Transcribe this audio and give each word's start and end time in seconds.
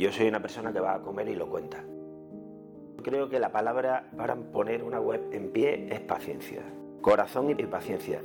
Yo 0.00 0.10
soy 0.10 0.28
una 0.28 0.40
persona 0.40 0.72
que 0.72 0.80
va 0.80 0.94
a 0.94 1.02
comer 1.02 1.28
y 1.28 1.34
lo 1.34 1.46
cuenta. 1.46 1.84
Creo 3.02 3.28
que 3.28 3.38
la 3.38 3.52
palabra 3.52 4.08
para 4.16 4.34
poner 4.34 4.82
una 4.82 4.98
web 4.98 5.28
en 5.30 5.52
pie 5.52 5.88
es 5.92 6.00
paciencia, 6.00 6.62
corazón 7.02 7.50
y 7.50 7.66
paciencia. 7.66 8.22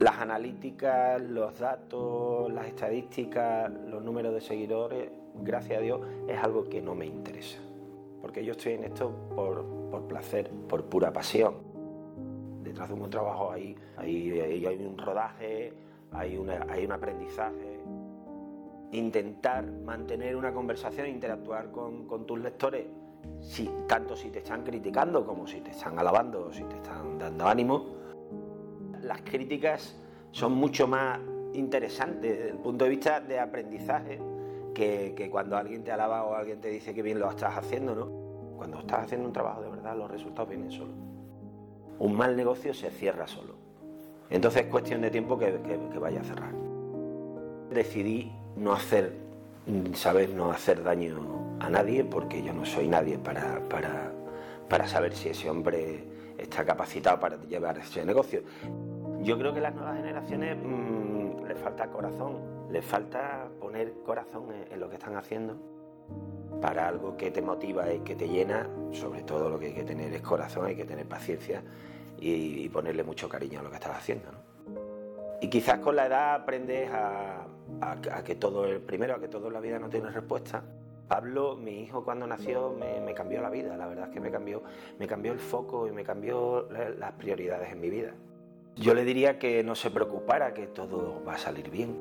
Las 0.00 0.18
analíticas, 0.18 1.22
los 1.22 1.56
datos, 1.60 2.52
las 2.52 2.66
estadísticas, 2.66 3.70
los 3.70 4.02
números 4.02 4.34
de 4.34 4.40
seguidores, 4.40 5.12
gracias 5.36 5.78
a 5.78 5.80
Dios, 5.80 6.00
es 6.26 6.42
algo 6.42 6.64
que 6.68 6.82
no 6.82 6.96
me 6.96 7.06
interesa. 7.06 7.60
Porque 8.20 8.44
yo 8.44 8.50
estoy 8.50 8.72
en 8.72 8.82
esto 8.82 9.12
por, 9.36 10.08
placer, 10.08 10.50
por 10.68 10.86
pura 10.86 11.12
pasión. 11.12 11.54
Detrás 12.64 12.88
de 12.88 12.94
un 12.94 12.98
buen 12.98 13.12
trabajo 13.12 13.52
hay, 13.52 13.76
hay, 13.96 14.66
un 14.84 14.98
rodaje, 14.98 15.72
hay, 16.10 16.36
hay 16.68 16.84
un 16.84 16.92
aprendizaje. 16.92 17.79
Intentar 18.92 19.70
mantener 19.70 20.36
una 20.36 20.52
conversación, 20.52 21.08
interactuar 21.08 21.70
con, 21.70 22.26
tus 22.26 22.40
lectores, 22.40 22.86
tanto 23.86 24.16
si 24.16 24.30
te 24.30 24.38
están 24.40 24.64
criticando 24.64 25.24
como 25.24 25.46
si 25.46 25.60
te 25.60 25.70
están 25.70 25.98
alabando 25.98 26.46
o 26.46 26.52
si 26.52 26.64
te 26.64 26.76
están 26.76 27.18
dando 27.18 27.46
ánimo 27.46 28.00
las 29.02 29.22
críticas 29.22 29.96
son 30.30 30.52
mucho 30.52 30.86
más 30.86 31.18
interesantes 31.54 32.38
desde 32.38 32.50
el 32.50 32.58
punto 32.58 32.84
de 32.84 32.90
vista 32.90 33.20
de 33.20 33.40
aprendizaje 33.40 34.20
que, 34.74 35.28
cuando 35.30 35.56
alguien 35.56 35.84
te 35.84 35.92
alaba 35.92 36.24
o 36.24 36.34
alguien 36.34 36.60
te 36.60 36.68
dice 36.68 36.94
que 36.94 37.02
bien 37.02 37.18
lo 37.18 37.28
estás 37.28 37.56
haciendo, 37.58 37.94
¿no? 37.94 38.06
Cuando 38.56 38.78
estás 38.78 39.04
haciendo 39.04 39.26
un 39.26 39.32
trabajo 39.32 39.60
de 39.62 39.68
verdad, 39.68 39.96
los 39.96 40.10
resultados 40.10 40.48
vienen 40.48 40.70
solos. 40.70 40.94
Un 41.98 42.14
mal 42.14 42.34
negocio 42.34 42.72
se 42.72 42.90
cierra 42.90 43.26
solo. 43.26 43.56
Entonces 44.30 44.62
es 44.62 44.68
cuestión 44.68 45.02
de 45.02 45.10
tiempo 45.10 45.36
que, 45.36 45.50
vaya 45.98 46.20
a 46.20 46.24
cerrar. 46.24 46.54
Decidí 47.68 48.32
no 48.60 48.74
hacer, 48.74 49.12
saber 49.94 50.30
no 50.34 50.52
hacer 50.52 50.84
daño 50.84 51.56
a 51.60 51.70
nadie 51.70 52.04
porque 52.04 52.42
yo 52.42 52.52
no 52.52 52.66
soy 52.66 52.88
nadie 52.88 53.18
para, 53.18 53.66
para, 53.68 54.12
para 54.68 54.86
saber 54.86 55.14
si 55.14 55.30
ese 55.30 55.48
hombre 55.48 56.04
está 56.36 56.64
capacitado 56.64 57.18
para 57.18 57.36
llevar 57.44 57.78
ese 57.78 58.04
negocio. 58.04 58.42
Yo 59.22 59.38
creo 59.38 59.52
que 59.52 59.60
a 59.60 59.62
las 59.62 59.74
nuevas 59.74 59.96
generaciones 59.96 60.56
mm, 60.62 61.44
les 61.46 61.58
falta 61.58 61.88
corazón, 61.88 62.38
les 62.70 62.84
falta 62.84 63.48
poner 63.58 63.94
corazón 64.04 64.44
en, 64.70 64.78
lo 64.78 64.88
que 64.90 64.96
están 64.96 65.16
haciendo 65.16 65.56
para 66.60 66.86
algo 66.86 67.16
que 67.16 67.30
te 67.30 67.40
motiva 67.40 67.90
y 67.92 68.00
que 68.00 68.14
te 68.14 68.28
llena, 68.28 68.68
sobre 68.92 69.22
todo 69.22 69.48
lo 69.48 69.58
que 69.58 69.66
hay 69.66 69.72
que 69.72 69.84
tener 69.84 70.12
es 70.12 70.20
corazón, 70.20 70.66
hay 70.66 70.76
que 70.76 70.84
tener 70.84 71.06
paciencia 71.06 71.62
y, 72.18 72.68
ponerle 72.68 73.04
mucho 73.04 73.26
cariño 73.26 73.60
a 73.60 73.62
lo 73.62 73.70
que 73.70 73.76
estás 73.76 73.96
haciendo. 73.96 74.28
Y 75.40 75.48
quizás 75.48 75.78
con 75.78 75.96
la 75.96 76.06
edad 76.06 76.34
aprendes 76.34 76.90
a, 76.92 77.46
que 78.24 78.34
todo, 78.34 78.64
el 78.64 78.80
primero, 78.80 79.14
a 79.14 79.20
que 79.20 79.28
todo 79.28 79.50
la 79.50 79.60
vida 79.60 79.78
no 79.78 79.88
tiene 79.88 80.10
respuesta. 80.10 80.62
Pablo, 81.08 81.56
mi 81.56 81.82
hijo 81.82 82.04
cuando 82.04 82.26
nació, 82.26 82.70
me, 82.70 83.00
me, 83.00 83.14
cambió 83.14 83.42
la 83.42 83.50
vida, 83.50 83.76
la 83.76 83.86
verdad 83.88 84.08
es 84.08 84.14
que 84.14 84.20
me 84.20 84.30
cambió, 84.30 84.62
me 84.98 85.08
cambió 85.08 85.32
el 85.32 85.40
foco 85.40 85.88
y 85.88 85.90
me 85.90 86.04
cambió 86.04 86.68
las 86.70 87.12
prioridades 87.12 87.72
en 87.72 87.80
mi 87.80 87.90
vida. 87.90 88.12
Yo 88.76 88.94
le 88.94 89.04
diría 89.04 89.38
que 89.38 89.64
no 89.64 89.74
se 89.74 89.90
preocupara, 89.90 90.54
que 90.54 90.68
todo 90.68 91.22
va 91.26 91.34
a 91.34 91.38
salir 91.38 91.70
bien, 91.70 91.96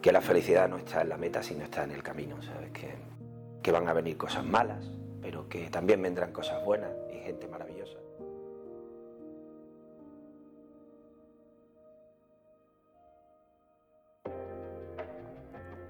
que 0.00 0.12
la 0.12 0.20
felicidad 0.20 0.68
no 0.68 0.76
está 0.76 1.02
en 1.02 1.08
la 1.08 1.16
meta, 1.16 1.42
sino 1.42 1.64
está 1.64 1.82
en 1.82 1.90
el 1.90 2.02
camino, 2.02 2.40
¿sabes? 2.42 2.70
Que, 2.70 2.94
que 3.62 3.72
van 3.72 3.88
a 3.88 3.92
venir 3.92 4.16
cosas 4.16 4.44
malas, 4.44 4.92
pero 5.20 5.48
que 5.48 5.68
también 5.68 6.00
vendrán 6.00 6.32
cosas 6.32 6.64
buenas 6.64 6.90
y 7.12 7.18
gente 7.18 7.48
maravillosa. 7.48 7.98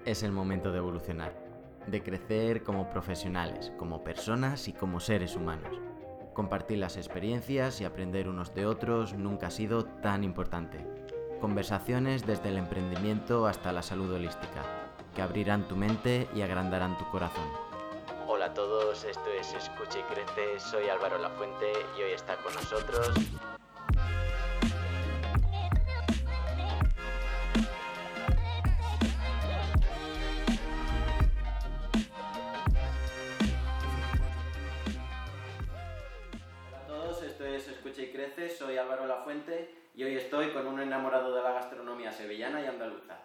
Es 0.06 0.22
el 0.22 0.30
momento 0.30 0.70
de 0.70 0.78
evolucionar, 0.78 1.34
de 1.88 2.00
crecer 2.00 2.62
como 2.62 2.88
profesionales, 2.88 3.72
como 3.76 4.04
personas 4.04 4.68
y 4.68 4.72
como 4.72 5.00
seres 5.00 5.34
humanos. 5.34 5.80
Compartir 6.32 6.78
las 6.78 6.96
experiencias 6.96 7.80
y 7.80 7.84
aprender 7.84 8.28
unos 8.28 8.54
de 8.54 8.66
otros 8.66 9.14
nunca 9.14 9.48
ha 9.48 9.50
sido 9.50 9.84
tan 9.84 10.22
importante. 10.22 10.78
Conversaciones 11.40 12.24
desde 12.24 12.50
el 12.50 12.56
emprendimiento 12.56 13.48
hasta 13.48 13.72
la 13.72 13.82
salud 13.82 14.14
holística, 14.14 14.62
que 15.12 15.22
abrirán 15.22 15.66
tu 15.66 15.74
mente 15.74 16.28
y 16.36 16.42
agrandarán 16.42 16.96
tu 16.98 17.04
corazón. 17.10 17.48
Hola 18.28 18.46
a 18.46 18.54
todos, 18.54 19.02
esto 19.02 19.28
es 19.40 19.54
Escucha 19.54 19.98
y 19.98 20.02
Crece, 20.02 20.60
soy 20.60 20.88
Álvaro 20.88 21.18
Lafuente 21.18 21.72
y 21.98 22.02
hoy 22.02 22.12
está 22.12 22.36
con 22.36 22.54
nosotros 22.54 23.10
soy 38.36 38.76
Álvaro 38.76 39.06
Lafuente 39.06 39.74
y 39.94 40.04
hoy 40.04 40.14
estoy 40.14 40.50
con 40.50 40.66
un 40.66 40.78
enamorado 40.78 41.34
de 41.34 41.42
la 41.42 41.52
gastronomía 41.52 42.12
sevillana 42.12 42.60
y 42.60 42.66
andaluza. 42.66 43.16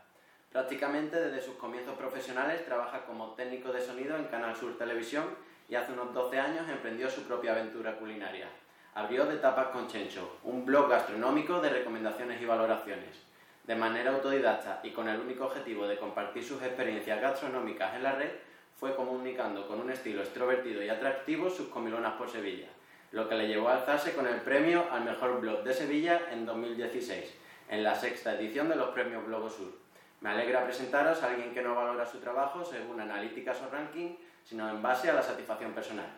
Prácticamente 0.50 1.20
desde 1.20 1.42
sus 1.42 1.56
comienzos 1.56 1.96
profesionales 1.98 2.66
trabaja 2.66 3.04
como 3.04 3.34
técnico 3.34 3.74
de 3.74 3.82
sonido 3.82 4.16
en 4.16 4.26
Canal 4.26 4.56
Sur 4.56 4.78
Televisión 4.78 5.26
y 5.68 5.76
hace 5.76 5.92
unos 5.92 6.14
12 6.14 6.40
años 6.40 6.70
emprendió 6.70 7.10
su 7.10 7.24
propia 7.24 7.52
aventura 7.52 7.98
culinaria. 7.98 8.48
Abrió 8.96 9.26
De 9.26 9.36
Tapas 9.36 9.68
con 9.68 9.88
Chencho, 9.90 10.38
un 10.44 10.66
blog 10.66 10.90
gastronómico 10.90 11.60
de 11.60 11.70
recomendaciones 11.70 12.42
y 12.42 12.46
valoraciones. 12.46 13.22
De 13.66 13.76
manera 13.76 14.12
autodidacta 14.12 14.80
y 14.82 14.92
con 14.92 15.10
el 15.10 15.20
único 15.20 15.44
objetivo 15.44 15.88
de 15.88 15.98
compartir 15.98 16.44
sus 16.44 16.64
experiencias 16.64 17.20
gastronómicas 17.20 17.96
en 17.96 18.04
la 18.04 18.14
red, 18.14 18.32
fue 18.80 18.96
comunicando 18.96 19.68
con 19.68 19.82
un 19.82 19.92
estilo 19.92 20.22
extrovertido 20.22 20.82
y 20.82 20.88
atractivo 20.88 21.50
sus 21.50 21.68
comilonas 21.68 22.14
por 22.14 22.30
Sevilla 22.30 22.70
lo 23.12 23.28
que 23.28 23.36
le 23.36 23.48
llevó 23.48 23.70
a 23.70 23.76
alzarse 23.76 24.14
con 24.14 24.28
el 24.28 24.42
premio 24.42 24.86
al 24.92 25.04
mejor 25.04 25.40
blog 25.42 25.64
de 25.64 25.74
Sevilla 25.74 26.30
en 26.32 26.46
2016, 26.46 27.34
en 27.70 27.84
la 27.84 27.96
sexta 27.96 28.36
edición 28.36 28.70
de 28.70 28.76
los 28.76 28.90
premios 28.90 29.26
Blogosur. 29.26 29.74
Me 30.22 30.30
alegra 30.30 30.64
presentaros 30.64 31.22
a 31.24 31.32
alguien 31.32 31.54
que 31.54 31.62
no 31.62 31.76
valora 31.76 32.06
su 32.06 32.20
trabajo 32.20 32.64
según 32.64 33.02
analíticas 33.02 33.58
o 33.62 33.70
ranking, 33.72 34.16
sino 34.46 34.70
en 34.70 34.82
base 34.82 35.10
a 35.10 35.14
la 35.14 35.22
satisfacción 35.22 35.74
personal. 35.74 36.10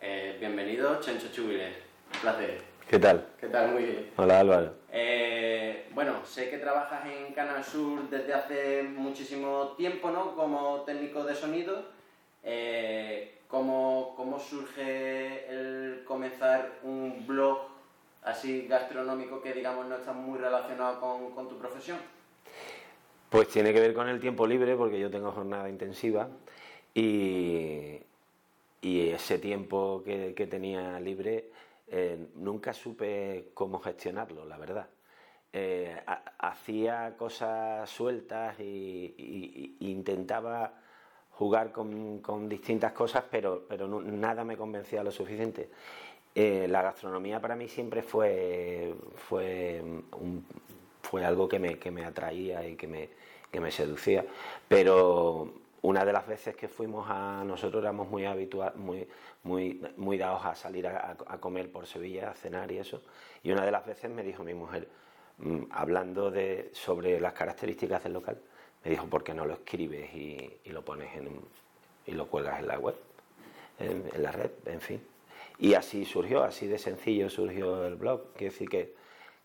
Eh, 0.00 0.36
bienvenido, 0.38 1.00
Chencho 1.00 1.28
Chubiles. 1.30 1.76
Un 2.14 2.20
placer. 2.20 2.62
¿Qué 2.88 2.98
tal? 2.98 3.26
¿Qué 3.38 3.48
tal? 3.48 3.72
Muy 3.72 3.82
bien. 3.84 4.10
Hola, 4.16 4.40
Álvaro. 4.40 4.74
Eh, 4.90 5.88
bueno, 5.92 6.24
sé 6.24 6.48
que 6.48 6.58
trabajas 6.58 7.04
en 7.06 7.34
Canal 7.34 7.62
Sur 7.62 8.08
desde 8.08 8.32
hace 8.32 8.82
muchísimo 8.82 9.74
tiempo, 9.76 10.10
¿no? 10.10 10.34
Como 10.34 10.82
técnico 10.82 11.22
de 11.24 11.34
sonido. 11.34 11.84
Eh, 12.42 13.39
¿Cómo, 13.50 14.14
¿Cómo 14.16 14.38
surge 14.38 15.50
el 15.50 16.04
comenzar 16.04 16.78
un 16.84 17.26
blog 17.26 17.58
así 18.22 18.68
gastronómico 18.68 19.42
que 19.42 19.52
digamos 19.52 19.86
no 19.86 19.96
está 19.96 20.12
muy 20.12 20.38
relacionado 20.38 21.00
con, 21.00 21.34
con, 21.34 21.48
tu 21.48 21.58
profesión? 21.58 21.98
Pues 23.28 23.48
tiene 23.48 23.72
que 23.72 23.80
ver 23.80 23.92
con 23.92 24.08
el 24.08 24.20
tiempo 24.20 24.46
libre 24.46 24.76
porque 24.76 25.00
yo 25.00 25.10
tengo 25.10 25.32
jornada 25.32 25.68
intensiva 25.68 26.28
y, 26.94 27.98
y 28.82 29.08
ese 29.08 29.40
tiempo 29.40 30.02
que, 30.04 30.32
que 30.34 30.46
tenía 30.46 31.00
libre 31.00 31.50
eh, 31.88 32.28
nunca 32.36 32.72
supe 32.72 33.50
cómo 33.52 33.80
gestionarlo, 33.80 34.44
la 34.44 34.58
verdad. 34.58 34.88
Eh, 35.52 36.00
hacía 36.38 37.16
cosas 37.16 37.90
sueltas 37.90 38.60
y 38.60 39.76
intentaba 39.80 40.79
jugar 41.40 41.72
con, 41.72 42.50
distintas 42.50 42.92
cosas, 42.92 43.24
pero, 43.30 43.64
pero 43.66 43.88
nada 43.88 44.44
me 44.44 44.58
convencía 44.58 45.02
lo 45.02 45.10
suficiente. 45.10 45.70
Eh, 46.34 46.66
la 46.68 46.82
gastronomía 46.82 47.40
para 47.40 47.56
mí 47.56 47.66
siempre 47.66 48.02
fue, 48.02 48.94
fue, 49.14 49.82
fue 51.00 51.24
algo 51.24 51.48
que 51.48 51.58
me, 51.58 51.78
que 51.78 51.90
me 51.90 52.04
atraía 52.04 52.68
y 52.68 52.76
que 52.76 52.86
me, 52.86 53.08
que 53.50 53.58
me 53.58 53.70
seducía, 53.70 54.26
pero 54.68 55.50
una 55.80 56.04
de 56.04 56.12
las 56.12 56.26
veces 56.26 56.54
que 56.56 56.68
fuimos 56.68 57.06
a 57.08 57.42
nosotros 57.42 57.82
éramos 57.82 58.10
muy 58.10 58.26
habitual, 58.26 58.74
muy, 58.76 59.08
muy, 59.42 59.80
muy 59.96 60.18
dados 60.18 60.44
a 60.44 60.54
salir 60.54 60.88
a, 60.88 61.16
comer 61.40 61.72
por 61.72 61.86
Sevilla, 61.86 62.32
a 62.32 62.34
cenar 62.34 62.70
y 62.70 62.76
eso, 62.76 63.00
y 63.42 63.50
una 63.50 63.64
de 63.64 63.70
las 63.70 63.86
veces 63.86 64.10
me 64.10 64.22
dijo 64.22 64.44
mi 64.44 64.52
mujer, 64.52 64.88
mm, 65.38 65.62
hablando 65.70 66.30
de, 66.30 66.68
sobre 66.74 67.18
las 67.18 67.32
características 67.32 68.04
del 68.04 68.12
local, 68.12 68.42
me 68.84 68.90
dijo, 68.90 69.06
¿por 69.06 69.24
qué 69.24 69.34
no 69.34 69.44
lo 69.44 69.54
escribes 69.54 70.12
y, 70.14 70.60
lo 70.66 70.84
pones 70.84 71.14
en 71.16 71.40
y 72.06 72.12
lo 72.12 72.28
cuelgas 72.28 72.60
en 72.60 72.68
la 72.68 72.78
web, 72.78 72.96
en, 73.78 74.04
la 74.22 74.32
red, 74.32 74.50
en 74.66 74.80
fin? 74.80 75.00
Y 75.58 75.74
así 75.74 76.04
surgió, 76.04 76.42
así 76.42 76.66
de 76.66 76.78
sencillo 76.78 77.28
surgió 77.28 77.86
el 77.86 77.96
blog. 77.96 78.32
Quiero 78.34 78.52
decir 78.52 78.68
que, 78.68 78.94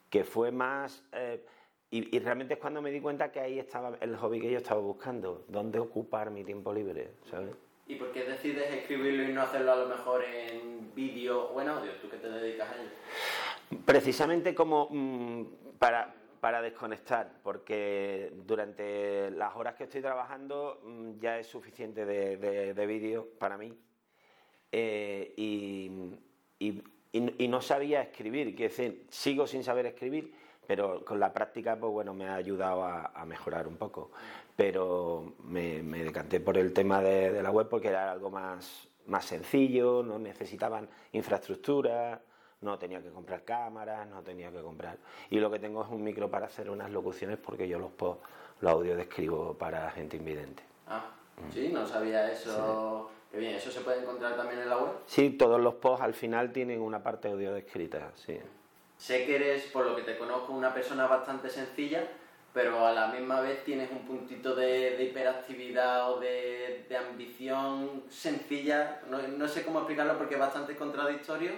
que 0.10 0.24
fue 0.24 0.52
más... 0.52 1.04
Eh, 1.12 1.44
y, 1.92 2.20
realmente 2.20 2.56
es 2.56 2.60
cuando 2.60 2.82
me 2.82 2.92
di 2.92 3.00
cuenta 3.00 3.32
que 3.32 3.40
ahí 3.40 3.58
estaba 3.58 3.96
el 4.02 4.18
hobby 4.18 4.42
que 4.42 4.52
yo 4.52 4.58
estaba 4.58 4.82
buscando, 4.82 5.46
dónde 5.48 5.80
ocupar 5.80 6.30
mi 6.30 6.44
tiempo 6.44 6.74
libre, 6.74 7.12
¿sabes? 7.30 7.56
¿Y 7.88 7.96
por 7.96 8.12
qué 8.12 8.26
decides 8.26 8.74
escribirlo 8.74 9.24
y 9.24 9.32
no 9.32 9.44
hacerlo 9.44 9.72
a 9.72 9.76
lo 9.78 9.88
mejor 9.88 10.24
en 10.26 10.94
vídeo 10.94 11.52
o 11.52 11.62
en 11.62 11.70
audio? 11.70 11.92
¿Tú 12.02 12.10
qué 12.10 12.18
te 12.18 12.28
dedicas 12.28 12.70
a 12.70 12.76
ello? 12.76 13.80
Precisamente 13.86 14.54
como 14.54 14.90
mm, 14.90 15.46
para, 15.80 16.15
para 16.46 16.62
desconectar, 16.62 17.40
porque 17.42 18.32
durante 18.46 19.32
las 19.32 19.56
horas 19.56 19.74
que 19.74 19.86
estoy 19.86 20.00
trabajando 20.00 20.80
mm, 20.84 21.18
ya 21.18 21.40
es 21.40 21.48
suficiente 21.48 22.06
de, 22.06 22.86
vídeo 22.86 23.28
para 23.40 23.58
mí. 23.58 23.76
Eh, 24.72 25.34
y, 25.38 25.90
no 27.48 27.62
sabía 27.62 28.04
escribir, 28.04 28.56
quiero 28.56 28.70
decir, 28.70 29.08
sigo 29.10 29.48
sin 29.48 29.64
saber 29.64 29.88
escribir, 29.88 30.36
pero 30.68 31.04
con 31.04 31.20
la 31.20 31.34
práctica, 31.34 31.80
pues 31.80 31.92
bueno, 31.92 32.14
me 32.14 32.28
ha 32.28 32.36
ayudado 32.36 32.84
a, 32.84 33.26
mejorar 33.26 33.68
un 33.68 33.78
poco. 33.78 34.12
Pero 34.56 35.34
me, 35.46 35.82
decanté 35.82 36.42
por 36.42 36.60
el 36.60 36.74
tema 36.74 37.02
de, 37.02 37.42
la 37.42 37.50
web 37.50 37.68
porque 37.68 37.88
era 37.88 38.12
algo 38.12 38.30
más, 38.30 38.88
más 39.08 39.26
sencillo, 39.26 40.04
no 40.04 40.20
necesitaban 40.20 40.88
infraestructura 41.12 42.22
no 42.66 42.78
tenía 42.78 43.02
que 43.02 43.10
comprar 43.10 43.44
cámaras, 43.44 44.08
no 44.08 44.22
tenía 44.22 44.52
que 44.52 44.62
comprar. 44.62 44.98
Y 45.30 45.40
lo 45.40 45.50
que 45.50 45.60
tengo 45.60 45.84
es 45.84 45.90
un 45.90 46.04
micro 46.04 46.30
para 46.30 46.48
hacer 46.48 46.70
unas 46.70 46.92
locuciones 46.92 47.38
porque 47.38 47.68
yo 47.68 47.80
los 47.80 47.92
post, 47.92 48.22
los 48.60 48.72
audio 48.74 48.98
describo 48.98 49.54
para 49.54 49.90
gente 49.92 50.18
invidente. 50.18 50.64
Ah, 50.88 51.12
sí, 51.54 51.70
no 51.72 51.88
sabía 51.88 52.30
eso. 52.32 53.10
Qué 53.32 53.38
bien, 53.38 53.56
¿eso 53.56 53.72
se 53.72 53.82
puede 53.82 54.02
encontrar 54.02 54.36
también 54.36 54.62
en 54.62 54.70
la 54.70 54.78
web? 54.78 54.92
Sí, 55.06 55.32
todos 55.32 55.62
los 55.62 55.76
posts 55.76 56.04
al 56.04 56.14
final 56.14 56.52
tienen 56.52 56.82
una 56.82 57.04
parte 57.04 57.30
audio 57.30 57.54
descrita, 57.54 58.12
sí. 58.16 58.40
Sé 58.98 59.26
que 59.26 59.36
eres, 59.36 59.66
por 59.66 59.86
lo 59.86 59.96
que 59.96 60.04
te 60.04 60.18
conozco, 60.18 60.54
una 60.54 60.74
persona 60.74 61.06
bastante 61.06 61.50
sencilla, 61.50 62.08
pero 62.54 62.86
a 62.86 62.94
la 62.94 63.08
misma 63.08 63.42
vez 63.42 63.64
tienes 63.66 63.92
un 63.92 64.00
puntito 64.08 64.56
de, 64.56 65.04
hiperactividad 65.04 66.14
o 66.14 66.20
de, 66.20 66.88
ambición 66.98 68.04
sencilla. 68.10 69.02
No, 69.10 69.22
no, 69.22 69.48
sé 69.50 69.66
cómo 69.66 69.80
explicarlo 69.80 70.18
porque 70.18 70.36
es 70.36 70.40
bastante 70.40 70.78
contradictorio 70.78 71.52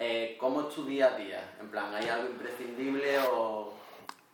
eh, 0.00 0.36
¿Cómo 0.38 0.62
es 0.62 0.68
tu 0.74 0.84
día 0.84 1.14
a 1.14 1.18
día? 1.18 1.56
En 1.60 1.68
plan, 1.70 1.94
¿hay 1.94 2.08
algo 2.08 2.28
imprescindible 2.28 3.18
o...? 3.32 3.77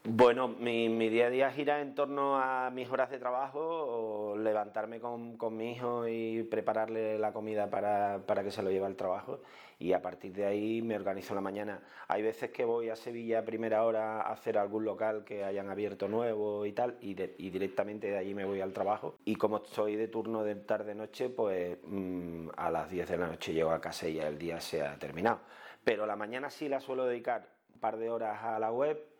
Bueno, 0.06 0.48
mi, 0.48 1.08
día 1.08 1.28
a 1.28 1.30
día 1.30 1.50
gira 1.50 1.80
en 1.80 1.94
torno 1.94 2.36
a 2.36 2.68
mis 2.70 2.90
horas 2.90 3.08
de 3.08 3.18
trabajo, 3.18 4.34
levantarme 4.36 5.00
con, 5.00 5.38
mi 5.56 5.72
hijo 5.72 6.06
y 6.06 6.42
prepararle 6.42 7.18
la 7.18 7.32
comida 7.32 7.70
para, 7.70 8.20
que 8.42 8.50
se 8.50 8.62
lo 8.62 8.70
lleve 8.70 8.84
al 8.84 8.96
trabajo 8.96 9.40
y 9.78 9.94
a 9.94 10.02
partir 10.02 10.34
de 10.34 10.44
ahí 10.44 10.82
me 10.82 10.94
organizo 10.94 11.34
la 11.34 11.40
mañana. 11.40 11.80
Hay 12.06 12.20
veces 12.20 12.50
que 12.50 12.66
voy 12.66 12.90
a 12.90 12.96
Sevilla 12.96 13.38
a 13.38 13.44
primera 13.46 13.82
hora 13.84 14.20
a 14.20 14.32
hacer 14.32 14.58
algún 14.58 14.84
local 14.84 15.24
que 15.24 15.42
hayan 15.42 15.70
abierto 15.70 16.06
nuevo 16.06 16.66
y 16.66 16.72
tal 16.72 16.98
y, 17.00 17.14
directamente 17.14 18.10
de 18.10 18.18
allí 18.18 18.34
me 18.34 18.44
voy 18.44 18.60
al 18.60 18.74
trabajo 18.74 19.16
y 19.24 19.36
como 19.36 19.56
estoy 19.56 19.96
de 19.96 20.08
turno 20.08 20.44
de 20.44 20.56
tarde-noche 20.56 21.30
pues 21.30 21.78
mm, 21.82 22.48
a 22.58 22.70
las 22.70 22.90
10 22.90 23.08
de 23.08 23.16
la 23.16 23.26
noche 23.28 23.54
llego 23.54 23.70
a 23.70 23.80
casa 23.80 24.06
y 24.06 24.16
ya 24.16 24.28
el 24.28 24.36
día 24.36 24.60
se 24.60 24.82
ha 24.82 24.98
terminado. 24.98 25.40
Pero 25.82 26.04
la 26.04 26.14
mañana 26.14 26.50
sí 26.50 26.68
la 26.68 26.80
suelo 26.80 27.06
dedicar 27.06 27.48
un 27.72 27.80
par 27.80 27.96
de 27.96 28.10
horas 28.10 28.44
a 28.44 28.58
la 28.58 28.70
web 28.70 29.13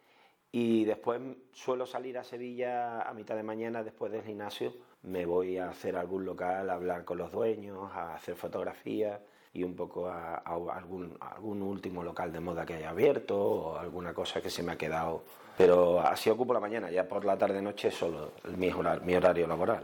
y 0.57 0.85
después 0.85 1.21
suelo 1.53 1.85
salir 1.85 2.17
a 2.17 2.23
Sevilla 2.23 3.03
a 3.03 3.13
mitad 3.13 3.35
de 3.35 3.43
mañana 3.43 3.83
después 3.83 4.13
del 4.13 4.23
gimnasio. 4.23 4.73
Me 5.03 5.27
voy 5.27 5.59
a 5.59 5.71
hacer 5.71 5.97
algún 5.97 6.25
local, 6.25 6.71
a 6.71 6.75
hablar 6.75 7.05
con 7.05 7.19
los 7.19 7.33
dueños, 7.33 7.91
a 7.93 8.15
hacer 8.15 8.37
fotografías 8.37 9.21
y 9.53 9.65
un 9.65 9.75
poco 9.75 10.07
a, 10.07 10.37
algún, 10.37 11.19
algún 11.19 11.61
último 11.61 12.05
local 12.05 12.33
de 12.33 12.39
moda 12.39 12.65
que 12.65 12.75
haya 12.75 12.91
abierto 12.91 13.37
o 13.37 13.79
alguna 13.79 14.15
cosa 14.15 14.41
que 14.41 14.49
se 14.49 14.63
me 14.63 14.71
ha 14.71 14.79
quedado. 14.79 15.25
Pero 15.59 15.99
así 15.99 16.31
ocupo 16.31 16.55
la 16.55 16.61
mañana, 16.61 16.89
ya 16.89 17.09
por 17.09 17.25
la 17.25 17.37
tarde-noche 17.37 17.91
solo 17.91 18.35
mi, 18.57 18.71
horario, 18.71 19.03
mi 19.05 19.17
horario 19.17 19.49
laboral. 19.49 19.83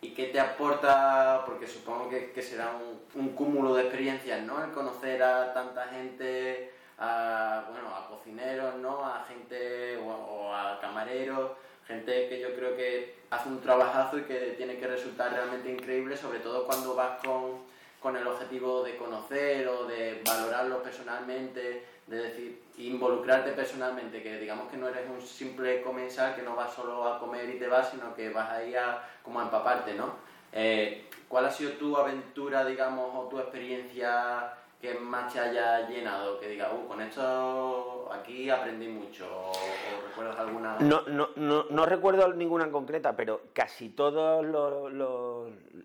¿Y 0.00 0.14
qué 0.14 0.28
te 0.28 0.40
aporta? 0.40 1.42
Porque 1.44 1.66
supongo 1.66 2.08
que, 2.08 2.32
que 2.32 2.40
será 2.40 2.72
un, 2.74 3.22
un, 3.22 3.34
cúmulo 3.34 3.74
de 3.74 3.82
experiencias, 3.82 4.42
¿no? 4.46 4.64
El 4.64 4.70
conocer 4.70 5.22
a 5.22 5.52
tanta 5.52 5.88
gente 5.88 6.77
a, 6.98 7.64
bueno, 7.70 7.88
a 7.94 8.08
cocineros, 8.08 8.76
¿no? 8.76 9.04
A 9.04 9.24
gente 9.24 9.98
o, 9.98 10.52
a 10.52 10.80
camareros, 10.80 11.52
gente 11.86 12.28
que 12.28 12.40
yo 12.40 12.54
creo 12.54 12.76
que 12.76 13.16
hace 13.30 13.48
un 13.48 13.60
trabajazo 13.60 14.18
y 14.18 14.22
que 14.22 14.54
tiene 14.56 14.78
que 14.78 14.86
resultar 14.86 15.32
realmente 15.32 15.70
increíble, 15.70 16.16
sobre 16.16 16.40
todo 16.40 16.66
cuando 16.66 16.94
vas 16.94 17.20
con, 17.24 17.62
con 18.00 18.16
el 18.16 18.26
objetivo 18.26 18.82
de 18.82 18.96
conocer 18.96 19.68
o 19.68 19.84
de 19.84 20.22
valorarlo 20.26 20.82
personalmente, 20.82 21.84
de 22.06 22.16
decir, 22.16 22.62
involucrarte 22.78 23.52
personalmente, 23.52 24.22
que 24.22 24.38
digamos 24.38 24.70
que 24.70 24.76
no 24.76 24.88
eres 24.88 25.08
un 25.08 25.20
simple 25.20 25.82
comensal 25.82 26.34
que 26.34 26.42
no 26.42 26.56
vas 26.56 26.72
solo 26.72 27.06
a 27.06 27.18
comer 27.18 27.48
y 27.50 27.58
te 27.58 27.68
vas, 27.68 27.90
sino 27.90 28.14
que 28.14 28.30
vas 28.30 28.50
ahí 28.50 28.74
a 28.74 29.02
como 29.22 29.40
a 29.40 29.44
empaparte, 29.44 29.94
¿no? 29.94 30.14
Eh, 30.52 31.04
¿Cuál 31.28 31.44
ha 31.44 31.50
sido 31.50 31.72
tu 31.72 31.94
aventura, 31.96 32.64
digamos, 32.64 33.10
o 33.14 33.28
tu 33.28 33.38
experiencia 33.38 34.54
que 34.80 34.94
más 34.94 35.32
te 35.32 35.40
haya 35.40 35.88
llenado? 35.88 36.38
Que 36.38 36.48
diga, 36.48 36.72
uh, 36.72 36.86
con 36.86 37.00
esto 37.00 38.08
aquí 38.12 38.48
aprendí 38.48 38.88
mucho. 38.88 39.26
¿O, 39.26 39.52
recuerdas 40.08 40.38
alguna? 40.38 40.78
No, 40.80 41.02
no, 41.08 41.64
no, 41.68 41.86
recuerdo 41.86 42.32
ninguna 42.34 42.64
en 42.64 42.70
concreta, 42.70 43.16
pero 43.16 43.40
casi 43.52 43.88
toda 43.90 44.40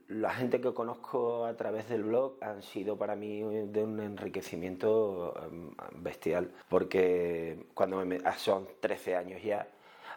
la 0.08 0.34
gente 0.34 0.62
que 0.62 0.74
conozco 0.74 1.46
a 1.46 1.56
través 1.56 1.90
del 1.90 2.04
blog 2.04 2.38
han 2.42 2.62
sido 2.62 2.98
para 2.98 3.16
mí 3.16 3.42
de 3.42 3.84
un 3.84 4.00
enriquecimiento 4.00 5.34
em, 5.44 5.72
bestial. 6.04 6.52
Porque 6.70 7.68
cuando 7.74 8.06
me, 8.06 8.20
ah, 8.24 8.38
son 8.38 8.68
13 8.80 9.16
años 9.16 9.42
ya. 9.42 9.68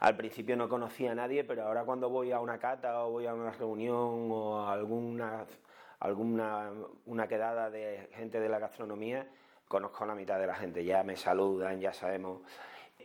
Al 0.01 0.15
principio 0.15 0.57
no 0.57 0.69
conocía 0.69 1.13
a 1.13 1.15
nadie, 1.15 1.43
pero 1.45 1.63
ahora 1.63 1.85
cuando 1.85 2.11
voy 2.11 2.31
a 2.31 2.41
una 2.41 2.59
cata 2.59 3.05
o 3.07 3.13
voy 3.13 3.27
a 3.27 3.33
una 3.33 3.51
reunión 3.53 4.31
o 4.31 4.59
a 4.59 4.73
alguna 4.75 5.47
alguna 6.01 6.73
una 7.07 7.29
quedada 7.29 7.71
de 7.71 8.09
gente 8.13 8.41
de 8.41 8.49
la 8.49 8.59
gastronomía, 8.59 9.27
conozco 9.69 10.05
a 10.05 10.07
la 10.07 10.15
mitad 10.15 10.39
de 10.39 10.47
la 10.47 10.55
gente, 10.55 10.85
ya 10.85 11.03
me 11.03 11.17
saludan, 11.17 11.81
ya 11.81 11.93
sabemos. 11.93 12.43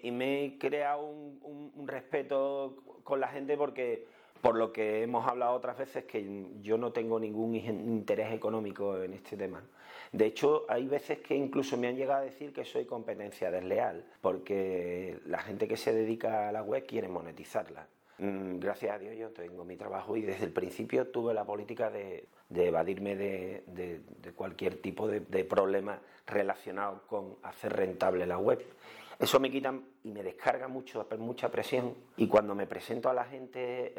Y 0.04 0.12
me 0.12 0.46
he 0.46 0.58
creado 0.58 1.04
un, 1.04 1.72
un, 1.76 1.88
respeto 1.88 2.78
con 3.04 3.20
la 3.20 3.28
gente 3.28 3.56
porque, 3.56 4.08
por 4.42 4.56
lo 4.56 4.72
que 4.72 5.04
hemos 5.04 5.28
hablado 5.28 5.54
otras 5.54 5.78
veces, 5.78 6.06
que 6.06 6.48
yo 6.62 6.78
no 6.78 6.92
tengo 6.92 7.20
ningún 7.20 7.56
interés 7.56 8.34
económico 8.34 8.98
en 9.02 9.14
este 9.14 9.38
tema. 9.38 9.64
De 10.12 10.26
hecho, 10.26 10.66
hay 10.68 10.88
veces 10.88 11.20
que 11.20 11.36
incluso 11.36 11.78
me 11.78 11.88
han 11.88 11.96
llegado 11.96 12.22
a 12.22 12.26
decir 12.26 12.52
que 12.52 12.66
soy 12.66 12.86
competencia 12.86 13.52
desleal, 13.52 14.04
porque 14.22 15.20
la 15.26 15.40
gente 15.40 15.68
que 15.68 15.78
se 15.78 15.94
dedica 15.94 16.50
a 16.50 16.52
la 16.52 16.64
web 16.64 16.86
quiere 16.86 17.08
monetizarla. 17.08 17.88
Mm, 18.18 18.60
gracias 18.60 18.96
a 18.96 19.00
Dios 19.00 19.16
yo 19.18 19.30
tengo 19.32 19.64
mi 19.64 19.78
trabajo 19.78 20.16
y 20.16 20.22
desde 20.22 20.46
el 20.46 20.54
principio 20.54 21.08
tuve 21.08 21.34
la 21.34 21.46
política 21.46 21.90
de, 21.90 22.28
evadirme 22.56 23.16
de, 23.16 24.02
cualquier 24.36 24.82
tipo 24.82 25.08
de, 25.08 25.44
problema 25.46 26.00
relacionado 26.26 27.02
con 27.08 27.38
hacer 27.44 27.74
rentable 27.74 28.26
la 28.26 28.38
web. 28.38 28.64
Eso 29.20 29.40
me 29.40 29.52
quita 29.52 29.74
y 30.04 30.12
me 30.12 30.24
descarga 30.24 30.68
mucho, 30.68 31.08
mucha 31.20 31.50
presión 31.50 31.96
y 32.18 32.28
cuando 32.28 32.56
me 32.56 32.66
presento 32.68 33.10
a 33.10 33.14
la 33.14 33.26
gente, 33.26 33.94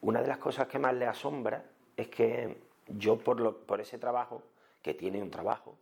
una 0.00 0.20
de 0.20 0.28
las 0.28 0.38
cosas 0.38 0.66
que 0.66 0.78
más 0.78 0.94
le 0.94 1.06
asombra 1.06 1.64
es 1.96 2.08
que 2.08 2.56
yo 2.88 3.18
por, 3.18 3.58
por 3.58 3.80
ese 3.80 3.98
trabajo, 3.98 4.42
que 4.82 4.94
tiene 4.94 5.22
un 5.22 5.30
trabajo, 5.30 5.76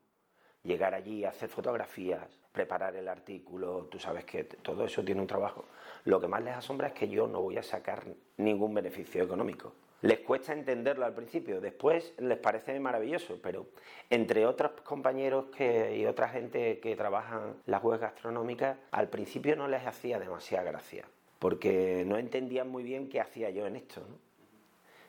llegar 0.63 0.95
allí, 0.95 1.25
hacer 1.25 1.49
fotografías, 1.49 2.27
preparar 2.53 2.97
el 2.97 3.09
artículo, 3.09 3.89
tú 3.91 3.99
sabes 3.99 4.25
que 4.25 4.45
todo 4.45 4.85
eso 4.85 5.05
tiene 5.05 5.21
un 5.21 5.27
trabajo. 5.27 5.65
Lo 6.05 6.21
que 6.21 6.29
más 6.29 6.43
les 6.43 6.55
asombra 6.55 6.89
es 6.89 6.95
que 6.95 7.09
yo 7.09 7.27
no 7.27 7.43
voy 7.43 7.57
a 7.59 7.63
sacar 7.63 8.05
ningún 8.37 8.75
beneficio 8.75 9.23
económico. 9.23 9.73
Les 10.05 10.21
cuesta 10.21 10.53
entenderlo 10.53 11.05
al 11.05 11.15
principio, 11.15 11.61
después 11.61 12.15
les 12.19 12.39
parece 12.39 12.79
maravilloso, 12.79 13.39
pero 13.43 13.67
entre 14.11 14.47
otros 14.47 14.73
compañeros 14.83 15.47
y 15.59 16.05
otra 16.05 16.29
gente 16.29 16.79
que 16.81 16.95
trabajan 16.95 17.57
las 17.67 17.83
webs 17.83 18.01
gastronómicas, 18.01 18.77
al 18.91 19.09
principio 19.09 19.57
no 19.57 19.67
les 19.67 19.87
hacía 19.87 20.19
demasiada 20.19 20.65
gracia, 20.65 21.07
porque 21.39 22.05
no 22.07 22.19
entendían 22.19 22.69
muy 22.69 22.83
bien 22.83 23.09
qué 23.09 23.21
hacía 23.21 23.51
yo 23.51 23.67
en 23.67 23.77
esto. 23.77 24.03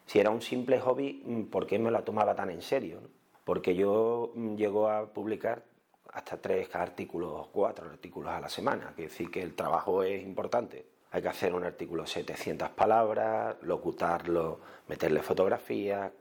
Si 0.06 0.20
era 0.20 0.30
un 0.30 0.42
simple 0.42 0.80
hobby, 0.80 1.48
¿por 1.52 1.68
qué 1.68 1.78
me 1.78 1.92
lo 1.92 2.04
tomaba 2.04 2.36
tan 2.36 2.50
en 2.50 2.62
serio? 2.62 3.02
porque 3.46 3.76
yo 3.76 4.32
mm, 4.36 4.56
llego 4.56 4.90
a 4.90 5.14
publicar 5.14 5.64
hasta 6.12 6.38
tres 6.38 6.74
artículos 6.76 7.32
o 7.32 7.50
cuatro 7.52 7.90
artículos 7.90 8.32
a 8.32 8.42
la 8.42 8.50
semana, 8.50 8.94
que 8.96 9.04
decir 9.04 9.32
que 9.32 9.42
el 9.42 9.56
trabajo 9.56 10.04
es 10.04 10.22
importante. 10.24 10.86
Hay 11.16 11.22
que 11.22 11.30
hacer 11.30 11.56
un 11.56 11.64
artículo 11.64 12.04
de 12.04 12.10
700 12.10 12.72
palabras, 12.72 13.56
locutarlo, 13.62 14.60
meterle 14.90 15.22
fotografías, 15.22 16.12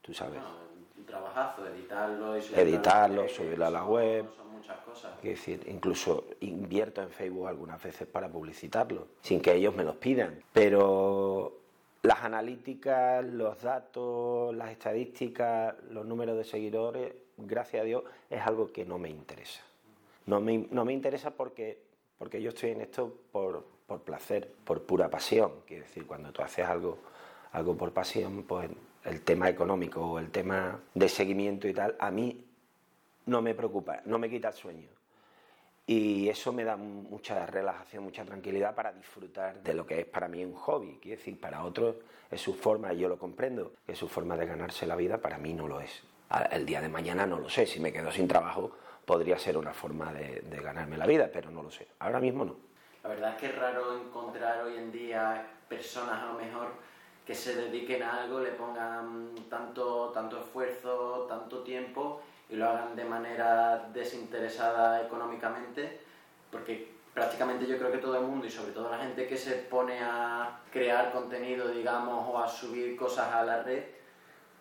tú 0.00 0.14
sabes. 0.14 0.40
un 0.96 1.04
trabajazo, 1.04 1.66
editarlo 1.66 2.38
y 2.38 2.42
subirlo, 2.42 2.62
editarlo, 2.62 3.28
subirlo 3.28 3.66
a 3.66 3.70
la 3.70 3.84
web. 3.84 4.26
Son 4.36 4.52
muchas 4.52 4.78
cosas. 4.82 5.14
Es 5.16 5.30
decir, 5.30 5.66
incluso 5.66 6.26
invierto 6.42 7.02
en 7.02 7.10
Facebook 7.10 7.48
algunas 7.48 7.82
veces 7.82 8.06
para 8.06 8.28
publicitarlo, 8.28 9.08
sin 9.20 9.40
que 9.40 9.52
ellos 9.52 9.74
me 9.74 9.82
los 9.82 9.96
pidan. 9.96 10.40
Pero 10.52 11.58
las 12.02 12.22
analíticas, 12.22 13.24
los 13.24 13.60
datos, 13.60 14.54
las 14.54 14.70
estadísticas, 14.70 15.74
los 15.90 16.06
números 16.06 16.36
de 16.36 16.44
seguidores, 16.44 17.14
gracias 17.36 17.82
a 17.82 17.84
Dios, 17.84 18.04
es 18.30 18.40
algo 18.46 18.70
que 18.72 18.84
no 18.84 18.96
me 18.96 19.10
interesa. 19.10 19.62
No 20.26 20.40
me, 20.40 20.68
no 20.70 20.84
me 20.84 20.92
interesa 20.92 21.32
porque, 21.32 21.82
porque 22.16 22.40
yo 22.40 22.50
estoy 22.50 22.70
en 22.70 22.82
esto 22.82 23.12
por, 23.32 23.79
por 23.90 24.02
placer, 24.02 24.48
por 24.64 24.84
pura 24.84 25.10
pasión. 25.10 25.50
Quiero 25.66 25.82
decir, 25.82 26.06
cuando 26.06 26.30
tú 26.30 26.42
haces 26.42 26.64
algo, 26.64 26.98
algo 27.50 27.76
por 27.76 27.92
pasión, 27.92 28.44
pues 28.44 28.70
el 29.04 29.22
tema 29.22 29.48
económico 29.48 30.00
o 30.12 30.20
el 30.20 30.30
tema 30.30 30.78
de 30.94 31.08
seguimiento 31.08 31.66
y 31.66 31.74
tal, 31.74 31.96
a 31.98 32.12
mí 32.12 32.46
no 33.26 33.42
me 33.42 33.52
preocupa, 33.52 34.00
no 34.04 34.16
me 34.16 34.30
quita 34.30 34.46
el 34.46 34.54
sueño. 34.54 34.86
Y 35.88 36.28
eso 36.28 36.52
me 36.52 36.62
da 36.62 36.76
mucha 36.76 37.44
relajación, 37.46 38.04
mucha 38.04 38.24
tranquilidad 38.24 38.76
para 38.76 38.92
disfrutar 38.92 39.60
de 39.60 39.74
lo 39.74 39.84
que 39.84 40.02
es 40.02 40.06
para 40.06 40.28
mí 40.28 40.44
un 40.44 40.54
hobby. 40.54 41.00
Quiero 41.02 41.18
decir, 41.18 41.40
para 41.40 41.64
otros 41.64 41.96
es 42.30 42.40
su 42.40 42.54
forma, 42.54 42.92
y 42.92 42.98
yo 42.98 43.08
lo 43.08 43.18
comprendo, 43.18 43.72
es 43.88 43.98
su 43.98 44.06
forma 44.06 44.36
de 44.36 44.46
ganarse 44.46 44.86
la 44.86 44.94
vida, 44.94 45.18
para 45.18 45.36
mí 45.36 45.52
no 45.52 45.66
lo 45.66 45.80
es. 45.80 46.04
El 46.52 46.64
día 46.64 46.80
de 46.80 46.88
mañana 46.88 47.26
no 47.26 47.40
lo 47.40 47.48
sé, 47.48 47.66
si 47.66 47.80
me 47.80 47.92
quedo 47.92 48.12
sin 48.12 48.28
trabajo 48.28 48.70
podría 49.04 49.36
ser 49.36 49.56
una 49.56 49.72
forma 49.72 50.12
de, 50.12 50.42
de 50.42 50.60
ganarme 50.62 50.96
la 50.96 51.06
vida, 51.06 51.28
pero 51.32 51.50
no 51.50 51.64
lo 51.64 51.72
sé. 51.72 51.88
Ahora 51.98 52.20
mismo 52.20 52.44
no. 52.44 52.69
La 53.02 53.08
verdad 53.08 53.30
es 53.30 53.36
que 53.36 53.46
es 53.46 53.58
raro 53.58 53.96
encontrar 53.98 54.62
hoy 54.62 54.76
en 54.76 54.92
día 54.92 55.46
personas 55.68 56.22
a 56.22 56.26
lo 56.26 56.34
mejor 56.34 56.68
que 57.26 57.34
se 57.34 57.54
dediquen 57.54 58.02
a 58.02 58.22
algo, 58.22 58.40
le 58.40 58.50
pongan 58.50 59.34
tanto, 59.48 60.10
tanto 60.12 60.40
esfuerzo, 60.40 61.26
tanto 61.28 61.62
tiempo 61.62 62.20
y 62.48 62.56
lo 62.56 62.68
hagan 62.68 62.96
de 62.96 63.04
manera 63.04 63.88
desinteresada 63.92 65.02
económicamente, 65.02 66.00
porque 66.50 66.92
prácticamente 67.14 67.66
yo 67.66 67.78
creo 67.78 67.92
que 67.92 67.98
todo 67.98 68.16
el 68.18 68.24
mundo 68.24 68.46
y 68.46 68.50
sobre 68.50 68.72
todo 68.72 68.90
la 68.90 68.98
gente 68.98 69.26
que 69.26 69.36
se 69.36 69.52
pone 69.52 70.00
a 70.00 70.60
crear 70.72 71.12
contenido, 71.12 71.68
digamos, 71.68 72.28
o 72.28 72.38
a 72.38 72.48
subir 72.48 72.96
cosas 72.96 73.32
a 73.32 73.44
la 73.44 73.62
red, 73.62 73.84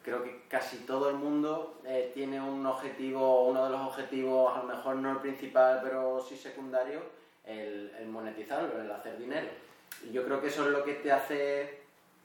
creo 0.04 0.24
que 0.24 0.44
casi 0.48 0.78
todo 0.86 1.10
el 1.10 1.16
mundo 1.16 1.82
eh, 1.84 2.12
tiene 2.14 2.40
un 2.40 2.66
objetivo, 2.66 3.46
uno 3.46 3.66
de 3.66 3.72
los 3.72 3.82
objetivos, 3.82 4.56
a 4.56 4.60
lo 4.60 4.64
mejor 4.66 4.96
no 4.98 5.12
el 5.12 5.18
principal, 5.18 5.82
pero 5.84 6.22
sí 6.22 6.38
secundario, 6.38 7.02
el, 7.50 7.92
el 8.00 8.08
monetizarlo, 8.08 8.82
el 8.82 8.92
hacer 8.92 9.18
dinero. 9.18 9.48
Y 10.04 10.12
yo 10.12 10.24
creo 10.24 10.40
que 10.42 10.48
eso 10.48 10.66
es 10.66 10.72
lo 10.72 10.84
que 10.84 10.94
te 10.96 11.12
hace, 11.12 11.82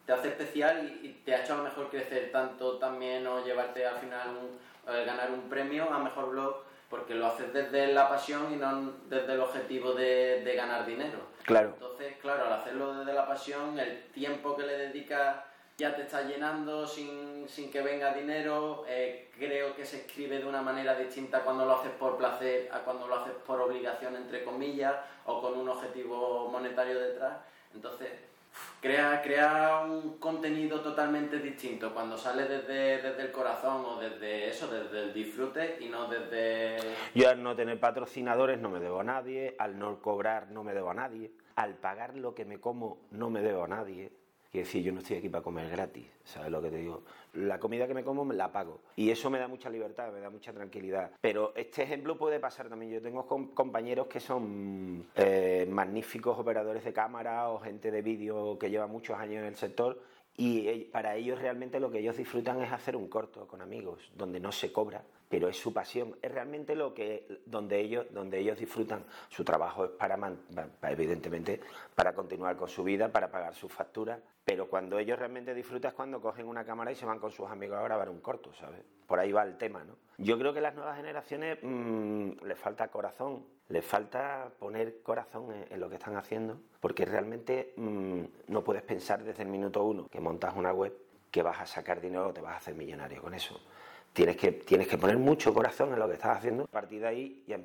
te 0.07 0.13
hace 0.13 0.29
especial 0.29 0.99
y, 1.03 1.09
te 1.25 1.35
ha 1.35 1.43
hecho 1.43 1.55
a 1.55 1.59
lo 1.59 1.65
mejor 1.65 1.89
crecer 1.91 2.31
tanto 2.31 2.79
también 2.79 3.27
o 3.27 3.45
llevarte 3.45 3.87
al 3.87 3.99
final 3.99 4.29
un, 4.29 4.59
ganar 5.07 5.31
un 5.31 5.49
premio 5.49 5.91
a 5.93 5.99
mejor 5.99 6.31
blog 6.31 6.63
porque 6.91 7.15
lo 7.15 7.27
haces 7.27 7.53
desde 7.53 7.93
la 7.93 8.09
pasión 8.09 8.53
y 8.53 8.57
no 8.57 8.93
desde 9.09 9.33
el 9.33 9.41
objetivo 9.41 9.95
de, 9.95 10.43
de 10.45 10.55
ganar 10.55 10.87
dinero. 10.87 11.19
Claro. 11.45 11.71
Entonces, 11.75 12.17
claro, 12.21 12.47
al 12.47 12.53
hacerlo 12.53 12.99
desde 12.99 13.13
la 13.13 13.27
pasión, 13.27 13.79
el 13.79 14.05
tiempo 14.13 14.57
que 14.57 14.65
le 14.65 14.79
dedicas 14.79 15.37
ya 15.77 15.95
te 15.97 16.03
está 16.03 16.23
llenando 16.23 16.87
sin, 16.87 17.49
sin 17.49 17.71
que 17.71 17.83
venga 17.83 18.15
dinero. 18.15 18.85
Eh, 18.89 19.31
creo 19.37 19.75
que 19.75 19.85
se 19.85 19.99
escribe 19.99 20.39
de 20.39 20.47
una 20.47 20.63
manera 20.63 20.95
distinta 20.95 21.41
cuando 21.43 21.65
lo 21.65 21.73
haces 21.79 21.93
por 21.93 22.17
placer 22.17 22.69
a 22.73 22.81
cuando 22.81 23.09
lo 23.09 23.17
haces 23.17 23.35
por 23.47 23.61
obligación, 23.61 24.17
entre 24.17 24.45
comillas, 24.45 24.95
o 25.27 25.41
con 25.41 25.59
un 25.59 25.69
objetivo 25.69 26.49
monetario 26.49 27.01
detrás. 27.01 27.39
Entonces, 27.75 28.09
crea, 28.81 29.21
crea 29.21 29.81
un 29.85 30.19
contenido 30.19 30.81
totalmente 30.81 31.41
distinto 31.41 31.93
cuando 31.93 32.17
sale 32.17 32.45
desde, 32.45 33.03
desde 33.03 33.23
el 33.23 33.33
corazón 33.33 33.85
o 33.85 33.99
desde 33.99 34.49
eso, 34.49 34.69
desde 34.69 35.03
el 35.03 35.13
disfrute 35.13 35.79
y 35.81 35.89
no 35.89 36.07
desde... 36.07 36.77
Yo 37.17 37.29
al 37.31 37.43
no 37.43 37.57
tener 37.57 37.81
patrocinadores 37.81 38.61
no 38.61 38.69
me 38.69 38.79
debo 38.79 39.01
a 39.01 39.05
nadie, 39.05 39.57
al 39.59 39.77
no 39.77 40.01
cobrar 40.01 40.53
no 40.53 40.63
me 40.63 40.73
debo 40.73 40.91
a 40.91 40.95
nadie, 40.95 41.33
al 41.57 41.75
pagar 41.75 42.15
lo 42.15 42.33
que 42.33 42.45
me 42.45 42.61
como 42.61 42.99
no 43.11 43.29
me 43.29 43.41
debo 43.41 43.65
a 43.65 43.69
nadie 43.69 44.13
Quiero 44.55 44.67
decir, 44.67 44.85
yo 44.85 44.93
no 44.93 45.01
estoy 45.01 45.17
aquí 45.17 45.29
para 45.29 45.43
comer 45.43 45.69
gratis, 45.69 46.05
¿sabes 46.23 46.49
lo 46.49 46.63
que 46.63 46.71
te 46.71 46.77
digo? 46.77 47.03
La 47.33 47.59
comida 47.59 47.89
que 47.89 47.95
me 47.95 48.05
como 48.05 48.25
me 48.25 48.37
la 48.37 48.53
pago. 48.53 48.83
Y 48.95 49.11
eso 49.11 49.29
me 49.29 49.41
da 49.41 49.49
mucha 49.49 49.69
libertad, 49.69 50.13
me 50.13 50.21
da 50.21 50.31
mucha 50.31 50.53
tranquilidad. 50.53 51.11
Pero 51.21 51.53
este 51.57 51.83
ejemplo 51.83 52.17
puede 52.17 52.39
pasar 52.39 52.69
también. 52.69 52.93
Yo 52.93 53.03
tengo 53.03 53.27
compañeros 53.27 54.07
que 54.07 54.21
son 54.21 55.09
eh, 55.17 55.67
magníficos 55.69 56.39
operadores 56.39 56.85
de 56.85 56.93
cámara 56.93 57.51
o 57.51 57.59
gente 57.59 57.91
de 57.91 58.01
vídeo 58.01 58.57
que 58.57 58.71
lleva 58.71 58.87
muchos 58.87 59.19
años 59.19 59.39
en 59.39 59.47
el 59.47 59.57
sector 59.57 60.01
y 60.37 60.85
para 60.85 61.17
ellos 61.17 61.41
realmente 61.41 61.81
lo 61.81 61.91
que 61.91 61.99
ellos 61.99 62.17
disfrutan 62.17 62.63
es 62.63 62.71
hacer 62.71 62.95
un 62.95 63.09
corto 63.09 63.49
con 63.49 63.61
amigos, 63.61 64.13
donde 64.17 64.39
no 64.39 64.53
se 64.53 64.71
cobra, 64.71 65.03
pero 65.29 65.49
es 65.49 65.57
su 65.57 65.73
pasión, 65.73 66.17
es 66.23 66.31
realmente 66.31 66.75
lo 66.75 66.95
que 66.95 67.27
donde 67.47 67.81
ellos 67.81 68.07
donde 68.11 68.39
ellos 68.39 68.59
disfrutan. 68.59 69.05
Su 69.29 69.45
trabajo 69.45 69.85
es 69.85 69.91
para, 69.91 70.19
evidentemente 70.83 71.61
para 71.95 72.15
continuar 72.15 72.57
con 72.57 72.69
su 72.69 72.85
vida, 72.85 73.11
para 73.11 73.31
pagar 73.31 73.55
sus 73.55 73.73
facturas, 73.73 74.21
pero 74.45 74.69
cuando 74.69 74.99
ellos 74.99 75.19
realmente 75.19 75.55
disfrutan 75.55 75.91
es 75.91 75.95
cuando 75.95 76.21
cogen 76.21 76.47
una 76.47 76.65
cámara 76.65 76.93
y 76.93 76.95
se 76.95 77.07
van 77.07 77.19
con 77.19 77.31
sus 77.31 77.49
amigos 77.51 77.79
a 77.79 77.83
grabar 77.83 78.09
un 78.09 78.21
corto, 78.21 78.53
¿sabes? 78.55 78.81
Por 79.07 79.19
ahí 79.19 79.33
va 79.33 79.43
el 79.43 79.57
tema, 79.57 79.85
¿no? 79.85 79.97
Yo 80.19 80.39
creo 80.39 80.53
que 80.53 80.61
las 80.61 80.75
nuevas 80.75 80.97
generaciones 80.97 81.59
mm, 81.63 82.45
les 82.45 82.59
falta 82.59 82.89
corazón, 82.89 83.45
les 83.69 83.85
falta 83.85 84.51
poner 84.59 85.03
corazón 85.03 85.53
en, 85.71 85.81
lo 85.81 85.89
que 85.89 85.97
están 85.97 86.17
haciendo, 86.17 86.61
porque 86.81 87.05
realmente 87.05 87.73
mm, 87.77 88.23
no 88.49 88.63
puedes 88.63 88.83
pensar 88.83 89.25
desde 89.25 89.43
el 89.43 89.49
minuto 89.49 89.83
uno 89.83 90.07
que 90.09 90.21
montas 90.21 90.55
una 90.57 90.73
web 90.73 90.95
que 91.31 91.43
vas 91.43 91.61
a 91.61 91.67
sacar 91.67 92.01
dinero 92.01 92.29
o 92.29 92.33
te 92.33 92.41
vas 92.41 92.55
a 92.55 92.57
hacer 92.59 92.75
millonario 92.75 93.21
con 93.21 93.35
eso. 93.35 93.61
Tienes 94.15 94.37
que, 94.37 94.53
tienes 94.53 94.89
que 94.89 94.97
poner 94.97 95.19
mucho 95.19 95.53
corazón 95.53 95.93
en 95.93 95.99
lo 95.99 96.07
que 96.07 96.15
estás 96.15 96.39
haciendo. 96.39 96.65
A 96.65 96.69
partir 96.69 97.03
de 97.03 97.09
ahí 97.09 97.45
ya 97.47 97.59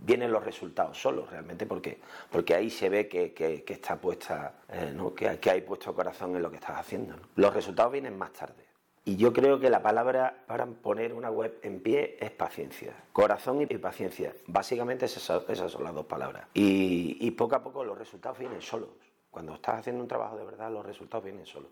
vienen 0.00 0.30
los 0.32 0.44
resultados 0.44 1.00
solos, 1.00 1.30
realmente, 1.30 1.64
porque, 1.64 1.98
porque 2.30 2.54
ahí 2.54 2.68
se 2.68 2.88
ve 2.88 3.08
que, 3.08 3.32
que, 3.32 3.64
está 3.68 3.96
puesta, 3.96 4.56
eh, 4.68 4.92
¿no? 4.94 5.14
que, 5.14 5.38
que, 5.38 5.50
hay 5.50 5.60
puesto 5.62 5.94
corazón 5.94 6.36
en 6.36 6.42
lo 6.42 6.50
que 6.50 6.56
estás 6.56 6.76
haciendo. 6.76 7.14
Los 7.36 7.54
resultados 7.54 7.92
vienen 7.92 8.18
más 8.18 8.32
tarde. 8.32 8.72
Y 9.04 9.16
yo 9.16 9.32
creo 9.32 9.58
que 9.58 9.68
la 9.68 9.82
palabra 9.82 10.44
para 10.46 10.64
poner 10.66 11.12
una 11.12 11.30
web 11.30 11.58
en 11.62 11.80
pie 11.80 12.16
es 12.20 12.30
paciencia. 12.30 12.94
Corazón 13.12 13.62
y 13.62 13.66
paciencia. 13.78 14.32
Básicamente 14.46 15.06
esas, 15.06 15.22
son 15.22 15.84
las 15.84 15.94
dos 15.94 16.06
palabras. 16.06 16.46
Y, 16.54 17.30
poco 17.32 17.56
a 17.56 17.62
poco 17.62 17.84
los 17.84 17.98
resultados 17.98 18.38
vienen 18.38 18.60
solos. 18.60 18.90
Cuando 19.30 19.54
estás 19.54 19.80
haciendo 19.80 20.02
un 20.02 20.08
trabajo 20.08 20.36
de 20.36 20.44
verdad, 20.44 20.70
los 20.70 20.86
resultados 20.86 21.24
vienen 21.24 21.46
solos. 21.46 21.70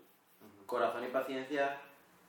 Corazón 0.65 1.03
y 1.05 1.07
paciencia, 1.07 1.79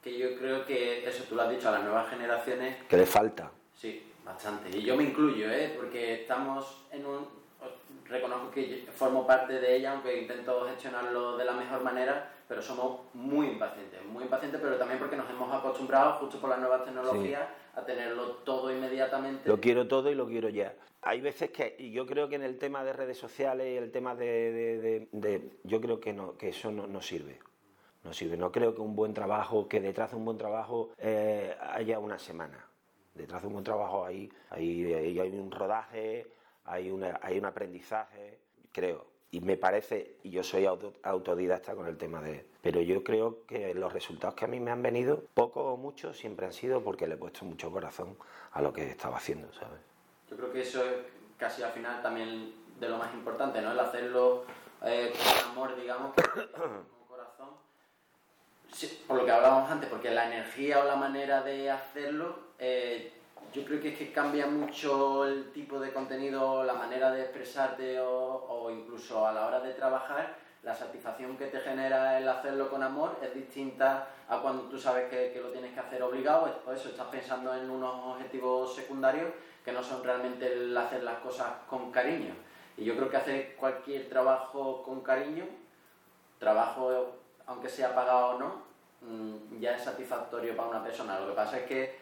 que 0.03 0.19
yo 0.19 0.37
creo 0.39 0.65
que 0.65 1.09
eso 1.09 1.25
tú 1.25 1.35
lo 1.35 1.43
has 1.43 1.51
dicho 1.51 1.69
a 1.69 1.73
las 1.73 1.83
nuevas 1.83 2.09
generaciones. 2.11 2.77
Que 2.89 2.97
le 2.97 3.07
falta. 3.07 3.51
Sí, 3.77 4.03
bastante. 4.25 4.77
Y 4.77 4.83
yo 4.83 4.97
me 4.97 5.05
incluyo, 5.05 5.51
¿eh? 5.51 5.73
porque 5.77 6.23
estamos 6.23 6.85
en 6.91 7.07
un... 7.07 7.43
Reconozco 8.09 8.51
que 8.51 8.87
formo 8.95 9.27
parte 9.27 9.59
de 9.59 9.77
ella, 9.77 9.93
aunque 9.93 10.21
intento 10.21 10.67
gestionarlo 10.67 11.37
de 11.37 11.45
la 11.45 11.53
mejor 11.53 11.83
manera 11.83 12.33
pero 12.53 12.61
somos 12.61 13.01
muy 13.15 13.47
impacientes, 13.47 14.05
muy 14.05 14.25
impacientes, 14.25 14.61
pero 14.61 14.77
también 14.77 14.99
porque 14.99 15.17
nos 15.17 15.29
hemos 15.31 15.51
acostumbrado, 15.51 16.19
justo 16.19 16.39
por 16.39 16.51
las 16.51 16.59
nuevas 16.59 16.85
tecnologías, 16.85 17.49
a 17.75 17.83
tenerlo 17.83 18.27
todo 18.45 18.71
inmediatamente. 18.71 19.49
Lo 19.49 19.59
quiero 19.59 19.89
todo 19.89 20.11
y 20.11 20.15
lo 20.15 20.27
quiero 20.27 20.51
ya. 20.51 20.75
Hay 21.01 21.23
veces 21.23 21.51
que, 21.51 21.75
y 21.79 21.93
yo 21.93 22.05
creo 22.05 22.29
que 22.29 22.35
en 22.35 22.43
el 22.43 22.59
tema 22.59 22.85
de 22.85 22.93
redes 22.93 23.17
sociales 23.17 23.69
y 23.73 23.77
el 23.79 23.91
tema 23.91 24.15
de, 24.15 25.09
yo 25.65 25.81
creo 25.81 25.99
que 25.99 26.13
no, 26.13 26.37
que 26.37 26.51
eso 26.51 26.71
no, 26.71 27.01
sirve. 27.01 27.39
No 28.05 28.13
sirve. 28.13 28.37
No 28.37 28.51
creo 28.51 28.75
que 28.75 28.81
un 28.81 28.97
buen 28.97 29.15
trabajo, 29.15 29.69
que 29.69 29.81
detrás 29.81 30.11
de 30.11 30.17
un 30.17 30.25
buen 30.25 30.39
trabajo 30.39 30.91
eh, 30.99 31.57
haya 31.61 31.99
una 31.99 32.19
semana. 32.19 32.67
Detrás 33.15 33.43
de 33.43 33.47
un 33.49 33.53
buen 33.55 33.65
trabajo 33.65 34.05
hay, 34.05 34.31
hay, 34.51 34.93
hay 34.93 35.31
un 35.31 35.51
rodaje, 35.51 36.27
hay, 36.65 36.91
una, 36.91 37.21
hay 37.23 37.39
un 37.39 37.45
aprendizaje, 37.45 38.39
creo 38.73 39.13
y 39.33 39.41
me 39.41 39.57
parece, 39.57 40.17
y 40.25 40.31
yo 40.31 40.43
soy 40.43 40.67
autodidacta 40.67 41.75
con 41.75 41.87
el 41.87 41.97
tema 41.97 42.21
de... 42.21 42.45
Pero 42.61 42.83
yo 42.83 43.03
creo 43.03 43.47
que 43.47 43.73
los 43.73 43.91
resultados 43.91 44.35
que 44.35 44.45
a 44.45 44.49
mí 44.49 44.61
me 44.61 44.71
han 44.71 44.83
venido, 44.83 45.25
poco 45.33 45.73
o 45.73 45.79
mucho, 45.79 46.13
siempre 46.13 46.45
han 46.45 46.53
sido 46.53 46.85
porque 46.85 47.07
le 47.07 47.15
he 47.15 47.17
puesto 47.17 47.47
mucho 47.47 47.71
corazón 47.73 48.15
a 48.53 48.61
lo 48.61 48.75
que 48.75 48.91
estaba 48.91 49.17
haciendo, 49.17 49.51
¿sabes? 49.55 49.81
Yo 50.29 50.37
creo 50.37 50.53
que 50.53 50.61
eso 50.61 50.85
es 50.85 50.97
casi 51.39 51.63
al 51.63 51.73
final 51.73 52.03
también 52.03 52.53
de 52.79 52.89
lo 52.91 52.99
más 52.99 53.15
importante, 53.15 53.63
¿no? 53.63 53.73
El 53.73 53.81
hacerlo 53.81 54.45
eh, 54.85 55.15
con 55.17 55.51
amor, 55.53 55.81
digamos, 55.81 56.13
corazón. 58.73 58.99
por 59.07 59.17
lo 59.19 59.25
que 59.25 59.33
hablábamos 59.33 59.71
antes, 59.71 59.89
porque 59.89 60.11
la 60.11 60.27
energía 60.27 60.81
o 60.81 60.85
la 60.85 60.97
manera 60.97 61.43
de 61.43 61.71
hacerlo... 61.71 62.53
Eh, 62.59 63.13
yo 63.53 63.67
creo 63.67 63.83
que 63.83 63.91
es 63.91 63.99
que 63.99 64.13
cambia 64.13 64.47
mucho 64.47 65.27
el 65.27 65.53
tipo 65.53 65.79
de 65.79 65.93
contenido, 65.93 66.65
la 66.65 66.73
manera 66.73 67.11
de 67.11 67.23
expresarte 67.23 68.01
o, 68.01 68.71
incluso 68.71 69.27
a 69.27 69.33
la 69.33 69.47
hora 69.47 69.61
de 69.61 69.75
trabajar, 69.75 70.37
la 70.63 70.75
satisfacción 70.75 71.37
que 71.37 71.47
te 71.47 71.61
genera 71.61 72.19
el 72.19 72.27
hacerlo 72.29 72.71
con 72.71 72.83
amor 72.83 73.19
es 73.21 73.35
distinta 73.35 74.09
a 74.29 74.39
cuando 74.39 74.63
tú 74.65 74.79
sabes 74.79 75.11
que, 75.11 75.39
lo 75.39 75.51
tienes 75.51 75.75
que 75.75 75.81
hacer 75.81 76.03
obligado, 76.03 76.63
o 76.67 76.73
eso, 76.73 76.89
estás 76.89 77.09
pensando 77.09 77.55
en 77.55 77.69
unos 77.69 77.95
objetivos 78.15 78.75
secundarios 78.75 79.31
que 79.63 79.73
no 79.73 79.83
son 79.83 80.03
realmente 80.03 80.51
el 80.51 80.75
hacer 80.75 81.03
las 81.03 81.19
cosas 81.19 81.49
con 81.69 81.93
cariño. 81.93 82.35
Y 82.79 82.85
yo 82.85 82.97
creo 82.97 83.11
que 83.11 83.19
hacer 83.19 83.57
cualquier 83.57 84.09
trabajo 84.09 84.83
con 84.83 85.03
cariño, 85.03 85.45
trabajo 86.39 87.19
aunque 87.47 87.69
sea 87.69 87.95
pagado 87.95 88.37
o 88.37 88.39
no, 88.39 88.63
mm, 89.03 89.61
ya 89.61 89.77
es 89.77 89.85
satisfactorio 89.85 90.57
para 90.57 90.69
una 90.69 90.85
persona. 90.85 91.21
Lo 91.21 91.29
que 91.29 91.33
pasa 91.35 91.59
es 91.59 91.67
que 91.67 91.99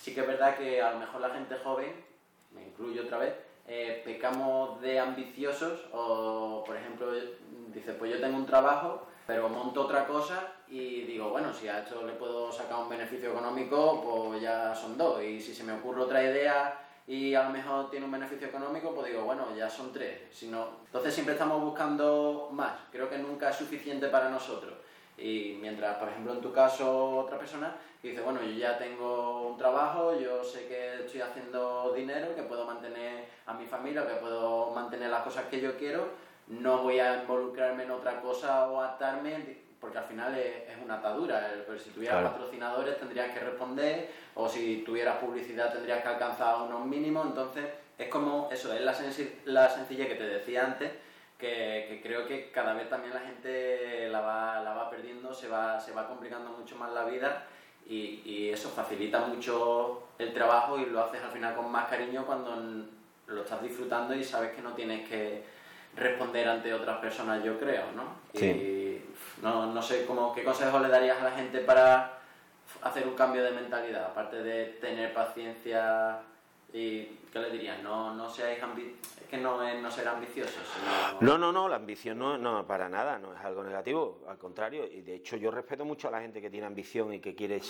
sí 0.00 0.14
que 0.14 0.20
es 0.20 0.26
verdad 0.26 0.56
que 0.56 0.80
a 0.82 0.92
lo 0.92 1.00
mejor 1.00 1.20
la 1.20 1.30
gente 1.30 1.56
joven, 1.56 1.92
me 2.52 2.66
incluyo 2.68 3.02
otra 3.02 3.18
vez, 3.18 3.34
eh, 3.66 4.02
pecamos 4.04 4.80
de 4.80 5.00
ambiciosos 5.00 5.88
o, 5.92 6.62
por 6.66 6.76
ejemplo, 6.76 7.10
dice, 7.68 7.94
pues 7.94 8.12
yo 8.12 8.20
tengo 8.20 8.36
un 8.36 8.46
trabajo, 8.46 9.06
pero 9.26 9.48
monto 9.48 9.82
otra 9.82 10.06
cosa 10.06 10.52
y 10.68 11.02
digo, 11.02 11.30
bueno, 11.30 11.52
si 11.52 11.68
a 11.68 11.80
esto 11.80 12.06
le 12.06 12.12
puedo 12.12 12.52
sacar 12.52 12.82
un 12.82 12.90
beneficio 12.90 13.30
económico, 13.30 14.02
pues 14.02 14.42
ya 14.42 14.74
son 14.74 14.98
dos. 14.98 15.22
Y 15.22 15.40
si 15.40 15.54
se 15.54 15.64
me 15.64 15.72
ocurre 15.72 16.02
otra 16.02 16.22
idea 16.22 16.83
y 17.06 17.34
a 17.34 17.44
lo 17.44 17.50
mejor 17.50 17.90
tiene 17.90 18.06
un 18.06 18.12
beneficio 18.12 18.48
económico, 18.48 18.94
pues 18.94 19.08
digo, 19.08 19.24
bueno, 19.24 19.54
ya 19.56 19.68
son 19.68 19.92
tres. 19.92 20.22
Si 20.32 20.46
entonces 20.46 21.12
siempre 21.12 21.34
estamos 21.34 21.62
buscando 21.62 22.48
más. 22.52 22.72
Creo 22.90 23.10
que 23.10 23.18
nunca 23.18 23.50
es 23.50 23.56
suficiente 23.56 24.08
para 24.08 24.30
nosotros. 24.30 24.74
Y 25.18 25.58
mientras, 25.60 25.96
por 25.98 26.08
ejemplo, 26.08 26.32
en 26.32 26.40
tu 26.40 26.52
caso, 26.52 27.18
otra 27.18 27.38
persona 27.38 27.76
dice, 28.02 28.20
bueno, 28.20 28.42
yo 28.42 28.52
ya 28.52 28.76
tengo 28.78 29.48
un 29.48 29.56
trabajo, 29.56 30.18
yo 30.18 30.42
sé 30.42 30.66
que 30.66 31.04
estoy 31.04 31.20
haciendo 31.20 31.92
dinero, 31.94 32.34
que 32.34 32.42
puedo 32.42 32.66
mantener 32.66 33.26
a 33.46 33.54
mi 33.54 33.66
familia, 33.66 34.06
que 34.06 34.14
puedo 34.14 34.70
mantener 34.70 35.10
las 35.10 35.22
cosas 35.22 35.44
que 35.44 35.60
yo 35.60 35.76
quiero, 35.78 36.08
no 36.48 36.82
voy 36.82 36.98
a 36.98 37.22
involucrarme 37.22 37.84
en 37.84 37.92
otra 37.92 38.20
cosa 38.20 38.68
o 38.68 38.80
atarme, 38.80 39.63
porque 39.84 39.98
al 39.98 40.04
final 40.04 40.34
es, 40.34 40.82
una 40.82 40.94
atadura. 40.94 41.52
Pero 41.66 41.78
si 41.78 41.90
tuvieras 41.90 42.22
patrocinadores 42.22 42.98
tendrías 42.98 43.30
que 43.32 43.40
responder, 43.40 44.10
o 44.34 44.48
si 44.48 44.78
tuvieras 44.78 45.18
publicidad 45.18 45.70
tendrías 45.70 46.00
que 46.00 46.08
alcanzar 46.08 46.62
unos 46.62 46.86
mínimos, 46.86 47.26
entonces 47.26 47.66
es 47.98 48.08
como 48.08 48.48
eso, 48.50 48.72
es 48.72 48.80
la, 48.80 48.92
la 49.44 49.68
sencillez 49.68 50.08
que 50.08 50.14
te 50.14 50.26
decía 50.26 50.64
antes, 50.64 50.90
que, 51.38 52.00
creo 52.02 52.26
que 52.26 52.50
cada 52.50 52.72
vez 52.72 52.88
también 52.88 53.12
la 53.12 53.20
gente 53.20 54.08
la 54.08 54.22
va, 54.22 54.62
la 54.62 54.72
va 54.72 54.88
perdiendo, 54.88 55.34
se 55.34 55.48
va, 55.48 55.78
se 55.78 55.92
va 55.92 56.08
complicando 56.08 56.50
mucho 56.50 56.76
más 56.76 56.90
la 56.92 57.04
vida 57.04 57.44
y, 57.86 58.22
y, 58.24 58.48
eso 58.48 58.70
facilita 58.70 59.20
mucho 59.26 60.04
el 60.18 60.32
trabajo 60.32 60.78
y 60.78 60.86
lo 60.86 61.04
haces 61.04 61.22
al 61.22 61.30
final 61.30 61.54
con 61.54 61.70
más 61.70 61.90
cariño 61.90 62.24
cuando 62.24 62.56
lo 63.26 63.42
estás 63.42 63.62
disfrutando 63.62 64.14
y 64.14 64.24
sabes 64.24 64.52
que 64.52 64.62
no 64.62 64.72
tienes 64.72 65.06
que 65.06 65.42
responder 65.94 66.48
ante 66.48 66.72
otras 66.72 66.98
personas, 67.00 67.44
yo 67.44 67.60
creo, 67.60 67.92
¿no? 67.94 68.24
Y 68.32 68.73
no, 69.44 69.66
no 69.66 69.82
sé 69.82 70.04
cómo, 70.06 70.34
qué 70.34 70.42
consejos 70.42 70.82
le 70.82 70.88
darías 70.88 71.20
a 71.20 71.24
la 71.24 71.30
gente 71.30 71.60
para 71.60 72.18
hacer 72.82 73.06
un 73.06 73.14
cambio 73.14 73.44
de 73.44 73.52
mentalidad, 73.52 74.06
aparte 74.06 74.42
de 74.42 74.64
tener 74.80 75.14
paciencia 75.14 76.20
¿Y 76.74 77.04
qué 77.32 77.38
le 77.38 77.50
dirías? 77.52 77.80
No, 77.84 78.12
no 78.14 78.28
seáis 78.28 78.58
es 78.58 79.28
que 79.30 79.36
no 79.36 79.62
es 79.62 79.80
no 79.80 79.88
ser 79.92 80.08
ambiciosos. 80.08 80.56
No, 81.20 81.38
no, 81.38 81.52
no, 81.52 81.68
la 81.68 81.76
ambición 81.76 82.18
no, 82.18 82.36
no, 82.36 82.66
para 82.66 82.88
nada, 82.88 83.16
no 83.16 83.32
es 83.32 83.40
algo 83.44 83.62
negativo, 83.62 84.24
al 84.28 84.38
contrario. 84.38 84.84
Y 84.84 85.02
de 85.02 85.14
hecho 85.14 85.36
yo 85.36 85.52
respeto 85.52 85.84
mucho 85.84 86.08
a 86.08 86.10
la 86.10 86.20
gente 86.20 86.42
que 86.42 86.50
tiene 86.50 86.66
ambición 86.66 87.14
y 87.14 87.20
que 87.20 87.36
quiere, 87.36 87.60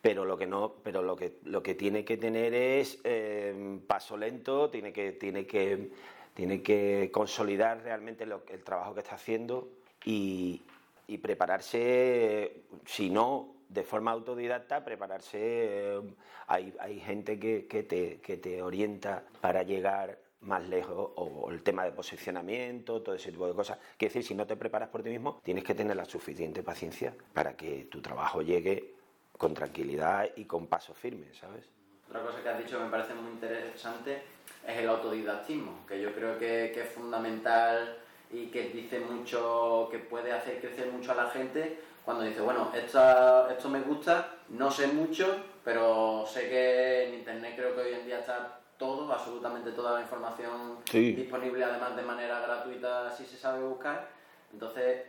pero 0.00 0.24
lo 0.24 0.38
que 0.38 0.46
no, 0.46 0.76
pero 0.82 1.02
lo 1.02 1.14
que 1.14 1.40
lo 1.44 1.62
que 1.62 1.74
tiene 1.74 2.06
que 2.06 2.16
tener 2.16 2.54
es 2.54 3.00
eh, 3.04 3.78
paso 3.86 4.16
lento, 4.16 4.70
tiene 4.70 4.94
que 4.94 5.12
tiene 5.12 5.46
que 5.46 5.90
tiene 6.32 6.62
que 6.62 7.10
consolidar 7.12 7.82
realmente 7.82 8.24
el 8.24 8.64
trabajo 8.64 8.94
que 8.94 9.00
está 9.00 9.16
haciendo 9.16 9.68
y, 10.06 10.62
y 11.06 11.18
prepararse, 11.18 12.64
si 12.84 13.10
no 13.10 13.54
de 13.72 13.82
forma 13.84 14.10
autodidacta, 14.10 14.84
prepararse. 14.84 15.38
Eh, 15.40 16.00
hay, 16.46 16.74
hay, 16.78 17.00
gente 17.00 17.38
que, 17.38 17.66
que, 17.66 17.82
te, 17.82 18.20
que, 18.20 18.36
te, 18.36 18.62
orienta 18.62 19.24
para 19.40 19.62
llegar 19.62 20.18
más 20.42 20.68
lejos, 20.68 21.12
o, 21.16 21.50
el 21.50 21.62
tema 21.62 21.84
de 21.84 21.92
posicionamiento, 21.92 23.00
todo 23.02 23.14
ese 23.14 23.30
tipo 23.30 23.46
de 23.46 23.54
cosas. 23.54 23.78
Quiere 23.96 24.12
decir, 24.12 24.24
si 24.24 24.34
no 24.34 24.46
te 24.46 24.56
preparas 24.56 24.88
por 24.88 25.02
ti 25.02 25.10
mismo, 25.10 25.40
tienes 25.42 25.64
que 25.64 25.74
tener 25.74 25.96
la 25.96 26.04
suficiente 26.04 26.62
paciencia 26.62 27.14
para 27.32 27.56
que 27.56 27.84
tu 27.90 28.02
trabajo 28.02 28.42
llegue 28.42 28.94
con 29.38 29.54
tranquilidad 29.54 30.28
y 30.36 30.44
con 30.44 30.66
paso 30.66 30.94
firme, 30.94 31.32
¿sabes? 31.32 31.64
Otra 32.08 32.22
cosa 32.22 32.42
que 32.42 32.48
has 32.48 32.58
dicho 32.58 32.78
que 32.78 32.84
me 32.84 32.90
parece 32.90 33.14
muy 33.14 33.32
interesante 33.32 34.22
es 34.66 34.76
el 34.76 34.88
autodidactismo, 34.88 35.86
que 35.86 36.00
yo 36.00 36.12
creo 36.14 36.38
que, 36.38 36.70
que 36.74 36.82
es 36.82 36.88
fundamental 36.90 38.01
y 38.32 38.46
que 38.46 38.70
dice 38.70 39.00
mucho, 39.00 39.88
que 39.90 39.98
puede 39.98 40.32
hacer 40.32 40.60
crecer 40.60 40.90
mucho 40.90 41.12
a 41.12 41.16
la 41.16 41.30
gente 41.30 41.78
cuando 42.04 42.24
dice, 42.24 42.40
bueno, 42.40 42.72
esto 42.74 43.68
me 43.68 43.80
gusta, 43.80 44.36
no 44.48 44.70
sé 44.70 44.88
mucho, 44.88 45.36
pero 45.62 46.24
sé 46.26 46.48
que 46.48 47.04
en 47.04 47.14
Internet 47.14 47.54
creo 47.56 47.74
que 47.74 47.82
hoy 47.82 47.92
en 47.92 48.06
día 48.06 48.18
está 48.18 48.58
todo, 48.76 49.12
absolutamente 49.12 49.70
toda 49.70 49.92
la 49.92 50.00
información 50.00 50.78
disponible, 50.90 51.62
además 51.62 51.94
de 51.94 52.02
manera 52.02 52.40
gratuita 52.40 53.10
si 53.10 53.24
se 53.24 53.36
sabe 53.36 53.62
buscar. 53.62 54.08
Entonces, 54.52 55.02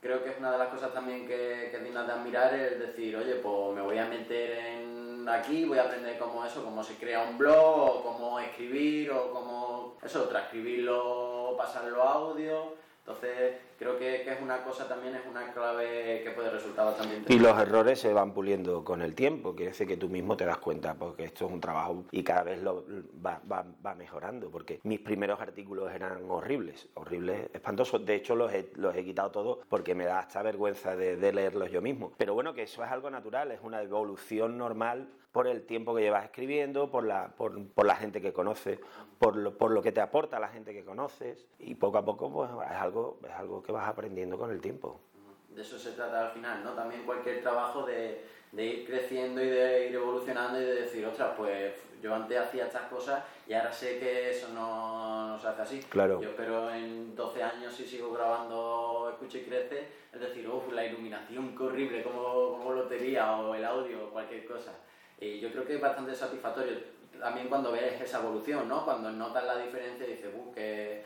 creo 0.00 0.22
que 0.22 0.30
es 0.30 0.38
una 0.38 0.52
de 0.52 0.58
las 0.58 0.68
cosas 0.68 0.92
también 0.92 1.26
que, 1.26 1.68
que 1.70 1.76
es 1.76 1.84
digna 1.84 2.02
de 2.04 2.12
admirar, 2.12 2.52
es 2.54 2.78
decir, 2.78 3.16
oye, 3.16 3.36
pues 3.36 3.74
me 3.74 3.80
voy 3.80 3.96
a 3.96 4.04
meter 4.04 4.50
en 4.50 5.04
aquí, 5.28 5.64
voy 5.64 5.78
a 5.78 5.84
aprender 5.84 6.18
cómo 6.18 6.44
eso, 6.44 6.64
cómo 6.64 6.82
se 6.82 6.96
crea 6.96 7.22
un 7.22 7.38
blog, 7.38 7.96
o 7.96 8.02
cómo 8.02 8.38
escribir, 8.40 9.10
o 9.10 9.30
cómo 9.32 9.96
eso, 10.02 10.24
transcribirlo, 10.24 11.33
pasarlo 11.56 12.02
a 12.02 12.12
audio 12.12 12.84
entonces, 13.06 13.56
creo 13.78 13.98
que, 13.98 14.30
es 14.30 14.40
una 14.40 14.62
cosa 14.62 14.88
también, 14.88 15.14
es 15.14 15.26
una 15.26 15.52
clave 15.52 16.22
que 16.22 16.30
puede 16.30 16.50
resultar 16.50 16.86
bastante 16.86 17.32
Y 17.32 17.38
los 17.38 17.58
errores 17.58 18.00
se 18.00 18.12
van 18.12 18.32
puliendo 18.32 18.84
con 18.84 19.02
el 19.02 19.14
tiempo, 19.14 19.54
quiere 19.54 19.72
decir 19.72 19.86
que 19.86 19.96
tú 19.96 20.08
mismo 20.08 20.36
te 20.36 20.44
das 20.44 20.58
cuenta, 20.58 20.94
porque 20.94 21.24
esto 21.24 21.46
es 21.46 21.52
un 21.52 21.60
trabajo 21.60 22.04
y 22.10 22.22
cada 22.22 22.42
vez 22.42 22.62
lo 22.62 22.84
va, 23.24 23.40
va, 23.50 23.94
mejorando, 23.94 24.50
porque 24.50 24.80
mis 24.82 25.00
primeros 25.00 25.40
artículos 25.40 25.92
eran 25.92 26.28
horribles, 26.28 26.88
horribles, 26.94 27.48
espantosos. 27.52 28.04
De 28.04 28.14
hecho, 28.14 28.34
los 28.34 28.52
he, 28.52 28.70
los 28.74 28.94
he 28.96 29.04
quitado 29.04 29.30
todos 29.30 29.58
porque 29.68 29.94
me 29.94 30.04
da 30.04 30.18
hasta 30.18 30.42
vergüenza 30.42 30.96
de, 30.96 31.16
de 31.16 31.32
leerlos 31.32 31.70
yo 31.70 31.80
mismo. 31.80 32.12
Pero 32.16 32.34
bueno, 32.34 32.54
que 32.54 32.62
eso 32.62 32.84
es 32.84 32.90
algo 32.90 33.10
natural, 33.10 33.52
es 33.52 33.60
una 33.62 33.82
evolución 33.82 34.58
normal 34.58 35.08
por 35.34 35.48
el 35.48 35.66
tiempo 35.66 35.96
que 35.96 36.02
llevas 36.02 36.26
escribiendo, 36.26 36.92
por 36.92 37.04
la, 37.04 37.34
por, 37.36 37.60
por 37.70 37.86
la 37.86 37.96
gente 37.96 38.20
que 38.20 38.32
conoces, 38.32 38.78
por 39.18 39.34
lo, 39.34 39.58
por 39.58 39.72
lo 39.72 39.82
que 39.82 39.90
te 39.90 40.00
aporta 40.00 40.38
la 40.38 40.46
gente 40.46 40.72
que 40.72 40.84
conoces 40.84 41.44
y 41.58 41.74
poco 41.74 41.98
a 41.98 42.04
poco 42.04 42.32
pues, 42.32 42.48
es, 42.70 42.76
algo, 42.76 43.18
es 43.24 43.32
algo 43.32 43.60
que 43.64 43.72
vas 43.72 43.88
aprendiendo 43.88 44.38
con 44.38 44.50
el 44.50 44.60
tiempo. 44.60 45.00
De 45.48 45.62
eso 45.62 45.78
se 45.78 45.92
trata 45.92 46.26
al 46.26 46.32
final, 46.32 46.64
¿no? 46.64 46.72
También 46.72 47.04
cualquier 47.04 47.42
trabajo 47.42 47.86
de, 47.86 48.24
de 48.52 48.64
ir 48.64 48.86
creciendo 48.86 49.42
y 49.42 49.48
de 49.48 49.88
ir 49.88 49.94
evolucionando 49.94 50.60
y 50.60 50.64
de 50.64 50.74
decir, 50.82 51.06
ostras, 51.06 51.34
pues 51.36 51.74
yo 52.02 52.14
antes 52.14 52.38
hacía 52.38 52.66
estas 52.66 52.88
cosas 52.88 53.22
y 53.46 53.54
ahora 53.54 53.72
sé 53.72 53.98
que 53.98 54.30
eso 54.30 54.48
no, 54.48 55.28
no 55.28 55.38
se 55.38 55.48
hace 55.48 55.62
así. 55.62 55.80
Claro. 55.88 56.20
Yo 56.20 56.30
espero 56.30 56.70
en 56.74 57.14
12 57.14 57.42
años 57.42 57.72
si 57.72 57.84
sigo 57.86 58.12
grabando 58.12 59.10
Escucha 59.12 59.38
y 59.38 59.44
Crece, 59.44 59.88
es 60.12 60.20
decir, 60.20 60.48
uff, 60.48 60.72
la 60.72 60.84
iluminación, 60.84 61.56
qué 61.56 61.62
horrible, 61.62 62.02
como, 62.02 62.58
como 62.58 62.72
lotería 62.72 63.36
o 63.36 63.54
el 63.54 63.64
audio 63.64 64.06
o 64.06 64.10
cualquier 64.10 64.44
cosa. 64.44 64.72
Y 65.20 65.40
yo 65.40 65.50
creo 65.50 65.64
que 65.64 65.76
es 65.76 65.80
bastante 65.80 66.14
satisfactorio 66.14 66.94
también 67.18 67.48
cuando 67.48 67.72
ves 67.72 68.00
esa 68.00 68.18
evolución, 68.18 68.68
¿no? 68.68 68.84
Cuando 68.84 69.10
notas 69.10 69.44
la 69.44 69.56
diferencia 69.56 70.06
y 70.06 70.12
dices, 70.12 70.30
uh, 70.34 70.52
que, 70.52 71.02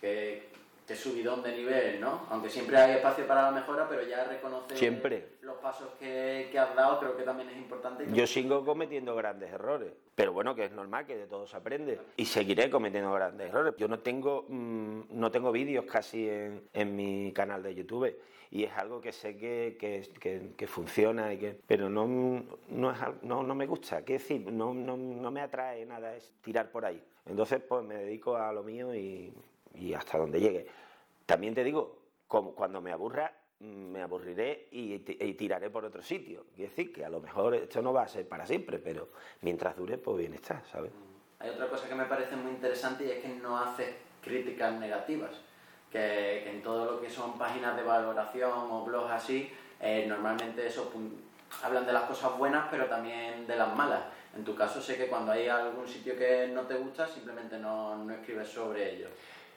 que, 0.00 0.48
subidón 0.96 1.42
de 1.42 1.56
nivel, 1.56 2.00
¿no? 2.00 2.26
Aunque 2.30 2.48
siempre 2.48 2.76
hay 2.76 2.96
espacio 2.96 3.26
para 3.26 3.42
la 3.42 3.50
mejora, 3.50 3.88
pero 3.88 4.02
ya 4.02 4.24
reconoces 4.24 4.78
siempre. 4.78 5.36
los 5.42 5.56
pasos 5.58 5.88
que, 5.98 6.48
que, 6.50 6.58
has 6.58 6.74
dado, 6.74 6.98
creo 7.00 7.16
que 7.16 7.22
también 7.22 7.48
es 7.50 7.56
importante. 7.56 8.06
Yo 8.12 8.26
sigo 8.26 8.64
cometiendo 8.64 9.14
grandes 9.14 9.52
errores, 9.52 9.92
pero 10.14 10.32
bueno, 10.32 10.54
que 10.54 10.64
es 10.64 10.72
normal, 10.72 11.06
que 11.06 11.16
de 11.16 11.26
todo 11.26 11.46
se 11.46 11.56
aprende. 11.56 12.00
Y 12.16 12.24
seguiré 12.26 12.70
cometiendo 12.70 13.12
grandes 13.12 13.48
errores. 13.48 13.74
Yo 13.78 13.88
no 13.88 14.00
tengo, 14.00 14.46
mm, 14.48 15.00
no 15.10 15.30
tengo 15.30 15.52
vídeos 15.52 15.84
casi 15.84 16.28
en, 16.28 16.68
en 16.72 16.96
mi 16.96 17.32
canal 17.32 17.62
de 17.62 17.74
YouTube 17.74 18.16
y 18.50 18.64
es 18.64 18.72
algo 18.72 19.00
que 19.00 19.12
sé 19.12 19.36
que, 19.36 19.76
que, 19.78 20.52
que, 20.56 20.66
funciona, 20.66 21.32
y 21.32 21.38
que, 21.38 21.56
pero 21.66 21.88
no, 21.88 22.06
no, 22.68 22.94
no, 23.22 23.42
no 23.44 23.54
me 23.54 23.66
gusta, 23.66 24.04
qué 24.04 24.14
decir, 24.14 24.52
no, 24.52 24.74
no, 24.74 24.96
no, 24.96 25.30
me 25.30 25.40
atrae 25.40 25.86
nada 25.86 26.16
es 26.16 26.32
tirar 26.42 26.70
por 26.72 26.84
ahí. 26.84 27.00
Entonces, 27.26 27.60
pues 27.60 27.84
me 27.84 27.94
dedico 27.94 28.36
a 28.36 28.52
lo 28.52 28.64
mío 28.64 28.92
y, 28.94 29.32
y 29.74 29.94
hasta 29.94 30.18
donde 30.18 30.40
llegue. 30.40 30.66
También 31.26 31.54
te 31.54 31.64
digo, 31.64 31.98
cuando 32.26 32.80
me 32.80 32.92
aburra, 32.92 33.32
me 33.60 34.00
aburriré 34.00 34.68
y, 34.70 34.94
y, 34.94 35.34
tiraré 35.34 35.68
por 35.70 35.84
otro 35.84 36.02
sitio. 36.02 36.46
Quiere 36.54 36.70
decir 36.70 36.92
que 36.92 37.04
a 37.04 37.10
lo 37.10 37.20
mejor 37.20 37.54
esto 37.54 37.82
no 37.82 37.92
va 37.92 38.02
a 38.02 38.08
ser 38.08 38.26
para 38.26 38.46
siempre, 38.46 38.78
pero 38.78 39.10
mientras 39.42 39.76
dure, 39.76 39.98
pues 39.98 40.16
bien 40.16 40.34
está, 40.34 40.62
¿sabes? 40.64 40.92
Hay 41.38 41.50
otra 41.50 41.68
cosa 41.68 41.88
que 41.88 41.94
me 41.94 42.06
parece 42.06 42.36
muy 42.36 42.52
interesante 42.52 43.04
y 43.04 43.10
es 43.10 43.18
que 43.18 43.28
no 43.28 43.58
hace 43.58 43.96
críticas 44.22 44.74
negativas 44.78 45.32
que, 45.90 46.48
en 46.50 46.62
todo 46.62 46.92
lo 46.92 47.00
que 47.00 47.10
son 47.10 47.38
páginas 47.38 47.76
de 47.76 47.82
valoración 47.82 48.70
o 48.70 48.84
blogs 48.84 49.10
así, 49.10 49.50
eh, 49.80 50.06
normalmente 50.08 50.66
eso 50.66 50.90
hablan 51.62 51.84
de 51.84 51.92
las 51.92 52.04
cosas 52.04 52.36
buenas, 52.38 52.66
pero 52.70 52.86
también 52.86 53.46
de 53.46 53.56
las 53.56 53.74
malas. 53.74 54.04
En 54.34 54.44
tu 54.44 54.54
caso 54.54 54.80
sé 54.80 54.96
que 54.96 55.08
cuando 55.08 55.32
hay 55.32 55.48
algún 55.48 55.88
sitio 55.88 56.16
que 56.16 56.48
no 56.48 56.62
te 56.62 56.74
gusta, 56.74 57.06
simplemente 57.06 57.58
no, 57.58 57.96
no 57.96 58.14
escribes 58.14 58.48
sobre 58.48 58.94
ello. 58.94 59.08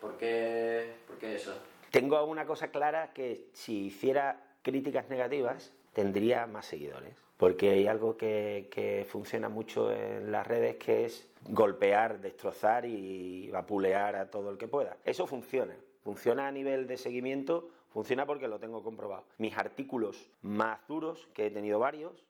¿Por 0.03 0.17
qué, 0.17 0.95
¿Por 1.07 1.17
qué 1.17 1.35
eso? 1.35 1.53
Tengo 1.89 2.21
una 2.25 2.45
cosa 2.45 2.67
clara 2.71 3.13
que 3.13 3.47
si 3.53 3.85
hiciera 3.85 4.37
críticas 4.61 5.09
negativas, 5.09 5.71
tendría 5.93 6.45
más 6.45 6.65
seguidores. 6.65 7.15
Porque 7.37 7.69
hay 7.69 7.87
algo 7.87 8.17
que, 8.17 8.67
que, 8.69 9.05
funciona 9.09 9.47
mucho 9.47 9.93
en 9.93 10.29
las 10.29 10.45
redes 10.45 10.75
que 10.75 11.05
es 11.05 11.29
golpear, 11.47 12.19
destrozar 12.19 12.85
y 12.85 13.49
vapulear 13.49 14.17
a 14.17 14.29
todo 14.29 14.49
el 14.49 14.57
que 14.57 14.67
pueda. 14.67 14.97
Eso 15.05 15.25
funciona. 15.25 15.73
Funciona 16.03 16.49
a 16.49 16.51
nivel 16.51 16.85
de 16.85 16.97
seguimiento, 16.97 17.69
funciona 17.93 18.25
porque 18.25 18.49
lo 18.49 18.59
tengo 18.59 18.83
comprobado. 18.83 19.23
Mis 19.37 19.57
artículos 19.57 20.29
más 20.41 20.85
duros, 20.85 21.29
que 21.33 21.45
he 21.45 21.49
tenido 21.49 21.79
varios, 21.79 22.25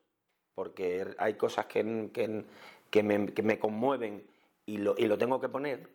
porque 0.54 1.12
hay 1.18 1.34
cosas 1.34 1.66
que, 1.66 2.44
que, 2.90 3.02
me, 3.02 3.58
conmueven 3.58 4.24
y 4.64 4.78
lo, 4.78 4.94
y 4.96 5.06
lo, 5.06 5.18
tengo 5.18 5.40
que 5.40 5.48
poner. 5.48 5.88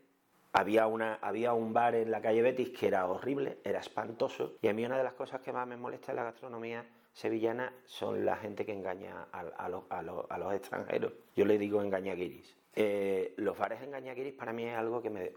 Había, 0.52 0.88
una, 0.88 1.20
había 1.22 1.54
un 1.54 1.74
bar 1.74 1.94
en 1.96 2.10
la 2.10 2.22
calle 2.22 2.42
Betis 2.42 2.70
que 2.70 2.88
era 2.88 3.06
horrible, 3.08 3.60
era 3.64 3.80
espantoso, 3.80 4.56
y 4.62 4.68
a 4.68 4.74
mí 4.74 4.84
una 4.86 4.98
de 4.98 5.04
las 5.04 5.14
cosas 5.14 5.42
que 5.42 5.54
más 5.54 5.68
me 5.68 5.78
molesta 5.78 6.12
en 6.12 6.16
la 6.16 6.24
gastronomía 6.24 6.86
sevillana 7.14 7.72
son 7.86 8.26
la 8.26 8.36
gente 8.38 8.66
que 8.66 8.72
engaña 8.74 9.28
a, 9.32 9.70
los 9.70 10.54
extranjeros. 10.54 11.14
Yo 11.36 11.46
le 11.46 11.58
digo 11.58 11.82
engañaguiris. 11.84 12.56
Eh, 12.76 13.34
los 13.38 13.58
bares 13.58 13.82
engañaguiris 13.82 14.34
para 14.34 14.54
mí 14.54 14.64
es 14.64 14.76
algo 14.76 15.02
que 15.02 15.10
me, 15.10 15.32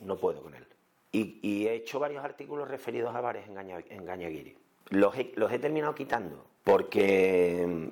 no 0.00 0.16
puedo 0.16 0.42
con 0.42 0.54
él. 0.54 0.66
Y, 1.12 1.66
he 1.66 1.74
hecho 1.74 1.98
varios 1.98 2.22
artículos 2.22 2.68
referidos 2.68 3.14
a 3.14 3.20
bares 3.22 3.46
en, 3.48 4.04
Gañaguiri. 4.04 4.56
los 4.90 5.16
he, 5.16 5.32
los 5.36 5.50
he 5.50 5.58
terminado 5.58 5.94
quitando 5.94 6.44
porque 6.64 7.88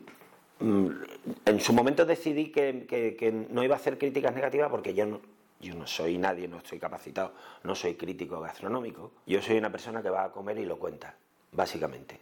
mm, 0.61 0.89
en 1.47 1.61
su 1.61 1.73
momento 1.73 2.05
decidí 2.05 2.53
que, 2.53 2.85
que- 2.87 3.17
que 3.17 3.33
no 3.33 3.65
iba 3.65 3.75
a 3.75 3.79
hacer 3.79 3.97
críticas 3.97 4.35
negativas 4.35 4.71
porque 4.71 4.93
yo 4.93 5.07
no, 5.07 5.21
yo 5.61 5.75
no 5.75 5.87
soy 5.87 6.19
nadie, 6.19 6.49
no 6.49 6.59
estoy 6.59 6.79
capacitado, 6.79 7.33
no 7.65 7.75
soy 7.75 7.95
crítico 7.95 8.41
gastronómico. 8.41 9.13
Yo 9.27 9.41
soy 9.43 9.59
una 9.59 9.71
persona 9.71 10.03
que 10.03 10.11
va 10.11 10.25
a 10.25 10.33
comer 10.33 10.59
y 10.59 10.67
lo 10.67 10.79
cuenta, 10.79 11.15
básicamente. 11.53 12.21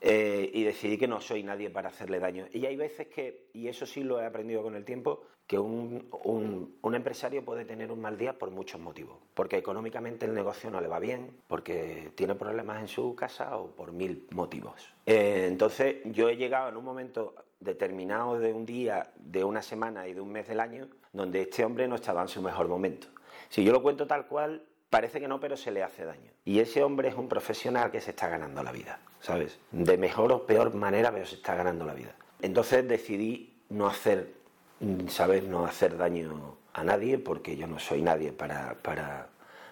Eh, 0.00 0.50
y 0.52 0.64
decidí 0.64 0.98
que 0.98 1.08
no 1.08 1.20
soy 1.20 1.42
nadie 1.42 1.70
para 1.70 1.88
hacerle 1.88 2.18
daño. 2.18 2.46
Y 2.52 2.66
hay 2.66 2.76
veces 2.76 3.06
que, 3.08 3.46
y 3.54 3.68
eso 3.68 3.86
sí 3.86 4.02
lo 4.04 4.20
he 4.20 4.26
aprendido 4.26 4.62
con 4.62 4.74
el 4.74 4.84
tiempo, 4.84 5.22
que 5.46 5.58
un, 5.58 6.08
un- 6.24 6.94
empresario 6.94 7.44
puede 7.44 7.64
tener 7.64 7.90
un 7.90 8.00
mal 8.00 8.16
día 8.18 8.38
por 8.38 8.50
muchos 8.50 8.80
motivos. 8.80 9.16
Porque 9.34 9.56
económicamente 9.56 10.26
el 10.26 10.34
negocio 10.34 10.70
no 10.70 10.80
le 10.80 10.88
va 10.88 10.98
bien, 10.98 11.30
porque 11.48 12.10
tiene 12.14 12.34
problemas 12.34 12.80
en 12.80 12.88
su 12.88 13.14
casa 13.14 13.56
o 13.56 13.68
por 13.70 13.92
mil 13.92 14.26
motivos. 14.32 14.92
Eh, 15.06 15.46
entonces 15.48 15.96
yo 16.06 16.28
he 16.28 16.36
llegado 16.36 16.68
en 16.68 16.76
un 16.76 16.84
momento 16.84 17.34
determinado 17.60 18.38
de 18.38 18.52
un 18.52 18.66
día, 18.66 19.10
de 19.16 19.44
una 19.44 19.62
semana 19.62 20.06
y 20.08 20.14
de 20.14 20.20
un 20.20 20.30
mes 20.30 20.48
del 20.48 20.60
año, 20.60 20.88
donde 21.12 21.42
este 21.42 21.64
hombre 21.64 21.88
no 21.88 21.96
estaba 21.96 22.22
en 22.22 22.28
su 22.28 22.42
mejor 22.42 22.68
momento. 22.68 23.08
Si 23.48 23.64
yo 23.64 23.72
lo 23.72 23.82
cuento 23.82 24.06
tal 24.06 24.26
cual, 24.26 24.62
parece 24.90 25.20
que 25.20 25.28
no, 25.28 25.40
pero 25.40 25.56
se 25.56 25.70
le 25.70 25.82
hace 25.82 26.04
daño. 26.04 26.30
Y 26.44 26.60
ese 26.60 26.82
hombre 26.82 27.08
es 27.08 27.14
un 27.14 27.28
profesional 27.28 27.90
que 27.90 28.00
se 28.00 28.10
está 28.10 28.28
ganando 28.28 28.62
la 28.62 28.72
vida, 28.72 29.00
¿sabes? 29.20 29.58
De 29.72 29.96
mejor 29.96 30.32
o 30.32 30.46
peor 30.46 30.74
manera, 30.74 31.12
pero 31.12 31.26
se 31.26 31.36
está 31.36 31.54
ganando 31.54 31.84
la 31.84 31.94
vida. 31.94 32.14
Entonces 32.42 32.86
decidí 32.86 33.60
no 33.70 33.86
hacer. 33.86 34.34
No 34.80 35.64
hacer 35.64 35.96
daño 35.96 36.58
a 36.72 36.84
nadie, 36.84 37.18
porque 37.18 37.56
yo 37.56 37.66
no 37.66 37.78
soy 37.78 38.02
nadie 38.02 38.32
para, 38.32 38.74
para, 38.82 39.28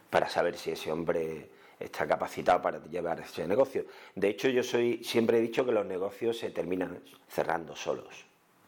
para 0.09 0.29
saber 0.29 0.57
si 0.57 0.71
ese 0.71 0.91
hombre 0.91 1.51
está 1.85 2.07
capacitado 2.07 2.61
para 2.63 2.83
llevar 2.85 3.21
ese 3.21 3.47
negocio. 3.47 3.85
De 4.15 4.29
hecho, 4.29 4.49
yo 4.49 4.63
soy, 4.63 5.03
siempre 5.05 5.39
he 5.39 5.41
dicho 5.41 5.65
que 5.65 5.73
los 5.73 5.87
negocios 5.87 6.39
se 6.39 6.51
terminan 6.51 7.01
cerrando 7.29 7.77
solos. 7.77 8.25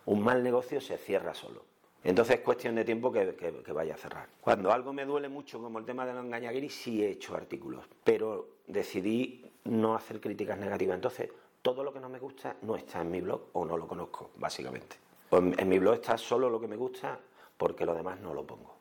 Un 0.07 0.23
mal 0.23 0.43
negocio 0.43 0.81
se 0.81 0.99
cierra 0.99 1.35
solo. 1.35 1.65
Entonces 2.03 2.37
es 2.37 2.43
cuestión 2.43 2.75
de 2.75 2.85
tiempo 2.85 3.11
que, 3.11 3.73
vaya 3.73 3.95
a 3.95 3.97
cerrar. 3.97 4.29
Cuando 4.41 4.71
algo 4.71 4.93
me 4.93 5.07
duele 5.07 5.29
mucho, 5.29 5.59
como 5.61 5.79
el 5.79 5.87
tema 5.87 6.05
de 6.05 6.13
los 6.13 6.25
engañaguiris, 6.25 6.75
sí 6.75 7.03
he 7.03 7.09
hecho 7.09 7.35
artículos, 7.35 7.87
pero 8.05 8.49
decidí 8.67 9.51
no 9.65 9.95
hacer 9.95 10.21
críticas 10.21 10.59
negativas. 10.59 10.97
Entonces, 10.97 11.31
todo 11.63 11.83
lo 11.83 11.95
que 11.95 12.01
no 12.01 12.11
me 12.11 12.19
gusta 12.19 12.57
no 12.61 12.77
está 12.77 13.01
en 13.01 13.11
mi 13.11 13.23
blog 13.23 13.49
o 13.55 13.65
no 13.65 13.79
lo 13.79 13.89
conozco, 13.89 14.33
básicamente. 14.37 14.97
En, 15.31 15.59
en 15.59 15.69
mi 15.69 15.79
blog 15.79 15.95
está 15.95 16.19
solo 16.19 16.51
lo 16.51 16.61
que 16.61 16.69
me 16.69 16.77
gusta 16.77 17.19
porque 17.57 17.87
lo 17.87 17.95
demás 17.95 18.21
no 18.21 18.35
lo 18.35 18.45
pongo, 18.45 18.75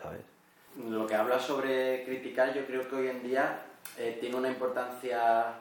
¿sabes? 0.00 0.33
Lo 0.76 1.06
que 1.06 1.14
hablas 1.14 1.42
sobre 1.44 2.04
criticar, 2.04 2.52
yo 2.52 2.66
creo 2.66 2.88
que 2.88 2.96
hoy 2.96 3.08
en 3.08 3.22
día 3.22 3.60
eh, 3.96 4.18
tiene 4.20 4.36
una 4.36 4.48
importancia 4.48 5.54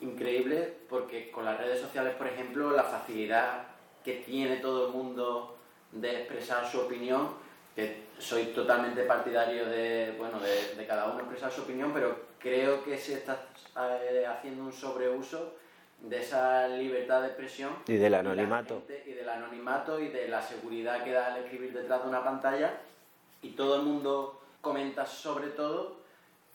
increíble 0.00 0.72
porque 0.88 1.30
con 1.30 1.44
las 1.44 1.58
redes 1.58 1.80
sociales, 1.80 2.14
por 2.14 2.26
ejemplo, 2.28 2.70
la 2.70 2.84
facilidad 2.84 3.64
que 4.04 4.14
tiene 4.14 4.56
todo 4.58 4.86
el 4.86 4.92
mundo 4.92 5.58
de 5.92 6.20
expresar 6.20 6.66
su 6.70 6.80
opinión, 6.80 7.28
que 7.74 8.04
soy 8.18 8.46
totalmente 8.46 9.02
partidario 9.02 9.66
de, 9.66 10.14
bueno, 10.16 10.38
de, 10.40 10.74
de 10.76 10.86
cada 10.86 11.06
uno 11.06 11.18
expresar 11.20 11.50
su 11.50 11.62
opinión, 11.62 11.90
pero 11.92 12.16
creo 12.38 12.82
que 12.84 12.96
se 12.96 13.14
está 13.14 13.42
eh, 14.02 14.24
haciendo 14.28 14.62
un 14.64 14.72
sobreuso 14.72 15.54
de 16.00 16.20
esa 16.22 16.66
libertad 16.68 17.20
de 17.20 17.26
expresión 17.28 17.72
Y 17.86 17.96
del 17.96 18.14
anonimato. 18.14 18.82
gente- 18.86 19.04
y 19.06 19.12
del 19.12 19.28
anonimato 19.28 20.00
y 20.00 20.08
de 20.08 20.28
la 20.28 20.40
seguridad 20.40 21.04
que 21.04 21.12
da 21.12 21.34
al 21.34 21.42
escribir 21.44 21.72
detrás 21.74 22.02
de 22.04 22.08
una 22.08 22.24
pantalla 22.24 22.72
y 23.42 23.50
todo 23.50 23.76
el 23.76 23.82
mundo 23.82 24.42
comenta 24.60 25.06
sobre 25.06 25.48
todo 25.48 25.96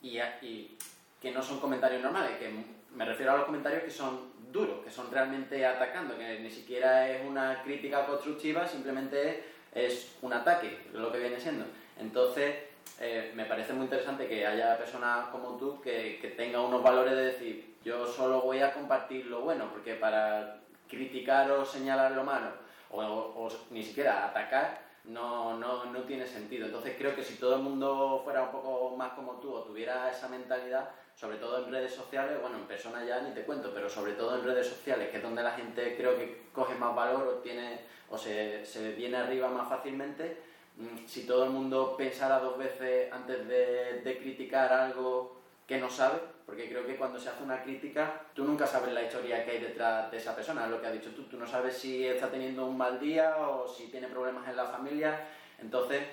y, 0.01 0.19
y 0.41 0.77
que 1.21 1.31
no 1.31 1.41
son 1.41 1.59
comentarios 1.59 2.01
normales, 2.01 2.37
que 2.37 2.51
me 2.93 3.05
refiero 3.05 3.31
a 3.31 3.37
los 3.37 3.45
comentarios 3.45 3.83
que 3.83 3.91
son 3.91 4.33
duros, 4.51 4.83
que 4.83 4.91
son 4.91 5.11
realmente 5.11 5.65
atacando, 5.65 6.17
que 6.17 6.39
ni 6.39 6.49
siquiera 6.49 7.09
es 7.09 7.25
una 7.27 7.61
crítica 7.63 8.05
constructiva, 8.05 8.67
simplemente 8.67 9.43
es 9.73 10.15
un 10.21 10.33
ataque, 10.33 10.87
lo 10.93 11.11
que 11.11 11.19
viene 11.19 11.39
siendo. 11.39 11.65
Entonces, 11.99 12.55
eh, 12.99 13.33
me 13.35 13.45
parece 13.45 13.73
muy 13.73 13.85
interesante 13.85 14.27
que 14.27 14.45
haya 14.45 14.77
personas 14.77 15.27
como 15.27 15.57
tú 15.57 15.81
que, 15.81 16.19
que 16.21 16.29
tengan 16.29 16.61
unos 16.61 16.81
valores 16.81 17.15
de 17.15 17.25
decir, 17.25 17.75
yo 17.83 18.07
solo 18.07 18.41
voy 18.41 18.61
a 18.61 18.73
compartir 18.73 19.25
lo 19.25 19.41
bueno, 19.41 19.69
porque 19.71 19.95
para 19.95 20.61
criticar 20.87 21.51
o 21.51 21.65
señalar 21.65 22.11
lo 22.11 22.23
malo, 22.23 22.51
o, 22.91 23.01
o 23.01 23.49
ni 23.71 23.83
siquiera 23.83 24.27
atacar, 24.27 24.84
no, 25.07 25.57
no, 25.57 25.85
no 25.85 26.03
tiene 26.03 26.25
sentido. 26.25 26.65
Entonces 26.65 26.95
creo 26.97 27.15
que 27.15 27.23
si 27.23 27.35
todo 27.35 27.55
el 27.55 27.61
mundo 27.61 28.21
fuera 28.23 28.43
un 28.43 28.51
poco 28.51 28.95
más 28.95 29.13
como 29.13 29.33
tú 29.33 29.53
o 29.53 29.63
tuviera 29.63 30.09
esa 30.09 30.27
mentalidad, 30.27 30.89
sobre 31.15 31.37
todo 31.37 31.65
en 31.65 31.71
redes 31.71 31.93
sociales, 31.93 32.39
bueno, 32.41 32.57
en 32.57 32.65
persona 32.65 33.03
ya 33.05 33.21
ni 33.21 33.31
te 33.33 33.43
cuento, 33.43 33.71
pero 33.73 33.89
sobre 33.89 34.13
todo 34.13 34.35
en 34.35 34.43
redes 34.43 34.67
sociales, 34.67 35.09
que 35.09 35.17
es 35.17 35.23
donde 35.23 35.43
la 35.43 35.51
gente 35.51 35.95
creo 35.95 36.17
que 36.17 36.43
coge 36.51 36.75
más 36.75 36.95
valor 36.95 37.27
o, 37.27 37.33
tiene, 37.39 37.79
o 38.09 38.17
se, 38.17 38.65
se 38.65 38.91
viene 38.91 39.17
arriba 39.17 39.47
más 39.47 39.69
fácilmente, 39.69 40.37
mm, 40.77 41.05
si 41.07 41.25
todo 41.25 41.45
el 41.45 41.51
mundo 41.51 41.95
pensara 41.97 42.39
dos 42.39 42.57
veces 42.57 43.11
antes 43.11 43.47
de, 43.47 44.01
de 44.01 44.17
criticar 44.17 44.73
algo 44.73 45.37
que 45.67 45.77
no 45.77 45.89
sabe, 45.89 46.19
porque 46.45 46.69
creo 46.69 46.85
que 46.85 46.95
cuando 46.95 47.19
se 47.19 47.29
hace 47.29 47.43
una 47.43 47.63
crítica, 47.63 48.21
tú 48.33 48.43
nunca 48.43 48.67
sabes 48.67 48.93
la 48.93 49.03
historia 49.03 49.43
que 49.43 49.51
hay 49.51 49.59
detrás 49.59 50.11
de 50.11 50.17
esa 50.17 50.35
persona, 50.35 50.67
lo 50.67 50.79
que 50.79 50.87
has 50.87 50.93
dicho 50.93 51.09
tú, 51.15 51.23
tú 51.23 51.37
no 51.37 51.47
sabes 51.47 51.75
si 51.77 52.05
está 52.05 52.29
teniendo 52.29 52.65
un 52.65 52.77
mal 52.77 52.99
día 52.99 53.37
o 53.37 53.67
si 53.67 53.87
tiene 53.87 54.07
problemas 54.07 54.47
en 54.47 54.55
la 54.55 54.65
familia, 54.65 55.19
entonces 55.59 56.03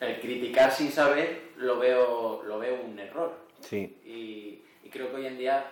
el 0.00 0.20
criticar 0.20 0.70
sin 0.70 0.92
saber 0.92 1.52
lo 1.56 1.78
veo, 1.78 2.42
lo 2.44 2.58
veo 2.58 2.80
un 2.82 2.98
error. 2.98 3.34
Sí, 3.60 3.96
Y, 4.04 4.62
y 4.86 4.90
creo 4.90 5.10
que 5.10 5.16
hoy 5.16 5.26
en 5.26 5.38
día 5.38 5.64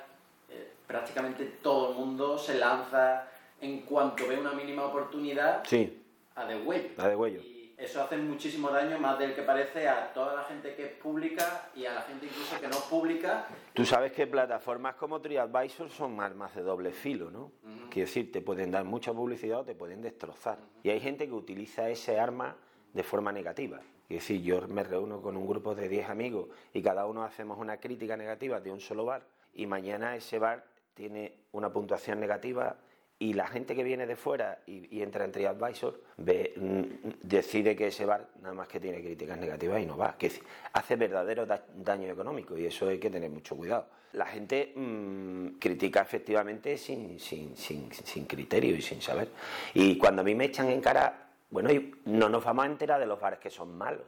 eh, 0.50 0.72
prácticamente 0.86 1.44
todo 1.62 1.90
el 1.90 1.96
mundo 1.96 2.36
se 2.38 2.56
lanza 2.58 3.28
en 3.60 3.82
cuanto 3.82 4.26
ve 4.26 4.38
una 4.38 4.52
mínima 4.52 4.84
oportunidad 4.86 5.62
sí, 5.64 6.02
a 6.34 6.44
de 6.46 6.56
huello. 6.56 6.88
la 6.96 7.08
de 7.08 7.16
huello. 7.16 7.40
Y 7.40 7.55
eso 7.78 8.02
hace 8.02 8.16
muchísimo 8.16 8.70
daño, 8.70 8.98
más 8.98 9.18
del 9.18 9.34
que 9.34 9.42
parece, 9.42 9.88
a 9.88 10.12
toda 10.12 10.34
la 10.34 10.44
gente 10.44 10.74
que 10.74 10.86
es 10.86 10.92
pública 10.92 11.70
y 11.74 11.84
a 11.84 11.94
la 11.94 12.02
gente 12.02 12.26
incluso 12.26 12.58
que 12.60 12.68
no 12.68 12.76
es 12.76 12.82
pública. 12.82 13.46
Tú 13.74 13.84
sabes 13.84 14.12
que 14.12 14.26
plataformas 14.26 14.94
como 14.94 15.20
TriAdvisor 15.20 15.90
son 15.90 16.20
armas 16.20 16.54
de 16.54 16.62
doble 16.62 16.92
filo, 16.92 17.30
¿no? 17.30 17.52
Ujú. 17.62 17.90
Quiero 17.90 18.06
decir, 18.06 18.32
te 18.32 18.40
pueden 18.40 18.70
dar 18.70 18.84
mucha 18.84 19.12
publicidad 19.12 19.60
o 19.60 19.64
te 19.64 19.74
pueden 19.74 20.00
destrozar. 20.00 20.58
Y 20.82 20.90
hay 20.90 21.00
gente 21.00 21.26
que 21.26 21.32
utiliza 21.32 21.88
ese 21.90 22.18
arma 22.18 22.56
de 22.92 23.02
forma 23.02 23.30
negativa. 23.30 23.80
Es 24.08 24.20
decir, 24.20 24.40
yo 24.40 24.66
me 24.68 24.82
reúno 24.82 25.20
con 25.20 25.36
un 25.36 25.46
grupo 25.46 25.74
de 25.74 25.88
10 25.88 26.08
amigos 26.08 26.48
y 26.72 26.80
cada 26.80 27.06
uno 27.06 27.24
hacemos 27.24 27.58
una 27.58 27.78
crítica 27.78 28.16
negativa 28.16 28.60
de 28.60 28.70
un 28.70 28.80
solo 28.80 29.04
bar 29.04 29.26
y 29.52 29.66
mañana 29.66 30.14
ese 30.16 30.38
bar 30.38 30.64
tiene 30.94 31.40
una 31.52 31.70
puntuación 31.70 32.20
negativa 32.20 32.76
y 33.18 33.32
la 33.32 33.46
gente 33.46 33.74
que 33.74 33.82
viene 33.82 34.06
de 34.06 34.14
fuera 34.16 34.58
y, 34.66 34.94
y 34.96 35.02
entra 35.02 35.24
en 35.24 35.32
TriAdvisor 35.32 36.00
ve, 36.18 36.52
mm, 36.56 37.08
decide 37.22 37.74
que 37.74 37.86
ese 37.86 38.04
bar 38.04 38.28
nada 38.42 38.54
más 38.54 38.68
que 38.68 38.78
tiene 38.78 39.00
críticas 39.02 39.38
negativas 39.38 39.80
y 39.82 39.86
no 39.86 39.96
va. 39.96 40.16
Que 40.18 40.30
hace 40.72 40.96
verdadero 40.96 41.46
da- 41.46 41.64
daño 41.76 42.10
económico 42.12 42.58
y 42.58 42.66
eso 42.66 42.88
hay 42.88 42.98
que 42.98 43.08
tener 43.10 43.30
mucho 43.30 43.56
cuidado. 43.56 43.86
La 44.12 44.26
gente 44.26 44.72
mm, 44.74 45.58
critica 45.58 46.02
efectivamente 46.02 46.76
sin, 46.76 47.18
sin, 47.18 47.56
sin, 47.56 47.90
sin 47.92 48.26
criterio 48.26 48.76
y 48.76 48.82
sin 48.82 49.00
saber. 49.00 49.28
Y 49.74 49.96
cuando 49.96 50.20
a 50.22 50.24
mí 50.24 50.34
me 50.34 50.44
echan 50.44 50.68
en 50.68 50.80
cara, 50.82 51.30
bueno, 51.50 51.70
no 52.04 52.28
nos 52.28 52.44
vamos 52.44 52.64
a 52.64 52.68
enterar 52.68 53.00
de 53.00 53.06
los 53.06 53.18
bares 53.20 53.38
que 53.38 53.50
son 53.50 53.76
malos 53.76 54.04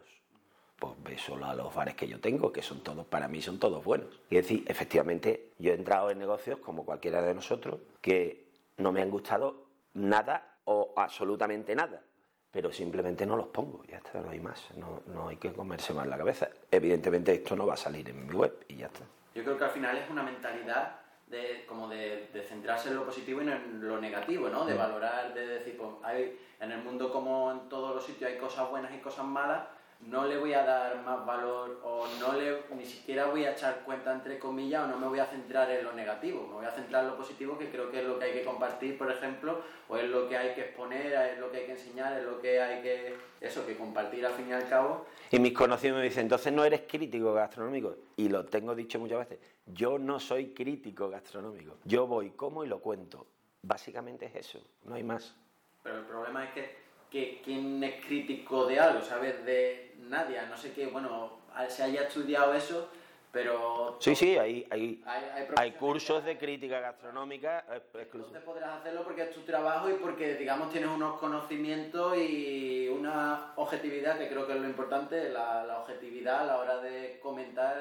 pues 0.79 0.93
ve 1.03 1.19
solo 1.19 1.47
a 1.47 1.55
los 1.57 1.75
bares 1.75 1.97
que 1.97 2.07
yo 2.07 2.21
tengo, 2.21 2.53
que 2.53 2.63
son 2.63 2.85
todos, 2.85 3.05
para 3.05 3.27
mí 3.27 3.43
son 3.43 3.59
todos 3.59 3.83
buenos. 3.83 4.21
Y 4.31 4.37
es 4.37 4.45
decir, 4.45 4.65
efectivamente, 4.69 5.51
yo 5.59 5.73
he 5.73 5.75
entrado 5.75 6.09
en 6.13 6.21
negocios 6.21 6.61
como 6.61 6.85
cualquiera 6.85 7.21
de 7.21 7.35
nosotros 7.35 7.81
que 8.01 8.45
no 8.79 8.93
me 8.93 9.03
han 9.03 9.11
gustado 9.11 9.67
nada 9.95 10.59
o 10.65 10.93
absolutamente 10.97 11.75
nada, 11.75 12.03
pero 12.51 12.73
simplemente 12.73 13.27
no 13.27 13.37
los 13.37 13.49
pongo, 13.49 13.85
ya 13.85 13.99
está, 13.99 14.21
no 14.21 14.31
hay 14.31 14.41
más, 14.41 14.69
no, 14.77 15.03
no 15.07 15.29
hay 15.29 15.37
que 15.37 15.53
comerse 15.53 15.93
más 15.93 16.07
la 16.07 16.17
cabeza. 16.17 16.49
Evidentemente 16.71 17.33
esto 17.33 17.55
no 17.55 17.67
va 17.67 17.75
a 17.75 17.77
salir 17.77 18.09
en 18.09 18.27
mi 18.27 18.35
web 18.35 18.65
y 18.69 18.77
ya 18.77 18.87
está. 18.87 19.05
Yo 19.35 19.45
creo 19.45 19.59
que 19.59 19.65
al 19.65 19.71
final 19.71 19.97
es 19.97 20.09
una 20.11 20.23
mentalidad 20.23 21.01
de, 21.27 21.65
como 21.67 21.89
de, 21.89 22.29
de 22.33 22.43
centrarse 22.43 22.89
en 22.89 22.97
lo 22.97 23.05
positivo 23.05 23.43
y 23.43 23.45
no 23.45 23.53
en 23.53 23.87
lo 23.87 24.01
negativo, 24.01 24.49
¿no? 24.49 24.65
De 24.65 24.75
valorar, 24.75 25.35
de 25.35 25.47
decir, 25.47 25.77
pues 25.77 25.91
hay, 26.03 26.39
en 26.61 26.73
el 26.73 26.83
mundo 26.83 27.13
como 27.13 27.53
en 27.53 27.69
todos 27.69 27.95
los 27.95 28.05
sitios 28.05 28.31
hay 28.31 28.39
cosas 28.39 28.71
buenas 28.71 28.93
y 28.95 28.99
cosas 28.99 29.27
malas, 29.27 29.67
no 30.07 30.27
le 30.27 30.39
voy 30.39 30.55
a 30.55 30.65
dar 30.65 31.03
más 31.05 31.27
valor 31.27 31.81
o 31.83 32.07
no 32.21 32.33
le, 32.33 32.63
ni 32.77 32.87
siquiera 32.87 33.27
voy 33.27 33.45
a 33.45 33.53
echar 33.53 33.83
cuenta 33.85 34.13
entre 34.13 34.39
comillas 34.39 34.85
o 34.85 34.87
no 34.87 34.99
me 34.99 35.09
voy 35.09 35.19
a 35.19 35.27
centrar 35.27 35.71
en 35.71 35.85
lo 35.85 35.93
negativo, 35.93 36.47
me 36.47 36.55
voy 36.55 36.67
a 36.67 36.71
centrar 36.71 37.05
en 37.05 37.11
lo 37.11 37.17
positivo 37.17 37.59
que 37.59 37.69
creo 37.71 37.91
que 37.91 38.01
es 38.01 38.07
lo 38.07 38.19
que 38.19 38.27
hay 38.27 38.33
que 38.33 38.45
compartir, 38.45 38.97
por 38.97 39.11
ejemplo, 39.11 39.63
o 39.89 39.97
es 39.97 40.09
lo 40.09 40.29
que 40.29 40.37
hay 40.37 40.55
que 40.55 40.63
exponer, 40.63 41.13
es 41.13 41.39
lo 41.39 41.51
que 41.51 41.59
hay 41.59 41.67
que 41.67 41.73
enseñar, 41.73 42.19
es 42.19 42.25
lo 42.25 42.41
que 42.41 42.61
hay 42.61 42.83
que, 42.83 43.17
eso, 43.41 43.67
que 43.67 43.77
compartir 43.77 44.25
al 44.25 44.33
fin 44.33 44.49
y 44.49 44.53
al 44.53 44.69
cabo. 44.69 45.07
Y 45.31 45.39
mis 45.41 45.53
conocidos 45.53 45.99
me 45.99 46.05
dicen, 46.05 46.23
entonces 46.23 46.53
no 46.53 46.65
eres 46.65 46.83
crítico 46.89 47.35
gastronómico. 47.35 47.97
Y 48.17 48.29
lo 48.29 48.47
tengo 48.47 48.75
dicho 48.75 48.99
muchas 48.99 49.19
veces, 49.19 49.39
yo 49.67 49.99
no 49.99 50.21
soy 50.21 50.55
crítico 50.55 51.11
gastronómico. 51.11 51.79
Yo 51.85 52.07
voy, 52.07 52.31
como 52.31 52.65
y 52.65 52.69
lo 52.69 52.81
cuento. 52.81 53.27
Básicamente 53.63 54.27
es 54.27 54.37
eso, 54.37 54.61
no 54.85 54.95
hay 54.95 55.03
más. 55.03 55.37
Pero 55.83 55.99
el 55.99 56.05
problema 56.05 56.45
es 56.45 56.51
que, 56.53 56.77
que 57.11 57.43
quién 57.45 57.83
es 57.83 58.05
crítico 58.07 58.67
de 58.67 58.79
algo, 58.79 59.03
¿sabes? 59.03 59.45
De 59.45 59.88
nadie, 59.99 60.39
a 60.39 60.47
no 60.47 60.57
sé 60.57 60.73
qué, 60.73 60.87
bueno, 60.87 61.39
se 61.69 61.83
haya 61.83 62.03
estudiado 62.03 62.55
eso, 62.55 62.89
Pero 63.31 63.99
Sí, 64.01 64.15
sí, 64.17 64.39
hay, 64.39 64.67
hay, 64.71 65.03
hay, 65.05 65.25
hay 65.25 65.25
hay 65.25 65.47
profesionales 65.47 65.75
cursos 65.79 66.25
de 66.25 66.39
crítica 66.39 66.81
gastronómica 66.81 67.65
eh, 67.71 67.77
exclusivos. 67.77 68.29
Entonces 68.29 68.43
podrás 68.43 68.81
hacerlo 68.81 69.03
porque 69.05 69.23
es 69.23 69.35
tu 69.35 69.43
trabajo 69.43 69.91
y 69.91 69.95
porque, 69.95 70.37
digamos, 70.37 70.71
tienes 70.71 70.89
unos 70.89 71.19
conocimientos 71.19 72.17
y 72.17 72.89
una 72.89 73.53
objetividad, 73.57 74.17
que 74.19 74.29
creo 74.29 74.47
que 74.47 74.55
es 74.55 74.61
lo 74.61 74.67
importante, 74.67 75.29
la, 75.29 75.65
la 75.65 75.81
objetividad 75.81 76.41
a 76.41 76.45
la 76.45 76.59
hora 76.59 76.79
de 76.79 77.21
comentar, 77.23 77.77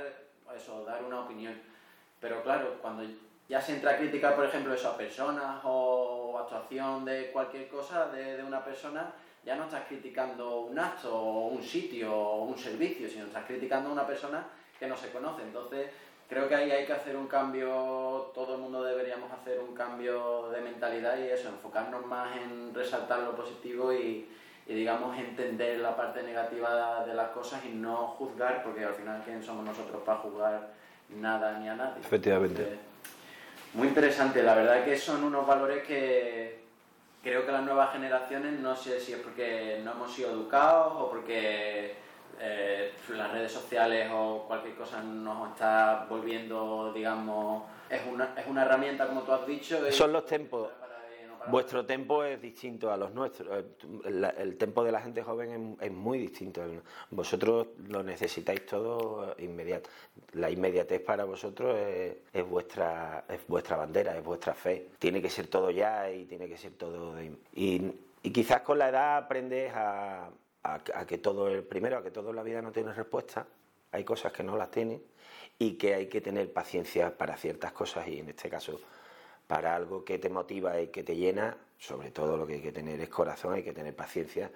eso, 0.56 0.84
dar 0.84 1.04
una 1.04 1.22
opinión. 1.22 1.54
Pero 2.20 2.44
claro, 2.44 2.80
cuando 2.82 3.04
ya 3.48 3.62
se 3.62 3.74
entra 3.76 3.92
a 3.92 3.98
criticar, 3.98 4.36
por 4.36 4.46
ejemplo, 4.46 4.74
eso 4.74 4.90
a 4.90 4.98
personas 4.98 5.62
o 5.64 6.38
actuación 6.40 7.06
de 7.06 7.32
cualquier 7.32 7.70
cosa 7.70 8.08
de, 8.08 8.36
de 8.38 8.44
una 8.44 8.66
persona, 8.66 9.14
ya 9.48 9.56
no 9.56 9.64
estás 9.64 9.84
criticando 9.88 10.60
un 10.60 10.78
acto 10.78 11.18
o 11.18 11.48
un 11.48 11.64
sitio 11.64 12.14
o 12.14 12.44
un 12.44 12.58
servicio, 12.58 13.08
sino 13.08 13.28
estás 13.28 13.46
criticando 13.46 13.88
a 13.88 13.94
una 13.94 14.06
persona 14.06 14.44
que 14.78 14.88
no 14.88 14.98
se 14.98 15.10
conoce. 15.10 15.44
Entonces, 15.44 15.88
creo 16.28 16.50
que 16.50 16.56
ahí 16.56 16.70
hay 16.70 16.86
que 16.86 16.92
hacer 16.92 17.16
un 17.16 17.28
cambio, 17.28 18.30
todo 18.36 18.56
el 18.56 18.62
mundo 18.62 18.84
deberíamos 18.84 19.32
hacer 19.32 19.62
un 19.62 19.74
cambio 19.74 20.50
de 20.50 20.60
mentalidad 20.60 21.18
y 21.18 21.30
eso, 21.30 21.48
enfocarnos 21.48 22.06
más 22.06 22.36
en 22.36 22.76
resaltar 22.76 23.22
lo 23.22 23.38
positivo 23.38 23.94
y, 23.94 24.28
y, 24.68 24.74
digamos, 24.74 25.18
entender 25.18 25.80
la 25.80 25.96
parte 25.96 26.24
negativa 26.24 27.06
de 27.06 27.14
las 27.14 27.30
cosas 27.30 27.64
y 27.64 27.70
no 27.70 28.08
juzgar, 28.20 28.62
porque 28.64 28.84
al 28.84 28.96
final, 28.96 29.22
¿quién 29.24 29.42
somos 29.42 29.64
nosotros 29.64 30.04
para 30.04 30.20
juzgar 30.20 30.74
nada 31.08 31.58
ni 31.58 31.70
a 31.70 31.76
nadie? 31.76 32.02
Efectivamente. 32.02 32.64
Entonces, 32.64 32.80
muy 33.76 33.88
interesante, 33.88 34.44
la 34.44 34.56
verdad 34.56 34.84
que 34.84 34.98
son 34.98 35.24
unos 35.24 35.48
valores 35.48 35.88
que 35.88 36.67
creo 37.22 37.46
que 37.46 37.52
las 37.52 37.64
nuevas 37.64 37.92
generaciones, 37.92 38.60
no 38.60 38.76
sé 38.76 39.00
si 39.00 39.14
es 39.14 39.20
porque 39.20 39.82
no 39.84 39.92
hemos 39.92 40.12
sido 40.12 40.32
educados 40.32 40.94
o 40.98 41.10
porque 41.10 41.96
eh, 42.40 42.94
las 43.10 43.32
redes 43.32 43.52
sociales 43.52 44.10
o 44.14 44.46
cualquier 44.48 44.76
cosa 44.76 45.02
nos 45.02 45.52
está 45.52 46.06
volviendo, 46.10 46.92
digamos, 46.94 47.64
es 47.90 48.02
una, 48.06 48.34
es 48.38 48.46
una 48.48 48.64
herramienta, 48.64 49.08
como 49.08 49.22
tú 49.22 49.32
has 49.32 49.48
dicho. 49.48 49.80
Son 49.92 50.12
los 50.12 50.26
tempos. 50.26 50.70
para 50.80 51.00
bien 51.10 51.32
o 51.32 51.37
para 51.37 51.37
Vuestro 51.50 51.86
tempo 51.86 52.24
es 52.24 52.42
distinto 52.42 52.92
a 52.92 52.98
los 52.98 53.14
nuestros. 53.14 53.64
Eh, 54.06 54.34
El, 54.38 54.58
tempo 54.58 54.84
de 54.84 54.92
la 54.92 55.02
gente 55.02 55.24
joven 55.24 55.78
es, 55.80 55.92
muy 55.92 56.18
distinto. 56.20 56.62
Vosotros 57.12 57.68
lo 57.88 58.04
necesitáis 58.04 58.66
todo 58.66 59.36
inmediato. 59.40 59.90
La 60.34 60.50
inmediatez 60.50 61.02
para 61.02 61.26
vosotros 61.26 61.78
es, 61.78 62.18
es 62.34 62.50
vuestra 62.50 63.26
es 63.30 63.46
vuestra 63.48 63.78
bandera, 63.78 64.18
es 64.18 64.24
vuestra 64.24 64.54
fe. 64.54 64.90
Tiene 65.00 65.22
que 65.22 65.30
ser 65.30 65.48
todo 65.48 65.72
ya 65.72 66.12
y 66.12 66.26
tiene 66.26 66.48
que 66.48 66.58
ser 66.58 66.74
todo. 66.74 67.16
de- 67.16 67.36
y, 67.54 67.92
quizás 68.32 68.62
con 68.62 68.78
la 68.78 68.90
edad 68.90 69.18
aprendes 69.18 69.72
a 69.74 70.30
que 71.08 71.18
todo 71.18 71.48
el 71.48 71.64
primero, 71.64 71.98
a 71.98 72.04
que 72.04 72.12
todo 72.12 72.32
en 72.32 72.36
la 72.36 72.44
vida 72.44 72.62
no 72.62 72.72
tiene 72.72 72.92
respuesta. 72.92 73.48
Hay 73.92 74.04
cosas 74.04 74.34
que 74.34 74.44
no 74.44 74.58
las 74.58 74.70
tiene 74.70 75.02
y 75.60 75.74
que 75.74 75.94
hay 75.96 76.08
que 76.08 76.22
tener 76.22 76.52
paciencia 76.52 77.18
para 77.18 77.36
ciertas 77.38 77.72
cosas 77.72 78.08
y 78.08 78.20
en 78.20 78.30
este 78.30 78.50
caso 78.50 78.80
para 79.48 79.76
algo 79.76 80.04
que 80.04 80.20
te 80.20 80.30
motiva 80.30 80.80
y 80.80 80.88
que 80.88 81.04
te 81.04 81.16
llena, 81.16 81.58
sobre 81.80 82.12
todo 82.12 82.38
lo 82.38 82.46
que 82.46 82.56
hay 82.56 82.62
que 82.62 82.72
tener 82.72 83.00
es 83.00 83.10
corazón, 83.10 83.54
hay 83.54 83.64
que 83.64 83.74
tener 83.74 83.96
paciencia 83.96 84.52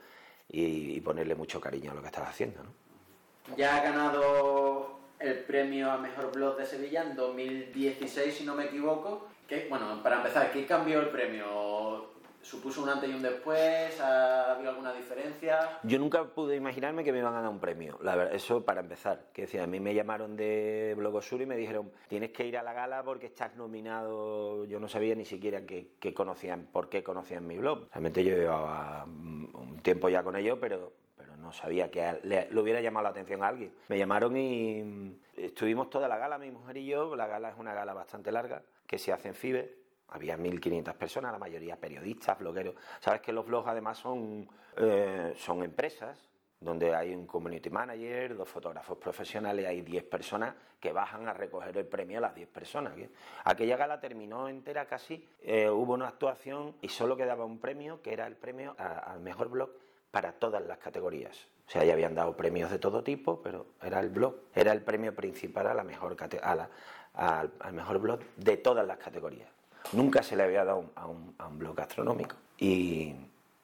y, 0.50 1.00
ponerle 1.00 1.34
mucho 1.36 1.62
cariño 1.62 1.92
a 1.92 1.94
lo 1.96 2.02
que 2.02 2.08
estás 2.08 2.28
haciendo. 2.28 2.62
¿no? 2.64 3.56
Ya 3.56 3.78
ha 3.78 3.84
ganado 3.84 5.00
el 5.20 5.40
premio 5.40 5.92
a 5.92 5.98
Mejor 5.98 6.32
Blog 6.34 6.58
de 6.58 6.66
Sevilla 6.66 7.04
en 7.04 7.16
2016, 7.16 8.36
si 8.36 8.44
no 8.44 8.56
me 8.56 8.66
equivoco. 8.66 9.28
¿Qué- 9.48 9.68
bueno, 9.70 10.02
para 10.04 10.18
empezar, 10.18 10.52
¿qué 10.52 10.66
cambió 10.66 11.00
el 11.00 11.10
premio? 11.10 12.12
¿Supuso 12.42 12.82
un 12.82 12.90
antes 12.90 13.10
y 13.10 13.14
un 13.14 13.22
después? 13.22 14.00
¿Ha 14.02 14.54
habido 14.54 14.72
alguna 14.72 14.92
diferencia? 14.94 15.80
Yo 15.84 16.00
nunca 16.00 16.24
pude 16.24 16.56
imaginarme 16.56 17.04
que 17.04 17.12
me 17.12 17.20
iban 17.20 17.36
a 17.36 17.42
dar 17.42 17.50
un 17.50 17.60
premio, 17.60 18.00
la 18.02 18.16
verdad, 18.16 18.34
eso 18.34 18.66
para 18.66 18.82
empezar. 18.82 19.28
Que 19.32 19.44
decía, 19.44 19.64
a 19.64 19.68
mí 19.68 19.80
me 19.80 19.94
llamaron 19.94 20.36
de 20.36 20.94
Blogosur 20.98 21.42
y 21.42 21.46
me 21.46 21.56
dijeron, 21.56 21.92
tienes 22.08 22.32
que 22.32 22.46
ir 22.48 22.58
a 22.58 22.64
la 22.64 22.74
gala 22.74 23.04
porque 23.04 23.28
estás 23.28 23.56
nominado. 23.56 24.66
Yo 24.66 24.80
no 24.80 24.88
sabía 24.88 25.16
ni 25.16 25.26
siquiera 25.26 25.66
que, 25.66 25.94
que 26.00 26.14
conocían, 26.14 26.68
por 26.72 26.90
qué 26.90 27.04
conocían 27.04 27.46
mi 27.46 27.58
blog. 27.58 27.88
Realmente 27.92 28.24
yo 28.24 28.36
llevaba 28.36 29.06
mm, 29.06 29.56
un 29.56 29.80
tiempo 29.82 30.10
ya 30.10 30.24
con 30.24 30.36
ello, 30.36 30.60
pero, 30.60 30.94
pero 31.16 31.38
no 31.38 31.52
sabía 31.52 31.92
que 31.92 32.20
le, 32.24 32.50
le 32.50 32.60
hubiera 32.60 32.82
llamado 32.82 33.04
la 33.04 33.10
atención 33.10 33.44
a 33.44 33.50
alguien. 33.50 33.72
Me 33.88 33.98
llamaron 33.98 34.36
y 34.36 34.82
mm, 34.84 35.12
estuvimos 35.38 35.90
toda 35.90 36.08
la 36.08 36.18
gala, 36.18 36.38
mi 36.38 36.50
mujer 36.50 36.78
y 36.78 36.88
yo. 36.88 37.16
La 37.16 37.28
gala 37.28 37.50
es 37.50 37.56
una 37.58 37.74
gala 37.74 37.94
bastante 37.94 38.32
larga 38.32 38.64
que 38.88 38.98
se 38.98 39.14
hace 39.14 39.30
en 39.30 39.36
FIBE. 39.36 39.81
Había 40.12 40.38
1.500 40.38 40.94
personas, 40.96 41.32
la 41.32 41.38
mayoría 41.40 41.76
periodistas, 41.78 42.38
blogueros. 42.38 42.76
Sabes 43.00 43.22
que 43.22 43.32
los 43.34 43.46
blogs 43.46 43.68
además 43.68 43.98
son, 43.98 44.48
eh, 44.78 45.34
son 45.38 45.64
empresas 45.64 46.18
donde 46.60 46.94
hay 46.94 47.16
un 47.16 47.26
community 47.26 47.70
manager, 47.72 48.36
dos 48.36 48.48
fotógrafos 48.48 48.98
profesionales, 48.98 49.66
hay 49.66 49.82
10 49.82 50.04
personas 50.04 50.54
que 50.80 50.92
bajan 50.92 51.28
a 51.28 51.34
recoger 51.34 51.76
el 51.76 51.86
premio 51.88 52.20
a 52.20 52.22
las 52.22 52.36
10 52.36 52.48
personas. 52.50 52.94
que- 52.94 53.10
Aquella 53.46 53.78
gala 53.78 54.00
terminó 54.00 54.48
entera 54.48 54.86
casi, 54.86 55.28
eh, 55.42 55.70
hubo 55.70 55.94
una 55.94 56.08
actuación 56.10 56.76
y 56.82 56.90
solo 56.90 57.18
quedaba 57.18 57.46
un 57.46 57.58
premio, 57.60 58.02
que 58.04 58.14
era 58.14 58.28
el 58.28 58.36
premio 58.36 58.76
al 58.78 59.22
mejor 59.22 59.50
blog 59.50 59.72
para 60.12 60.34
todas 60.34 60.62
las 60.64 60.78
categorías. 60.78 61.48
O 61.68 61.72
sea, 61.72 61.84
ya 61.86 61.94
habían 61.94 62.14
dado 62.14 62.36
premios 62.36 62.70
de 62.70 62.78
todo 62.80 63.02
tipo, 63.02 63.42
pero 63.42 63.66
era 63.82 64.00
el 64.02 64.10
blog, 64.10 64.36
era 64.54 64.72
el 64.74 64.82
premio 64.84 65.16
principal 65.16 65.66
a 65.68 65.74
la 65.74 65.84
mejor 65.84 66.16
a 66.44 66.56
la- 66.56 66.70
al 67.14 67.74
mejor 67.74 67.98
blog 68.00 68.20
de 68.36 68.58
todas 68.58 68.86
las 68.86 68.98
categorías. 68.98 69.50
Nunca 69.94 70.24
se 70.24 70.36
le 70.36 70.44
había 70.44 70.64
dado 70.66 70.92
a 70.96 71.06
un, 71.08 71.34
a 71.38 71.48
un 71.48 71.60
blog 71.60 71.76
gastronómico. 71.76 72.36
Y, 72.58 73.14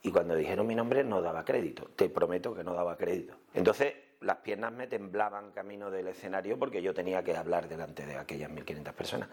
y 0.02 0.12
cuando 0.12 0.36
dijeron 0.36 0.68
mi 0.68 0.76
nombre 0.76 1.04
no 1.04 1.22
daba 1.22 1.46
crédito, 1.46 1.90
te 1.96 2.10
prometo 2.10 2.54
que 2.56 2.64
no 2.64 2.74
daba 2.74 2.98
crédito. 2.98 3.36
Entonces 3.54 3.94
las 4.22 4.38
piernas 4.38 4.72
me 4.74 4.88
temblaban 4.88 5.52
camino 5.52 5.92
del 5.92 6.08
escenario 6.08 6.58
porque 6.58 6.82
yo 6.82 6.94
tenía 6.94 7.24
que 7.24 7.36
hablar 7.38 7.70
delante 7.70 8.06
de 8.06 8.18
aquellas 8.18 8.50
1.500 8.52 8.94
personas 8.94 9.30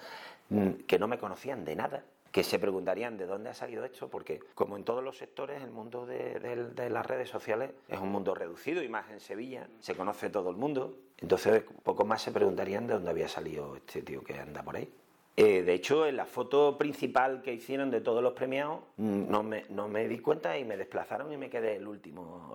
mm, 0.50 0.68
que 0.86 0.98
no 0.98 1.08
me 1.08 1.18
conocían 1.18 1.64
de 1.64 1.74
nada, 1.74 2.04
que 2.30 2.44
se 2.44 2.58
preguntarían 2.58 3.16
de 3.16 3.24
dónde 3.26 3.48
ha 3.48 3.54
salido 3.54 3.84
esto, 3.84 4.08
porque 4.08 4.40
como 4.54 4.76
en 4.76 4.84
todos 4.84 5.02
los 5.02 5.16
sectores, 5.16 5.62
el 5.62 5.70
mundo 5.70 6.04
de, 6.04 6.38
de- 6.38 6.66
de 6.70 6.90
las 6.90 7.06
redes 7.06 7.30
sociales 7.30 7.70
es 7.88 7.98
un 7.98 8.10
mundo 8.10 8.34
reducido 8.34 8.82
y 8.82 8.88
más 8.88 9.08
en 9.10 9.20
Sevilla, 9.20 9.68
se 9.80 9.94
conoce 9.96 10.28
todo 10.28 10.50
el 10.50 10.56
mundo, 10.56 10.98
entonces 11.18 11.64
poco 11.82 12.04
más 12.04 12.20
se 12.20 12.30
preguntarían 12.32 12.86
de 12.86 12.94
dónde 12.94 13.08
había 13.10 13.28
salido 13.28 13.76
este 13.76 14.02
tío 14.02 14.22
que 14.22 14.38
anda 14.38 14.62
por 14.62 14.76
ahí. 14.76 14.92
Eh, 15.36 15.62
de 15.62 15.74
hecho, 15.74 16.06
en 16.06 16.16
la 16.16 16.26
foto 16.26 16.78
principal 16.78 17.42
que 17.42 17.52
hicieron 17.52 17.90
de 17.90 18.00
todos 18.00 18.22
los 18.22 18.34
premiados, 18.34 18.80
mm, 18.98 19.30
no 19.30 19.42
me, 19.42 19.64
no 19.70 19.88
me 19.88 20.06
di 20.06 20.20
cuenta 20.20 20.56
y 20.56 20.64
me 20.64 20.76
desplazaron 20.76 21.32
y 21.32 21.36
me 21.36 21.50
quedé 21.50 21.76
el 21.76 21.88
último. 21.88 22.54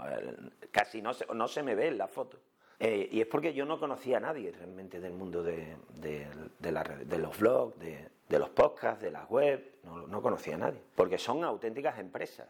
Casi 0.71 1.01
no 1.01 1.13
se, 1.13 1.25
no 1.33 1.47
se 1.49 1.61
me 1.63 1.75
ve 1.75 1.87
en 1.87 1.97
la 1.97 2.07
foto. 2.07 2.37
Eh, 2.79 3.09
y 3.11 3.19
es 3.19 3.27
porque 3.27 3.53
yo 3.53 3.65
no 3.65 3.77
conocía 3.77 4.17
a 4.17 4.19
nadie 4.21 4.53
realmente 4.53 5.01
del 5.01 5.11
mundo 5.11 5.43
de, 5.43 5.75
de- 5.95 7.17
los 7.17 7.37
blogs, 7.37 7.77
de, 7.79 8.07
de 8.29 8.39
los 8.39 8.49
podcasts, 8.51 9.01
de 9.03 9.11
las 9.11 9.29
web. 9.29 9.61
No, 9.83 10.07
no 10.07 10.21
conocía 10.21 10.55
a 10.55 10.59
nadie. 10.59 10.79
Porque 10.95 11.17
son 11.17 11.43
auténticas 11.43 11.99
empresas. 11.99 12.47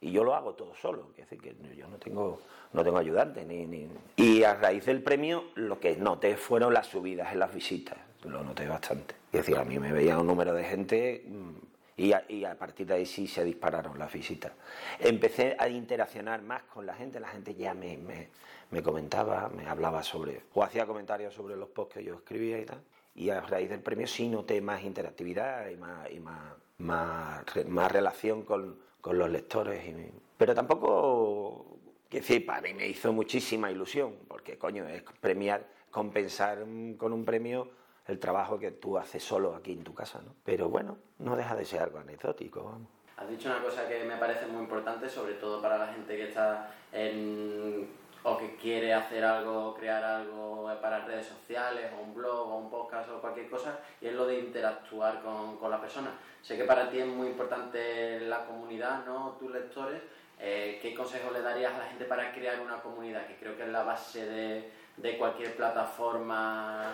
Y 0.00 0.12
yo 0.12 0.24
lo 0.24 0.34
hago 0.34 0.54
todo 0.54 0.74
solo, 0.74 1.10
es 1.18 1.28
decir, 1.28 1.38
que 1.42 1.76
yo 1.76 1.86
no 1.86 1.98
tengo, 1.98 2.40
no 2.72 2.82
tengo 2.82 2.96
ayudante. 2.96 3.44
Ni, 3.44 3.66
ni- 3.66 3.90
Y 4.16 4.42
a 4.44 4.54
raíz 4.54 4.86
del 4.86 5.02
premio, 5.02 5.44
lo 5.56 5.78
que 5.78 5.94
noté 5.96 6.38
fueron 6.38 6.72
las 6.72 6.86
subidas 6.86 7.30
en 7.34 7.40
las 7.40 7.52
visitas, 7.54 7.98
lo 8.24 8.42
noté 8.42 8.66
bastante. 8.66 9.14
Es 9.32 9.40
decir, 9.40 9.56
a 9.56 9.64
mí 9.64 9.78
me 9.78 9.92
veía 9.92 10.18
un 10.18 10.26
número 10.26 10.52
de 10.52 10.64
gente 10.64 11.24
mm, 11.26 11.50
y 11.96 12.12
a, 12.12 12.24
y 12.28 12.44
a 12.44 12.58
partir 12.58 12.86
de 12.86 12.94
ahí 12.94 13.06
sí 13.06 13.26
se 13.26 13.44
dispararon 13.44 13.98
las 13.98 14.12
visitas. 14.12 14.52
Empecé 14.98 15.56
a 15.58 15.68
interaccionar 15.68 16.42
más 16.42 16.62
con 16.64 16.86
la 16.86 16.94
gente, 16.94 17.20
la 17.20 17.28
gente 17.28 17.54
ya 17.54 17.74
me, 17.74 17.96
me, 17.98 18.28
me 18.70 18.82
comentaba, 18.82 19.48
me 19.48 19.66
hablaba 19.66 20.02
sobre, 20.02 20.42
o 20.54 20.62
hacía 20.62 20.86
comentarios 20.86 21.34
sobre 21.34 21.56
los 21.56 21.68
posts 21.68 21.94
que 21.94 22.04
yo 22.04 22.14
escribía 22.14 22.58
y 22.58 22.64
tal. 22.64 22.82
Y 23.14 23.30
a 23.30 23.40
raíz 23.40 23.68
del 23.68 23.80
premio 23.80 24.06
sí 24.06 24.28
noté 24.28 24.60
más 24.60 24.82
interactividad 24.82 25.68
y 25.68 25.76
más, 25.76 26.10
y 26.10 26.20
más, 26.20 26.54
más, 26.78 27.44
más 27.66 27.92
relación 27.92 28.42
con, 28.42 28.78
con 29.00 29.18
los 29.18 29.28
lectores. 29.28 29.84
Y, 29.86 30.10
pero 30.36 30.54
tampoco, 30.54 31.78
que 32.08 32.20
decir, 32.20 32.46
para 32.46 32.62
mí 32.62 32.72
me 32.72 32.86
hizo 32.86 33.12
muchísima 33.12 33.70
ilusión, 33.70 34.14
porque 34.28 34.56
coño, 34.56 34.86
es 34.86 35.02
premiar, 35.20 35.66
compensar 35.90 36.64
mm, 36.64 36.94
con 36.94 37.12
un 37.12 37.24
premio 37.24 37.68
el 38.10 38.18
trabajo 38.18 38.58
que 38.58 38.72
tú 38.72 38.98
haces 38.98 39.22
solo 39.22 39.54
aquí 39.54 39.72
en 39.72 39.84
tu 39.84 39.94
casa, 39.94 40.20
¿no? 40.24 40.34
Pero 40.44 40.68
bueno, 40.68 40.98
no 41.18 41.36
deja 41.36 41.54
de 41.54 41.64
ser 41.64 41.82
algo 41.82 41.98
anecdótico, 41.98 42.64
vamos. 42.64 42.88
Has 43.16 43.28
dicho 43.28 43.48
una 43.48 43.62
cosa 43.62 43.86
que 43.86 44.04
me 44.04 44.16
parece 44.16 44.46
muy 44.46 44.62
importante, 44.62 45.08
sobre 45.08 45.34
todo 45.34 45.60
para 45.60 45.78
la 45.78 45.88
gente 45.88 46.16
que 46.16 46.28
está 46.28 46.74
en 46.92 47.88
o 48.22 48.36
que 48.36 48.56
quiere 48.56 48.92
hacer 48.92 49.24
algo, 49.24 49.74
crear 49.74 50.04
algo 50.04 50.70
para 50.82 51.06
redes 51.06 51.26
sociales, 51.26 51.90
o 51.96 52.02
un 52.02 52.14
blog, 52.14 52.50
o 52.50 52.56
un 52.58 52.70
podcast, 52.70 53.08
o 53.10 53.20
cualquier 53.20 53.48
cosa, 53.48 53.78
y 54.00 54.08
es 54.08 54.14
lo 54.14 54.26
de 54.26 54.40
interactuar 54.40 55.22
con, 55.22 55.56
con 55.56 55.70
la 55.70 55.80
persona. 55.80 56.10
Sé 56.42 56.56
que 56.56 56.64
para 56.64 56.90
ti 56.90 56.98
es 56.98 57.06
muy 57.06 57.28
importante 57.28 58.20
la 58.20 58.44
comunidad, 58.44 59.06
¿no? 59.06 59.36
Tus 59.38 59.50
lectores. 59.50 60.02
Eh, 60.38 60.78
¿Qué 60.80 60.94
consejo 60.94 61.30
le 61.30 61.42
darías 61.42 61.74
a 61.74 61.78
la 61.78 61.84
gente 61.84 62.04
para 62.04 62.32
crear 62.32 62.60
una 62.60 62.80
comunidad? 62.80 63.26
Que 63.26 63.36
creo 63.36 63.56
que 63.56 63.62
es 63.62 63.68
la 63.68 63.84
base 63.84 64.26
de, 64.26 64.70
de 64.96 65.18
cualquier 65.18 65.54
plataforma 65.54 66.92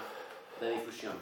de 0.60 0.70
difusión. 0.70 1.14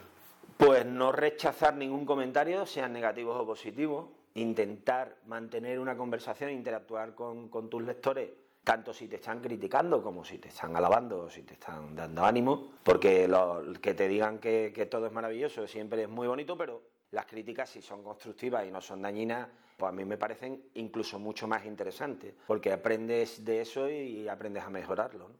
Pues 0.57 0.87
no 0.87 1.13
rechazar 1.13 1.75
ningún 1.75 2.07
comentario, 2.07 2.65
sean 2.67 2.93
negativos 2.93 3.41
o 3.41 3.47
positivos, 3.47 4.07
intentar 4.35 5.17
mantener 5.27 5.79
una 5.79 5.97
conversación, 5.97 6.51
interactuar 6.51 7.15
con, 7.15 7.51
tus 7.69 7.83
lectores 7.83 8.31
tanto 8.63 8.95
si 8.95 9.09
te 9.09 9.17
están 9.17 9.41
criticando 9.41 10.03
como 10.03 10.25
si 10.25 10.39
te 10.39 10.49
están 10.49 10.75
alabando 10.75 11.25
o 11.25 11.31
si 11.31 11.43
te 11.43 11.53
están 11.53 11.95
dando 11.95 12.25
ánimo, 12.25 12.71
porque 12.83 13.29
lo, 13.29 13.63
que 13.83 13.93
te 13.93 14.09
digan 14.09 14.39
que, 14.39 14.73
que 14.75 14.87
todo 14.87 15.07
es 15.07 15.13
maravilloso 15.13 15.67
siempre 15.67 16.05
es 16.05 16.09
muy 16.09 16.27
bonito, 16.27 16.57
pero 16.57 16.81
las 17.11 17.27
críticas 17.27 17.69
si 17.69 17.83
son 17.83 18.03
constructivas 18.03 18.67
y 18.67 18.71
no 18.71 18.81
son 18.81 19.03
dañinas, 19.03 19.49
pues 19.77 19.91
a 19.91 19.93
mí 19.93 20.05
me 20.05 20.17
parecen 20.17 20.71
incluso 20.75 21.19
mucho 21.19 21.47
más 21.47 21.67
interesantes, 21.67 22.35
porque 22.47 22.73
aprendes 22.73 23.45
de 23.45 23.61
eso 23.61 23.91
y 23.91 24.27
aprendes 24.29 24.65
a 24.65 24.71
mejorarlo. 24.71 25.31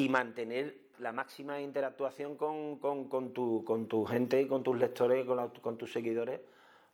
Y 0.00 0.08
mantener 0.08 0.76
la 0.98 1.12
máxima 1.12 1.60
interactuación 1.60 2.36
con, 2.36 2.78
con, 2.78 3.32
tu, 3.32 3.64
con 3.64 3.86
tu 3.86 4.04
gente 4.04 4.40
y 4.40 4.46
con 4.46 4.62
tus 4.62 4.78
lectores 4.78 5.24
con, 5.26 5.48
con 5.48 5.78
tus 5.78 5.92
seguidores 5.92 6.40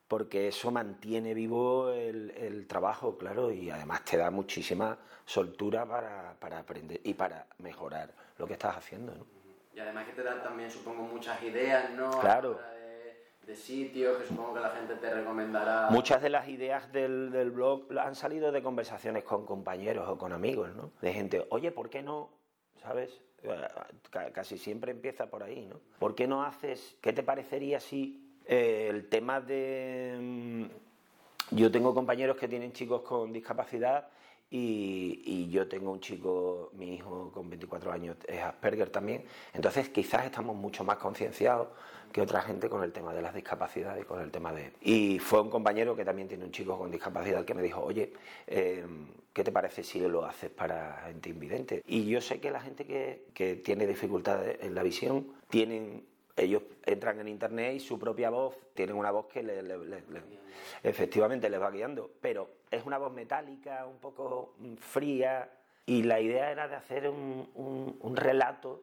porque 0.08 0.48
eso 0.48 0.70
mantiene 0.70 1.34
vivo 1.34 1.90
el, 1.90 2.66
trabajo, 2.68 3.16
claro, 3.18 3.50
y 3.50 3.70
además 3.70 4.04
te 4.04 4.16
da 4.16 4.30
muchísima 4.30 4.98
soltura 5.24 5.86
para, 5.86 6.58
aprender 6.58 7.00
y 7.04 7.14
para 7.14 7.46
mejorar 7.58 8.12
lo 8.38 8.46
que 8.46 8.52
estás 8.54 8.76
haciendo. 8.76 9.14
¿no? 9.14 9.26
Y 9.74 9.80
además 9.80 10.06
que 10.06 10.12
te 10.12 10.22
da 10.22 10.42
también, 10.42 10.70
supongo, 10.70 11.02
muchas 11.02 11.42
ideas, 11.42 11.90
¿no? 11.90 12.10
Claro. 12.20 12.54
De, 12.54 13.54
sitios 13.54 14.18
que 14.18 14.26
supongo 14.26 14.54
que 14.54 14.60
la 14.60 14.70
gente 14.70 14.96
te 14.96 15.08
recomendará. 15.08 15.88
Muchas 15.90 16.20
de 16.20 16.30
las 16.30 16.48
ideas 16.48 16.90
del, 16.90 17.30
del 17.30 17.52
blog 17.52 17.86
han 17.96 18.16
salido 18.16 18.50
de 18.50 18.60
conversaciones 18.60 19.22
con 19.22 19.46
compañeros 19.46 20.08
o 20.08 20.18
con 20.18 20.32
amigos, 20.32 20.74
¿no? 20.74 20.90
De 21.00 21.12
gente, 21.12 21.46
oye, 21.50 21.70
¿por 21.70 21.88
qué 21.88 22.02
no? 22.02 22.28
¿Sabes? 22.86 23.20
Eh, 23.42 24.30
casi 24.32 24.58
siempre 24.58 24.92
empieza 24.92 25.26
por 25.26 25.42
ahí, 25.42 25.66
¿no? 25.66 25.80
¿Por 25.98 26.14
qué 26.14 26.28
no 26.28 26.44
haces, 26.44 26.96
qué 27.00 27.12
te 27.12 27.24
parecería 27.24 27.80
si 27.80 28.38
eh, 28.46 28.86
el 28.88 29.08
tema 29.08 29.40
de... 29.40 30.16
Mm, 30.20 31.56
yo 31.56 31.72
tengo 31.72 31.92
compañeros 31.92 32.36
que 32.36 32.46
tienen 32.46 32.72
chicos 32.72 33.02
con 33.02 33.32
discapacidad 33.32 34.08
y, 34.48 35.48
yo 35.50 35.68
tengo 35.68 35.90
un 35.90 36.00
chico, 36.00 36.70
mi 36.74 36.94
hijo 36.94 37.32
con 37.32 37.50
24 37.50 37.90
años 37.90 38.16
es 38.28 38.40
Asperger 38.40 38.90
también, 38.90 39.24
entonces 39.52 39.88
quizás 39.88 40.24
estamos 40.24 40.54
mucho 40.54 40.84
más 40.84 40.98
concienciados 40.98 41.68
que 42.16 42.22
otra 42.22 42.40
gente 42.40 42.70
con 42.70 42.82
el 42.82 42.92
tema 42.92 43.12
de 43.12 43.20
las 43.20 43.34
discapacidades 43.34 44.02
y 44.02 44.06
con 44.06 44.22
el 44.22 44.30
tema 44.30 44.50
de... 44.50 44.72
Y 44.80 45.18
fue 45.18 45.42
un 45.42 45.50
compañero 45.50 45.94
que 45.94 46.02
también 46.02 46.26
tiene 46.26 46.46
un 46.46 46.50
chico 46.50 46.78
con 46.78 46.90
discapacidad 46.90 47.44
que 47.44 47.52
me 47.52 47.60
dijo, 47.60 47.82
oye, 47.82 48.10
em, 48.46 49.08
¿qué 49.34 49.44
te 49.44 49.52
parece 49.52 49.84
si 49.84 50.00
lo 50.00 50.24
haces 50.24 50.48
para 50.48 51.02
gente 51.08 51.28
invidente? 51.28 51.82
Y 51.86 52.06
yo 52.06 52.22
sé 52.22 52.40
que 52.40 52.50
la 52.50 52.62
gente 52.62 52.86
que, 52.86 53.26
que 53.34 53.56
tiene 53.56 53.86
dificultades 53.86 54.56
en 54.62 54.74
la 54.74 54.82
visión 54.82 55.26
tienen 55.50 56.06
ellos 56.36 56.62
entran 56.86 57.20
en 57.20 57.28
internet 57.28 57.74
y 57.74 57.80
su 57.80 57.98
propia 57.98 58.30
voz, 58.30 58.56
tienen 58.72 58.96
una 58.96 59.10
voz 59.10 59.26
que 59.26 59.44
efectivamente 60.84 61.50
les 61.50 61.60
va 61.60 61.70
guiando, 61.70 62.10
pero 62.22 62.48
es 62.70 62.86
una 62.86 62.96
voz 62.96 63.12
metálica, 63.12 63.84
un 63.84 63.98
poco 63.98 64.54
fría, 64.78 65.50
y 65.84 66.02
la 66.04 66.18
idea 66.18 66.50
era 66.50 66.66
de 66.66 66.76
hacer 66.76 67.10
un, 67.10 67.98
un 68.00 68.16
relato 68.16 68.82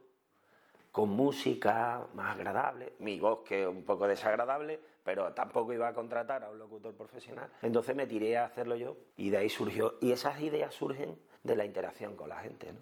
con 0.93 1.09
música 1.09 2.05
más 2.13 2.35
agradable, 2.35 2.93
mi 2.99 3.19
voz 3.19 3.39
que 3.43 3.65
un 3.65 3.83
poco 3.83 4.07
desagradable, 4.07 4.79
pero 5.03 5.33
tampoco 5.33 5.73
iba 5.73 5.87
a 5.87 5.93
contratar 5.93 6.43
a 6.43 6.51
un 6.51 6.59
locutor 6.59 6.93
profesional. 6.93 7.49
Entonces 7.63 7.95
me 7.95 8.05
tiré 8.05 8.37
a 8.37 8.45
hacerlo 8.45 8.75
yo 8.75 8.95
y 9.17 9.31
de 9.31 9.37
ahí 9.37 9.49
surgió. 9.49 9.95
Y 10.01 10.11
esas 10.11 10.39
ideas 10.39 10.71
surgen 10.71 11.17
de 11.41 11.55
la 11.55 11.65
interacción 11.65 12.15
con 12.15 12.29
la 12.29 12.35
gente. 12.41 12.73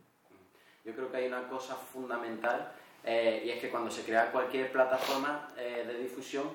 Yo 0.84 0.94
creo 0.94 1.10
que 1.10 1.18
hay 1.18 1.28
una 1.28 1.48
cosa 1.48 1.74
fundamental 1.74 2.74
eh, 3.06 3.44
y 3.46 3.50
es 3.50 3.62
que 3.62 3.70
cuando 3.70 3.90
se 3.90 4.04
crea 4.04 4.30
cualquier 4.30 4.74
plataforma 4.74 5.48
eh, 5.58 5.86
de 5.88 5.98
difusión, 5.98 6.50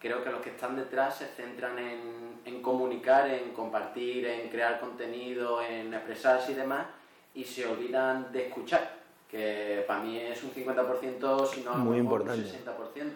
creo 0.00 0.24
que 0.24 0.30
los 0.30 0.40
que 0.40 0.48
están 0.48 0.76
detrás 0.76 1.18
se 1.18 1.26
centran 1.26 1.78
en, 1.78 2.40
en, 2.46 2.62
comunicar, 2.62 3.28
en 3.28 3.52
compartir, 3.52 4.24
en 4.24 4.48
crear 4.48 4.80
contenido, 4.80 5.60
en 5.60 5.92
expresarse 5.92 6.52
y 6.52 6.54
demás, 6.54 6.86
y 7.34 7.44
se 7.44 7.66
olvidan 7.66 8.32
de 8.32 8.46
escuchar, 8.46 9.01
que 9.32 9.82
para 9.86 10.00
mí 10.00 10.18
es 10.18 10.42
un 10.44 10.52
50%, 10.52 11.46
si 11.46 11.62
no 11.62 11.74
Muy 11.76 11.96
importante. 11.96 12.42
un 12.42 12.46
60%, 12.46 13.12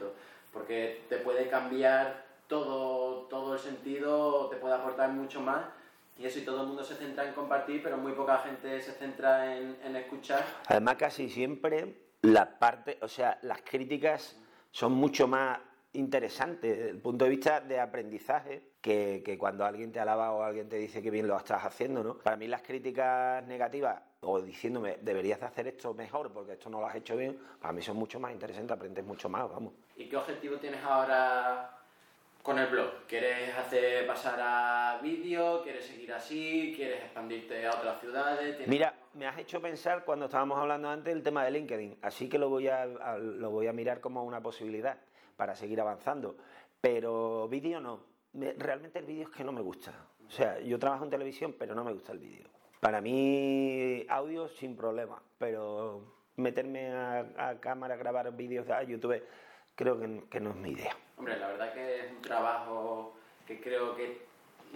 porque 0.51 1.03
te 1.11 1.19
puede 1.19 1.49
cambiar 1.49 2.25
todo, 2.49 3.27
todo 3.29 3.53
el 3.53 3.61
sentido, 3.61 4.49
te 4.49 4.57
puede 4.57 4.75
aportar 4.75 5.11
mucho 5.11 5.43
más. 5.43 5.67
Y 6.19 6.25
eso 6.25 6.39
y 6.39 6.43
todo 6.43 6.63
el 6.63 6.69
mundo 6.69 6.83
se 6.83 6.95
centra 6.95 7.29
en 7.29 7.35
compartir, 7.35 7.83
pero 7.83 7.99
muy 7.99 8.13
poca 8.13 8.39
gente 8.39 8.81
se 8.81 8.93
centra 8.93 9.59
en, 9.59 9.77
en 9.85 9.97
escuchar. 9.97 10.43
Además, 10.69 10.97
casi 10.97 11.29
siempre 11.29 12.07
la 12.23 12.59
parte, 12.59 12.97
o 13.03 13.09
sea, 13.09 13.39
las 13.43 13.61
críticas 13.61 14.39
son 14.71 14.93
mucho 14.93 15.29
más 15.29 15.59
interesantes 15.93 16.79
desde 16.79 16.91
el 16.93 16.99
punto 16.99 17.27
de 17.27 17.31
vista 17.31 17.61
de 17.61 17.79
aprendizaje 17.79 18.71
que, 18.81 19.23
que, 19.23 19.37
cuando 19.37 19.67
alguien 19.67 19.93
te 19.93 20.01
alaba 20.01 20.33
o 20.33 20.43
alguien 20.43 20.71
te 20.71 20.77
dice 20.77 21.03
que 21.03 21.11
bien 21.11 21.29
lo 21.29 21.37
estás 21.37 21.63
haciendo, 21.63 22.03
¿no? 22.03 22.17
Para 22.17 22.39
mí 22.39 22.47
las 22.47 22.63
críticas 22.63 23.45
negativas 23.47 24.01
o 24.27 24.41
diciéndome 24.43 24.99
deberías 25.01 25.43
hacer 25.43 25.69
esto 25.69 25.95
mejor 25.95 26.33
porque 26.33 26.53
esto 26.53 26.69
no 26.69 26.81
lo 26.81 26.87
has 26.87 26.97
hecho 26.97 27.17
bien, 27.17 27.39
para 27.61 27.73
mí 27.73 27.81
son 27.81 27.97
mucho 27.97 28.19
más 28.19 28.33
interesantes, 28.33 28.77
aprendes 28.77 29.05
mucho 29.05 29.29
más, 29.29 29.49
vamos. 29.49 29.73
¿Y 29.97 30.09
qué 30.09 30.17
objetivo 30.17 30.57
tienes 30.57 30.83
ahora 30.83 31.71
con 32.43 32.59
el 32.59 32.67
blog? 32.67 33.07
¿Quieres 33.07 33.57
hacer 33.57 34.07
pasar 34.07 34.39
a 34.41 35.01
vídeo? 35.03 35.63
¿Quieres 35.63 35.87
seguir 35.87 36.13
así? 36.13 36.73
¿Quieres 36.77 37.05
expandirte 37.05 37.67
a 37.67 37.71
otras 37.71 38.01
ciudades? 38.01 38.67
Mira, 38.67 38.95
me 39.15 39.27
has 39.27 39.39
hecho 39.39 39.61
pensar 39.61 40.05
cuando 40.05 40.27
estábamos 40.27 40.59
hablando 40.59 40.89
antes 40.89 41.13
el 41.15 41.23
tema 41.23 41.45
de 41.45 41.53
LinkedIn, 41.53 41.99
así 42.03 42.29
que 42.29 42.39
lo 42.39 42.49
voy 42.49 42.69
a, 42.69 42.87
lo 42.87 43.51
voy 43.51 43.69
a 43.69 43.73
mirar 43.73 44.01
como 44.01 44.25
una 44.25 44.41
posibilidad 44.41 44.99
para 45.37 45.55
seguir 45.55 45.81
avanzando. 45.81 46.37
Pero 46.81 47.49
vídeo 47.49 47.81
no. 47.81 48.01
Realmente 48.33 48.99
el 48.99 49.07
vídeo 49.07 49.29
es 49.29 49.35
que 49.35 49.45
no 49.45 49.53
me 49.53 49.63
gusta. 49.63 49.93
O 50.27 50.31
sea, 50.31 50.61
yo 50.61 50.79
trabajo 50.79 51.05
en 51.05 51.11
televisión, 51.11 51.55
pero 51.59 51.75
no 51.75 51.85
me 51.85 51.93
gusta 51.93 52.13
el 52.13 52.19
vídeo. 52.19 52.47
Para 52.81 53.01
mí, 53.01 54.07
audio 54.09 54.49
sin 54.49 54.77
problema, 54.77 55.23
pero 55.39 56.03
meterme 56.37 56.93
a, 56.93 57.27
a 57.37 57.61
cámara, 57.61 57.97
grabar 57.97 58.35
vídeos 58.37 58.67
de 58.67 58.87
YouTube 58.87 59.23
creo 59.77 60.01
que, 60.01 60.41
no 60.41 60.51
es 60.51 60.57
mi 60.57 60.71
idea. 60.71 60.97
Hombre, 61.17 61.39
la 61.39 61.49
verdad 61.49 61.73
que 61.73 62.01
es 62.01 62.11
un 62.11 62.23
trabajo 62.23 63.15
que 63.47 63.61
creo 63.61 63.95
que 63.95 64.27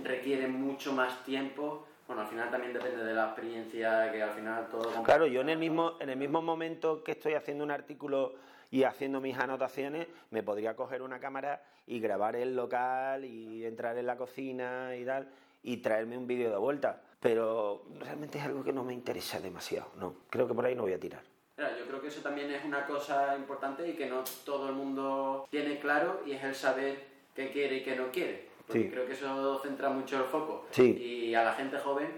requiere 0.05 0.47
mucho 0.47 0.93
más 0.93 1.25
tiempo. 1.25 1.87
Bueno, 2.07 2.23
al 2.23 2.29
final 2.29 2.51
también 2.51 2.73
depende 2.73 3.03
de 3.03 3.15
la 3.15 3.27
experiencia, 3.27 4.13
que 4.13 4.23
al 4.23 4.31
final 4.31 4.69
todo... 4.71 5.03
Claro, 5.03 5.27
yo 5.27 5.41
en 5.41 5.49
el 5.49 5.59
mismo, 5.59 5.95
en 6.01 6.11
el 6.11 6.17
mismo 6.17 6.43
momento 6.43 7.03
que 7.03 7.13
estoy 7.13 7.35
haciendo 7.35 7.65
un 7.65 7.71
artículo 7.71 8.35
y 8.71 8.85
haciendo 8.85 9.21
mis 9.21 9.39
anotaciones, 9.39 10.07
me 10.31 10.43
podría 10.43 10.77
coger 10.77 11.03
una 11.03 11.19
cámara 11.19 11.63
y 11.87 11.99
grabar 11.99 12.37
el 12.37 12.55
local 12.55 13.25
y 13.25 13.65
entrar 13.65 13.97
en 13.97 14.07
la 14.07 14.17
cocina 14.17 14.95
y 14.97 15.05
tal, 15.05 15.29
y 15.63 15.79
traerme 15.79 16.19
un 16.19 16.27
vídeo 16.27 16.51
de 16.51 16.59
vuelta. 16.59 17.03
Pero 17.21 17.83
realmente 17.99 18.39
es 18.39 18.45
algo 18.45 18.65
que 18.65 18.73
no 18.73 18.83
me 18.83 18.95
interesa 18.95 19.41
demasiado, 19.41 19.91
no. 19.97 20.15
Creo 20.31 20.49
que 20.49 20.55
por 20.55 20.65
ahí 20.65 20.75
no 20.75 20.83
voy 20.83 20.95
a 20.95 21.01
tirar 21.01 21.23
yo 21.69 21.87
creo 21.87 22.01
que 22.01 22.09
eso 22.09 22.21
también 22.21 22.51
es 22.51 22.65
una 22.65 22.87
cosa 22.87 23.37
importante 23.37 23.87
y 23.87 23.93
que 23.93 24.07
no 24.07 24.25
todo 24.45 24.69
el 24.69 24.75
mundo 24.75 25.47
tiene 25.51 25.79
claro 25.79 26.23
y 26.27 26.33
es 26.33 26.43
el 26.43 26.55
saber 26.55 27.05
qué 27.35 27.51
quiere 27.51 27.77
y 27.77 27.83
qué 27.83 27.97
no 27.97 28.11
quiere. 28.11 28.49
Porque 28.67 28.91
creo 28.91 29.07
que 29.07 29.13
eso 29.13 29.61
centra 29.63 29.91
mucho 29.91 30.17
el 30.17 30.25
foco. 30.25 30.67
Y 30.77 31.35
a 31.35 31.43
la 31.43 31.55
gente 31.55 31.79
joven, 31.79 32.09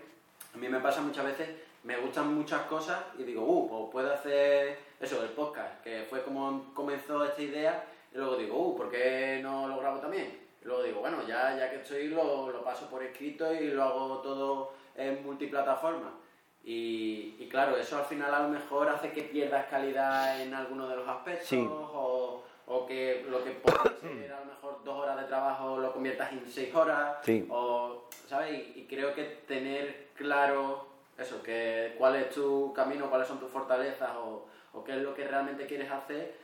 a 0.55 0.59
mí 0.59 0.69
me 0.69 0.81
pasa 0.81 1.01
muchas 1.01 1.25
veces, 1.25 1.49
me 1.83 1.97
gustan 1.97 2.35
muchas 2.35 2.62
cosas 2.62 3.01
y 3.19 3.23
digo, 3.23 3.43
uh, 3.43 3.69
pues 3.69 3.91
puedo 3.91 4.12
hacer 4.12 4.79
eso, 5.01 5.23
el 5.23 5.31
podcast, 5.31 5.83
que 5.83 6.07
fue 6.09 6.23
como 6.23 6.73
comenzó 6.75 7.25
esta 7.25 7.41
idea, 7.41 7.85
y 8.12 8.19
luego 8.19 8.37
digo, 8.37 8.59
uh, 8.59 8.77
¿por 8.77 8.91
qué 8.91 9.41
no 9.43 9.67
lo 9.67 9.79
grabo 9.79 9.99
también? 9.99 10.38
Y 10.62 10.67
luego 10.67 10.83
digo, 10.83 11.01
bueno, 11.01 11.27
ya, 11.27 11.57
ya 11.57 11.71
que 11.71 11.77
estoy, 11.77 12.09
lo, 12.09 12.51
lo 12.53 12.62
paso 12.62 12.88
por 12.88 13.03
escrito 13.03 13.53
y 13.53 13.69
lo 13.69 13.83
hago 13.83 14.19
todo 14.19 14.75
en 14.96 15.24
multiplataforma. 15.24 16.12
Y, 16.64 17.48
claro, 17.50 17.76
eso 17.76 17.98
al 17.98 18.05
final 18.05 18.33
a 18.33 18.40
lo 18.40 18.48
mejor 18.48 18.88
hace 18.88 19.11
que 19.11 19.22
pierdas 19.22 19.66
calidad 19.66 20.40
en 20.40 20.55
alguno 20.55 20.88
de 20.88 20.96
los 20.96 21.09
aspectos 21.09 21.52
o, 21.52 22.44
o, 22.66 22.87
que 22.87 23.26
lo 23.28 23.42
que 23.42 23.50
puede 23.50 23.96
ser 24.00 24.33
a 24.33 24.40
lo 24.40 24.46
mejor 24.46 24.85
dos 24.85 24.96
horas 24.96 25.20
de 25.20 25.24
trabajo 25.24 25.78
lo 25.78 25.92
conviertas 25.92 26.33
en 26.33 26.48
seis 26.48 26.72
horas. 26.74 27.16
O, 27.48 28.05
¿sabes? 28.28 28.76
Y, 28.76 28.87
creo 28.88 29.12
que 29.14 29.24
tener 29.48 30.09
claro 30.14 30.87
eso, 31.18 31.42
que 31.42 31.94
cuál 31.98 32.16
es 32.16 32.31
tu 32.31 32.72
camino, 32.72 33.11
cuáles 33.11 33.26
son 33.26 33.40
tus 33.40 33.50
fortalezas 33.50 34.11
o, 34.16 34.46
o 34.72 34.85
qué 34.85 34.92
es 34.92 35.02
lo 35.02 35.14
que 35.14 35.26
realmente 35.26 35.66
quieres 35.66 35.90
hacer, 35.90 36.35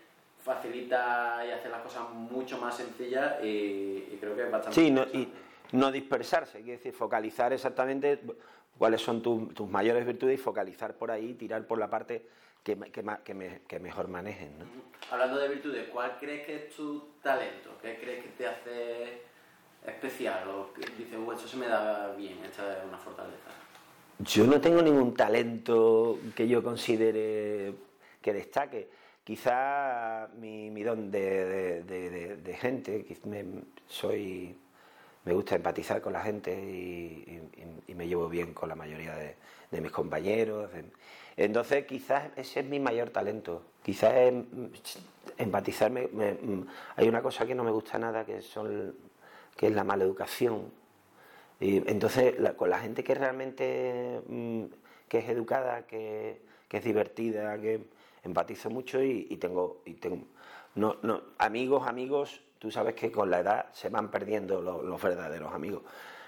facilita 0.42 1.44
y 1.46 1.50
hace 1.50 1.68
las 1.68 1.82
cosas 1.82 2.10
mucho 2.10 2.58
más 2.58 2.76
sencillas 2.76 3.36
y, 3.42 4.18
creo 4.20 4.34
que 4.34 4.44
es 4.44 4.50
bastante... 4.50 4.80
Sí, 4.80 4.90
no, 4.90 5.02
y 5.02 5.28
no 5.72 5.92
dispersarse, 5.92 6.58
quiere 6.58 6.78
decir 6.78 6.92
focalizar 6.92 7.52
exactamente 7.52 8.20
cuáles 8.76 9.00
son 9.02 9.22
tus 9.22 9.68
mayores 9.68 10.06
virtudes 10.06 10.38
y 10.38 10.42
focalizar 10.42 10.94
por 10.94 11.10
ahí, 11.10 11.34
tirar 11.34 11.66
por 11.66 11.78
la 11.78 11.90
parte 11.90 12.26
que, 12.62 12.76
que, 13.66 13.80
mejor 13.80 14.08
manejen. 14.08 14.52
Hablando 15.10 15.38
de 15.38 15.48
virtudes, 15.48 15.88
¿cuál 15.88 16.16
crees 16.18 16.46
que 16.46 16.56
es 16.56 16.74
tu 16.74 17.14
talento? 17.22 17.70
¿Qué 17.80 17.98
crees 17.98 18.24
que 18.24 18.30
te 18.30 18.46
hace 18.46 19.22
especial? 19.86 20.48
¿O 20.48 20.72
que 20.72 20.82
dices, 20.96 21.18
eso 21.36 21.48
se 21.48 21.56
me 21.56 21.66
da 21.66 22.14
bien, 22.14 22.38
esta 22.44 22.78
es 22.78 22.84
una 22.84 22.98
fortaleza? 22.98 23.50
Yo 24.18 24.46
no 24.46 24.60
tengo 24.60 24.82
ningún 24.82 25.14
talento 25.14 26.18
que 26.34 26.48
yo 26.48 26.62
considere 26.62 27.74
que 28.20 28.32
destaque. 28.32 28.90
Quizá 29.22 30.28
mi, 30.38 30.82
don 30.82 31.10
de, 31.10 31.82
de, 31.84 32.36
de, 32.36 32.54
gente, 32.54 33.06
soy 33.86 34.56
me 35.24 35.32
gusta 35.32 35.56
empatizar 35.56 36.00
con 36.00 36.12
la 36.12 36.22
gente 36.22 36.52
y, 36.54 37.40
me 37.94 38.06
llevo 38.06 38.28
bien 38.28 38.54
con 38.54 38.68
la 38.68 38.76
mayoría 38.76 39.16
de, 39.16 39.80
mis 39.80 39.90
compañeros. 39.90 40.70
Entonces, 41.36 41.84
quizás 41.84 42.30
ese 42.36 42.60
es 42.60 42.66
mi 42.66 42.78
mayor 42.78 43.10
talento. 43.10 43.62
Quizás 43.82 44.14
es 44.14 44.34
empatizarme. 45.36 46.08
hay 46.96 47.08
una 47.08 47.22
cosa 47.22 47.44
que 47.44 47.54
no 47.56 47.64
me 47.64 47.72
gusta 47.72 47.98
nada, 47.98 48.24
que, 48.24 48.40
son, 48.40 48.94
que 49.56 49.66
es 49.66 49.72
la 49.74 49.82
mala 49.82 50.04
educación. 50.04 50.70
Y 51.60 51.78
entonces, 51.90 52.36
con 52.56 52.70
la 52.70 52.78
gente 52.78 53.02
que 53.02 53.14
realmente 53.16 54.22
mm, 54.28 54.64
que 55.08 55.18
es 55.18 55.28
educada, 55.28 55.86
que, 55.86 56.40
es 56.70 56.84
divertida, 56.84 57.58
que 57.60 57.80
empatizo 58.22 58.70
mucho 58.70 59.02
y, 59.02 59.36
tengo, 59.38 59.82
y 59.84 59.94
tengo 59.94 60.24
no, 60.74 60.96
no, 61.02 61.22
amigos, 61.38 61.88
amigos, 61.88 62.40
tú 62.58 62.70
sabes 62.70 62.94
que 62.94 63.10
con 63.10 63.30
la 63.30 63.40
edad 63.40 63.66
se 63.72 63.88
van 63.88 64.10
perdiendo 64.10 64.60
los, 64.60 65.02
verdaderos 65.02 65.52
amigos. 65.52 65.82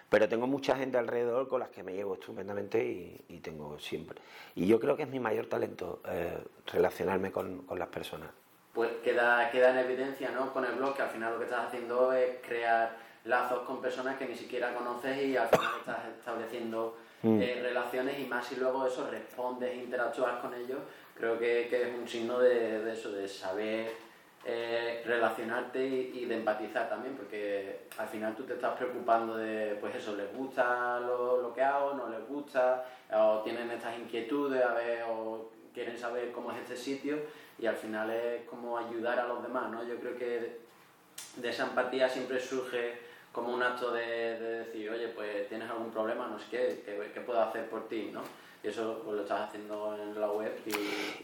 Pero 0.08 0.28
tengo 0.28 0.46
mucha 0.46 0.76
gente 0.76 0.98
alrededor 0.98 1.48
con 1.48 1.60
las 1.60 1.68
que 1.68 1.84
me 1.84 1.92
llevo 1.92 2.14
estupendamente 2.14 2.82
y, 3.28 3.38
tengo 3.40 3.78
siempre. 3.78 4.20
Y 4.54 4.66
yo 4.66 4.80
creo 4.80 4.96
que 4.96 5.04
es 5.04 5.08
mi 5.08 5.20
mayor 5.20 5.46
talento 5.46 6.00
eh, 6.08 6.36
relacionarme 6.66 7.30
con, 7.30 7.64
las 7.76 7.88
personas. 7.88 8.28
Pues 8.74 8.90
queda, 9.02 9.50
queda 9.50 9.70
en 9.70 9.78
evidencia 9.78 10.30
¿no? 10.30 10.52
con 10.52 10.64
el 10.64 10.72
blog 10.72 10.94
que 10.94 11.02
al 11.02 11.10
final 11.10 11.32
lo 11.32 11.38
que 11.38 11.44
estás 11.44 11.68
haciendo 11.68 12.12
es 12.12 12.36
crear 12.46 12.96
lazos 13.24 13.60
con 13.60 13.80
personas 13.80 14.16
que 14.16 14.26
ni 14.26 14.34
siquiera 14.34 14.74
conoces 14.74 15.22
y 15.22 15.36
al 15.36 15.48
final 15.48 15.70
estás 15.78 16.08
estableciendo 16.18 16.96
mm. 17.22 17.40
eh, 17.40 17.60
relaciones 17.62 18.18
y 18.18 18.26
más 18.26 18.46
si 18.46 18.56
luego 18.56 18.86
eso 18.86 19.08
respondes, 19.10 19.76
interactúas 19.76 20.38
con 20.40 20.54
ellos, 20.54 20.78
creo 21.14 21.38
que, 21.38 21.66
es 21.66 21.98
un 21.98 22.08
signo 22.08 22.38
de, 22.38 22.82
de 22.82 22.92
eso, 22.92 23.10
de 23.10 23.28
saber 23.28 24.09
eh, 24.43 25.03
relacionarte 25.05 25.86
y, 25.86 26.24
de 26.24 26.36
empatizar 26.36 26.88
también, 26.88 27.14
porque 27.14 27.80
al 27.99 28.09
final 28.09 28.34
tú 28.34 28.45
te 28.45 28.55
estás 28.55 28.74
preocupando 28.74 29.36
de, 29.36 29.76
pues 29.78 29.95
eso, 29.95 30.16
les 30.16 30.34
gusta 30.34 30.99
lo, 31.01 31.53
que 31.55 31.62
hago, 31.62 31.93
no 31.93 32.09
les 32.09 32.26
gusta, 32.26 32.86
o 33.12 33.43
tienen 33.45 33.70
estas 33.70 33.99
inquietudes, 33.99 34.64
a 34.64 34.72
ver, 34.72 35.03
o 35.11 35.51
quieren 35.74 35.99
saber 35.99 36.32
cómo 36.32 36.53
es 36.53 36.59
este 36.59 36.74
sitio, 36.74 37.18
y 37.59 37.66
al 37.66 37.76
final 37.76 38.11
es 38.11 38.45
como 38.49 38.78
ayudar 38.78 39.18
a 39.20 39.28
los 39.28 39.43
demás, 39.43 39.70
¿no? 39.70 39.86
Yo 39.86 39.97
creo 39.97 40.16
que 40.16 40.61
de 41.36 41.49
esa 41.51 41.66
empatía 41.66 42.09
siempre 42.09 42.41
surge 42.41 42.99
como 43.32 43.53
un 43.53 43.62
acto 43.62 43.93
de, 43.93 44.41
decir, 44.41 44.88
oye, 44.88 45.09
pues 45.09 45.51
tienes 45.51 45.68
algún 45.68 45.91
problema, 45.91 46.28
no 46.28 46.38
sé 46.38 46.47
qué, 46.51 47.11
¿qué, 47.12 47.20
puedo 47.20 47.43
hacer 47.43 47.68
por 47.68 47.88
ti, 47.88 48.09
¿no? 48.11 48.22
Y 48.64 48.68
eso 48.68 49.03
pues, 49.05 49.16
lo 49.16 49.22
estás 49.22 49.49
haciendo 49.49 49.99
en 50.01 50.18
la 50.18 50.30
web. 50.32 50.57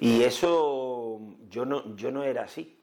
Y, 0.00 0.06
y 0.06 0.22
eso 0.22 1.18
yo 1.48 1.64
no, 1.64 1.96
yo 1.96 2.10
no 2.10 2.22
era 2.22 2.42
así 2.42 2.75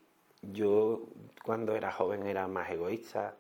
yo 0.52 1.08
cuando 1.44 1.76
era 1.76 1.91
joven 1.91 2.28
era 2.28 2.48
más 2.48 2.70
egoísta, 2.70 3.36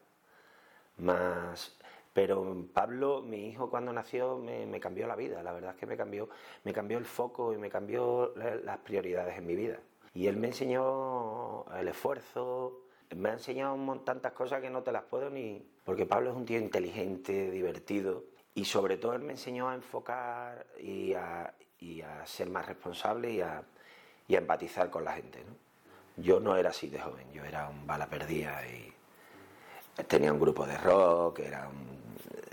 más... 0.97 1.77
Pero 2.13 2.67
Pablo, 2.71 3.23
mi 3.23 3.47
hijo, 3.47 3.71
cuando 3.71 3.91
nació, 3.91 4.37
me, 4.37 4.79
cambió 4.79 5.07
la 5.07 5.15
vida. 5.15 5.41
La 5.41 5.51
verdad 5.51 5.71
es 5.71 5.77
que 5.77 5.87
me 5.87 5.97
cambió, 5.97 6.29
me 6.63 6.71
cambió 6.71 6.99
el 6.99 7.05
foco 7.05 7.53
y 7.53 7.57
me 7.57 7.71
cambió 7.71 8.33
las 8.35 8.77
prioridades 8.79 9.35
en 9.35 9.47
mi 9.47 9.55
vida. 9.55 9.79
Y 10.13 10.27
él 10.27 10.37
me 10.37 10.47
enseñó 10.47 11.65
el 11.75 11.87
esfuerzo, 11.87 12.83
me 13.15 13.29
ha 13.29 13.33
enseñado 13.33 13.75
tantas 14.01 14.33
cosas 14.33 14.61
que 14.61 14.69
no 14.69 14.83
te 14.83 14.91
las 14.91 15.03
puedo 15.03 15.31
ni... 15.31 15.67
Porque 15.83 16.05
Pablo 16.05 16.29
es 16.29 16.35
un 16.35 16.45
tío 16.45 16.59
inteligente, 16.59 17.49
divertido, 17.49 18.25
y 18.55 18.65
sobre 18.65 18.97
todo 18.97 19.13
él 19.13 19.21
me 19.21 19.33
enseñó 19.33 19.69
a 19.69 19.75
enfocar 19.75 20.67
y 20.79 21.13
a, 21.13 21.53
ser 22.25 22.49
más 22.49 22.67
responsable 22.67 23.31
y 23.31 23.41
a, 23.41 23.63
empatizar 24.29 24.89
con 24.89 25.03
la 25.03 25.13
gente. 25.13 25.43
Yo 26.17 26.39
no 26.39 26.55
era 26.55 26.69
así 26.69 26.89
de 26.89 26.99
joven, 26.99 27.31
yo 27.33 27.43
era 27.43 27.69
un 27.69 27.87
bala 27.87 28.07
perdida 28.07 28.61
y 28.67 28.93
tenía 30.07 30.31
un 30.31 30.39
grupo 30.39 30.65
de 30.65 30.77
rock, 30.77 31.39
era 31.39 31.69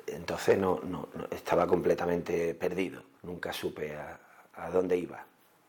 entonces 0.06 0.58
no, 0.58 0.80
no, 0.84 1.08
estaba 1.30 1.66
completamente 1.66 2.54
perdido, 2.54 3.02
nunca 3.22 3.52
supe 3.52 3.96
a, 3.96 4.18
dónde 4.72 4.96
iba. 4.96 5.24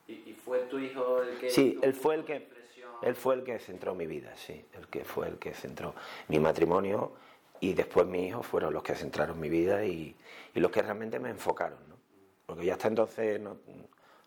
¿Y, 0.08 0.34
fue 0.34 0.60
tu 0.62 0.78
hijo 0.80 1.22
el 1.22 1.40
que 1.40 1.50
Sí, 1.50 1.80
él 1.82 1.94
fue 1.94 2.16
el 2.16 2.26
que 2.26 2.50
él 3.02 3.16
fue 3.16 3.36
el 3.36 3.44
que 3.44 3.58
centró 3.58 3.96
mi 3.96 4.06
vida, 4.06 4.36
sí, 4.36 4.64
el 4.74 4.88
que 4.88 5.04
fue 5.04 5.28
el 5.28 5.40
que 5.40 5.54
centró 5.54 5.96
mi 6.28 6.40
matrimonio 6.40 7.14
y 7.60 7.74
después 7.74 8.06
mi 8.06 8.28
hijo 8.28 8.44
fueron 8.44 8.74
los 8.74 8.84
que 8.84 8.94
centraron 8.96 9.40
mi 9.40 9.50
vida 9.50 9.84
y, 9.86 10.16
los 10.54 10.72
que 10.72 10.82
realmente 10.82 11.20
me 11.20 11.30
enfocaron, 11.30 11.80
¿no? 11.88 11.96
Porque 12.46 12.66
ya 12.66 12.74
hasta 12.74 12.90
entonces 12.90 13.40
no, 13.40 13.58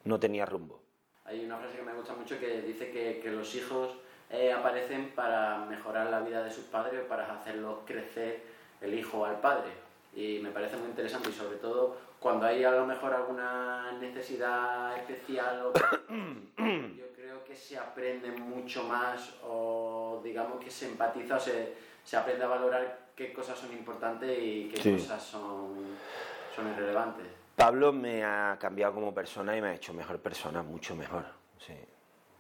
no 0.05 0.19
tenía 0.19 0.47
rumbo. 0.47 0.81
Hay 1.25 1.45
una 1.45 1.57
frase 1.57 1.77
que 1.77 1.83
me 1.83 1.95
gusta 1.95 2.15
mucho 2.15 2.39
que 2.39 2.63
dice 2.63 2.91
que, 2.91 3.21
que 3.23 3.31
los 3.31 3.55
hijos 3.55 3.97
eh, 4.31 4.53
aparecen 4.53 5.11
para 5.15 5.59
mejorar 5.59 6.11
la 6.11 6.21
vida 6.21 6.43
de 6.43 6.51
sus 6.51 6.65
padres, 6.65 7.01
para 7.09 7.33
hacerlos 7.33 7.79
crecer 7.87 8.43
el 8.81 8.95
hijo 8.99 9.25
al 9.25 9.41
padre. 9.41 9.71
Y 10.15 10.39
me 10.41 10.51
parece 10.51 10.77
muy 10.77 10.89
interesante 10.89 11.31
y 11.31 11.33
sobre 11.33 11.57
todo 11.57 11.97
cuando 12.21 12.47
hay 12.47 12.65
a 12.65 12.71
lo 12.71 12.87
mejor 12.87 13.13
alguna 13.13 13.93
necesidad 14.01 14.97
especial, 14.97 15.73
yo 16.97 17.13
creo 17.15 17.45
que 17.45 17.55
se 17.55 17.79
aprende 17.79 18.31
mucho 18.31 18.85
más 18.85 19.35
o 19.43 20.21
digamos 20.25 20.63
que 20.63 20.71
se 20.71 20.87
empatiza 20.87 21.37
o 21.37 21.41
se, 21.41 21.75
se 22.03 22.17
aprende 22.17 22.45
a 22.45 22.49
valorar 22.49 23.11
qué 23.15 23.33
cosas 23.33 23.59
son 23.59 23.73
importantes 23.73 24.39
y 24.41 24.71
qué 24.75 24.93
cosas 24.93 25.23
son, 25.23 25.75
son 26.55 26.69
irrelevantes. 26.69 27.27
Pablo 27.57 27.93
me 27.93 28.25
ha 28.25 28.57
cambiado 28.61 28.95
como 28.95 29.15
persona 29.15 29.57
y 29.57 29.63
me 29.63 29.69
ha 29.69 29.75
hecho 29.75 29.95
mejor 29.95 30.19
persona, 30.19 30.63
mucho 30.63 30.97
mejor. 30.97 31.25
Sí, 31.59 31.75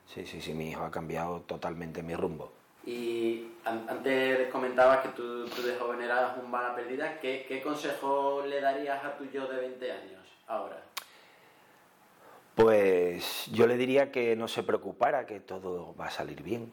sí, 0.07 0.27
sí, 0.27 0.41
sí 0.41 0.55
mi 0.55 0.71
hijo 0.71 0.85
ha 0.85 0.91
cambiado 0.91 1.43
totalmente 1.43 2.03
mi 2.03 2.17
rumbo. 2.17 2.53
Y 2.85 3.53
antes 3.65 4.49
comentabas 4.49 4.99
que 4.99 5.09
tú, 5.11 5.45
de 5.47 5.77
joven 5.79 6.03
eras 6.03 6.37
un 6.43 6.51
bala 6.51 6.75
perdida. 6.75 7.19
¿Qué, 7.21 7.47
¿Qué 7.49 7.62
consejo 7.62 8.43
le 8.47 8.61
darías 8.61 9.03
a 9.05 9.17
tu 9.17 9.25
yo 9.27 9.47
de 9.47 9.57
20 9.57 9.93
años 9.93 10.23
ahora? 10.49 10.83
Pues 12.57 13.47
yo 13.53 13.67
le 13.67 13.77
diría 13.77 14.12
que 14.12 14.37
no 14.37 14.49
se 14.49 14.62
preocupara, 14.62 15.27
que 15.27 15.41
todo 15.41 15.95
va 15.97 16.07
a 16.07 16.11
salir 16.11 16.43
bien, 16.43 16.73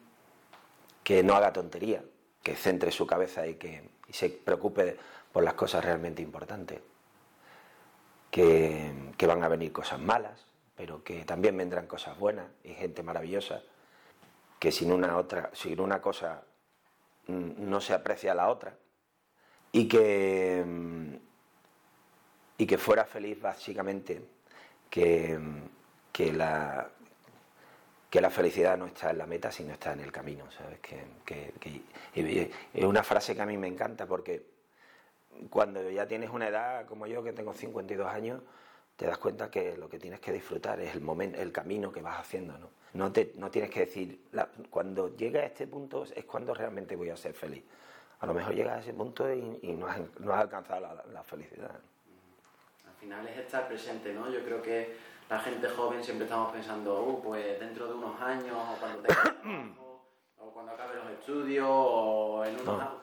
que 1.04 1.24
no 1.24 1.36
haga 1.36 1.54
tontería, 1.54 2.04
que 2.44 2.56
centre 2.56 2.92
su 2.92 3.08
cabeza 3.08 3.48
y 3.48 3.56
que 3.56 3.90
y 4.08 4.14
se 4.14 4.30
preocupe 4.30 4.98
por 5.32 5.44
las 5.44 5.54
cosas 5.54 5.86
realmente 5.86 6.22
importantes 6.22 6.82
que, 8.32 9.28
van 9.28 9.44
a 9.44 9.48
venir 9.48 9.72
cosas 9.72 10.00
malas, 10.00 10.48
pero 10.76 11.04
que 11.04 11.26
también 11.26 11.56
vendrán 11.56 11.86
cosas 11.86 12.18
buenas 12.18 12.48
y 12.64 12.74
gente 12.74 13.04
maravillosa, 13.04 13.62
que 14.58 14.72
sin 14.72 14.92
una 14.92 15.18
otra, 15.18 15.52
sin 15.54 15.80
una 15.80 16.02
cosa 16.02 16.44
mm, 17.28 17.70
no 17.70 17.82
se 17.82 17.94
aprecia 17.94 18.34
la 18.34 18.50
otra, 18.50 18.76
y 19.72 19.88
que, 19.88 20.64
mm, 20.66 21.16
y 22.58 22.66
que 22.66 22.78
fuera 22.78 23.06
feliz 23.06 23.40
básicamente, 23.40 24.22
que, 24.90 25.40
que, 26.12 26.34
la, 26.34 26.90
que 28.10 28.22
la 28.22 28.30
felicidad 28.30 28.78
no 28.78 28.88
está 28.88 29.12
en 29.12 29.18
la 29.18 29.26
meta, 29.26 29.52
sino 29.52 29.74
está 29.74 29.94
en 29.94 30.02
el 30.02 30.12
camino, 30.12 30.50
¿sabes? 30.52 30.80
Que, 30.80 31.54
es 32.74 32.84
una 32.84 33.04
frase 33.04 33.36
que 33.36 33.42
a 33.42 33.46
mí 33.46 33.58
me 33.58 33.68
encanta 33.68 34.06
porque 34.06 34.51
cuando 35.50 35.90
ya 35.90 36.08
tienes 36.08 36.30
una 36.30 36.48
edad 36.48 36.86
como 36.86 37.08
yo, 37.08 37.24
que 37.24 37.34
tengo 37.34 37.54
52 37.54 38.08
años, 38.08 38.42
te 38.96 39.06
das 39.06 39.18
cuenta 39.18 39.50
que 39.50 39.78
lo 39.78 39.90
que 39.90 39.98
tienes 39.98 40.20
que 40.20 40.32
disfrutar 40.32 40.80
es 40.80 40.94
el 40.94 41.02
momento, 41.02 41.40
el 41.40 41.52
camino 41.52 41.92
que 41.92 42.02
vas 42.02 42.20
haciendo, 42.20 42.58
¿no? 42.58 42.70
No, 42.94 43.12
te, 43.12 43.32
no 43.36 43.50
tienes 43.50 43.72
que 43.72 43.82
decir, 43.82 44.28
cuando 44.70 45.16
llegue 45.16 45.40
a 45.40 45.46
este 45.46 45.66
punto 45.66 46.04
es 46.04 46.26
cuando 46.26 46.54
realmente 46.54 46.96
voy 46.96 47.10
a 47.10 47.16
ser 47.16 47.34
feliz. 47.34 47.64
A 48.20 48.26
lo 48.26 48.34
mejor 48.34 48.54
llegas 48.54 48.78
a 48.78 48.80
ese 48.82 48.94
punto 48.94 49.34
y, 49.34 49.74
no, 49.74 49.88
has, 49.88 50.00
no, 50.20 50.34
has, 50.34 50.42
alcanzado 50.42 50.82
la, 51.12 51.24
felicidad. 51.24 51.72
Al 52.86 52.94
final 53.00 53.28
es 53.28 53.38
estar 53.38 53.68
presente, 53.68 54.14
¿no? 54.14 54.30
Yo 54.30 54.44
creo 54.44 54.62
que 54.62 54.96
la 55.30 55.40
gente 55.40 55.70
joven 55.70 56.04
siempre 56.04 56.26
estamos 56.26 56.52
pensando, 56.52 57.02
uh, 57.02 57.24
pues 57.24 57.60
dentro 57.60 57.88
de 57.88 57.94
unos 57.94 58.22
años, 58.22 58.56
o 58.56 58.80
cuando 58.80 59.02
tenga 59.02 59.24
trabajo, 59.24 60.06
o 60.38 60.52
cuando 60.52 60.74
acabe 60.74 60.96
los 60.98 61.10
estudios, 61.12 61.68
o 61.68 62.44
en 62.46 62.56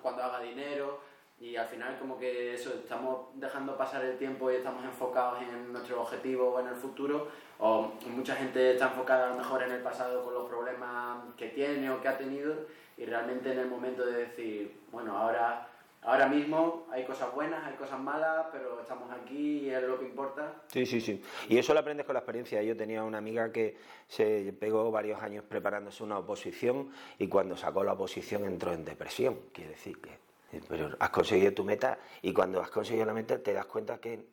cuando 0.02 0.22
haga 0.22 0.40
dinero 0.40 1.07
y 1.40 1.54
al 1.56 1.68
final 1.68 1.96
como 1.98 2.18
que 2.18 2.54
eso, 2.54 2.70
estamos 2.74 3.28
dejando 3.34 3.76
pasar 3.76 4.04
el 4.04 4.18
tiempo 4.18 4.50
y 4.50 4.56
estamos 4.56 4.84
enfocados 4.84 5.40
en 5.40 5.72
nuestro 5.72 6.02
objetivo 6.02 6.54
o 6.54 6.60
en 6.60 6.68
el 6.68 6.74
futuro, 6.74 7.28
o 7.58 7.92
mucha 8.08 8.34
gente 8.34 8.72
está 8.72 8.88
enfocada 8.88 9.28
a 9.28 9.30
lo 9.30 9.36
mejor 9.36 9.62
en 9.62 9.72
el 9.72 9.80
pasado 9.80 10.24
con 10.24 10.34
los 10.34 10.48
problemas 10.48 11.22
que 11.36 11.48
tiene 11.48 11.90
o 11.90 12.00
que 12.00 12.08
ha 12.08 12.18
tenido, 12.18 12.66
y 12.96 13.04
realmente 13.04 13.52
en 13.52 13.60
el 13.60 13.68
momento 13.68 14.04
de 14.04 14.26
decir, 14.26 14.80
bueno, 14.90 15.16
ahora, 15.16 15.68
ahora 16.02 16.26
mismo 16.26 16.88
hay 16.90 17.04
cosas 17.04 17.32
buenas, 17.32 17.64
hay 17.64 17.74
cosas 17.74 18.00
malas, 18.00 18.46
pero 18.50 18.80
estamos 18.80 19.08
aquí 19.12 19.60
y 19.60 19.70
es 19.70 19.82
lo 19.84 20.00
que 20.00 20.06
importa. 20.06 20.56
Sí, 20.66 20.84
sí, 20.86 21.00
sí. 21.00 21.22
Y 21.48 21.58
eso 21.58 21.72
lo 21.72 21.80
aprendes 21.80 22.04
con 22.04 22.14
la 22.14 22.20
experiencia. 22.20 22.60
Yo 22.62 22.76
tenía 22.76 23.04
una 23.04 23.18
amiga 23.18 23.52
que 23.52 23.76
se 24.08 24.52
pegó 24.58 24.90
varios 24.90 25.22
años 25.22 25.44
preparándose 25.48 26.02
una 26.02 26.18
oposición 26.18 26.90
y 27.18 27.28
cuando 27.28 27.56
sacó 27.56 27.84
la 27.84 27.92
oposición 27.92 28.44
entró 28.44 28.72
en 28.72 28.84
depresión, 28.84 29.38
quiere 29.52 29.70
decir 29.70 30.00
que 30.00 30.27
pero 30.68 30.96
has 30.98 31.10
conseguido 31.10 31.52
tu 31.52 31.64
meta 31.64 31.98
y 32.22 32.32
cuando 32.32 32.60
has 32.60 32.70
conseguido 32.70 33.04
la 33.06 33.14
meta 33.14 33.38
te 33.38 33.52
das 33.52 33.66
cuenta 33.66 33.98
que 33.98 34.24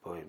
pues, 0.00 0.24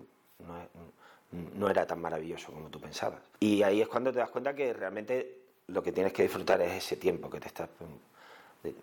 no, 1.54 1.70
era 1.70 1.86
tan 1.86 2.00
maravilloso 2.00 2.52
como 2.52 2.68
tú 2.68 2.80
pensabas. 2.80 3.20
Y 3.40 3.62
ahí 3.62 3.80
es 3.80 3.88
cuando 3.88 4.12
te 4.12 4.18
das 4.18 4.30
cuenta 4.30 4.54
que 4.54 4.72
realmente 4.72 5.38
lo 5.68 5.82
que 5.82 5.92
tienes 5.92 6.12
que 6.12 6.22
disfrutar 6.22 6.60
es 6.60 6.72
ese 6.72 6.96
tiempo 6.96 7.30
que 7.30 7.40
te 7.40 7.48
estás 7.48 7.68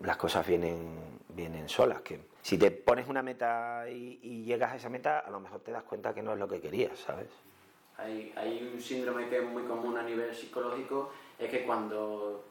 las 0.00 0.16
cosas 0.16 0.46
vienen, 0.46 1.18
vienen 1.28 1.68
solas. 1.68 2.02
Que 2.02 2.20
si 2.42 2.58
te 2.58 2.70
pones 2.70 3.08
una 3.08 3.22
meta 3.22 3.84
y, 3.88 4.44
llegas 4.44 4.72
a 4.72 4.76
esa 4.76 4.88
meta, 4.88 5.20
a 5.20 5.30
lo 5.30 5.40
mejor 5.40 5.60
te 5.60 5.72
das 5.72 5.84
cuenta 5.84 6.14
que 6.14 6.22
no 6.22 6.32
es 6.32 6.38
lo 6.38 6.48
que 6.48 6.60
querías, 6.60 6.98
¿sabes? 6.98 7.28
Hay, 7.96 8.32
hay 8.36 8.70
un 8.74 8.80
síndrome 8.80 9.28
que 9.28 9.38
es 9.38 9.44
muy 9.44 9.62
común 9.64 9.96
a 9.96 10.02
nivel 10.02 10.34
psicológico, 10.34 11.12
es 11.38 11.50
que 11.50 11.64
cuando 11.64 12.44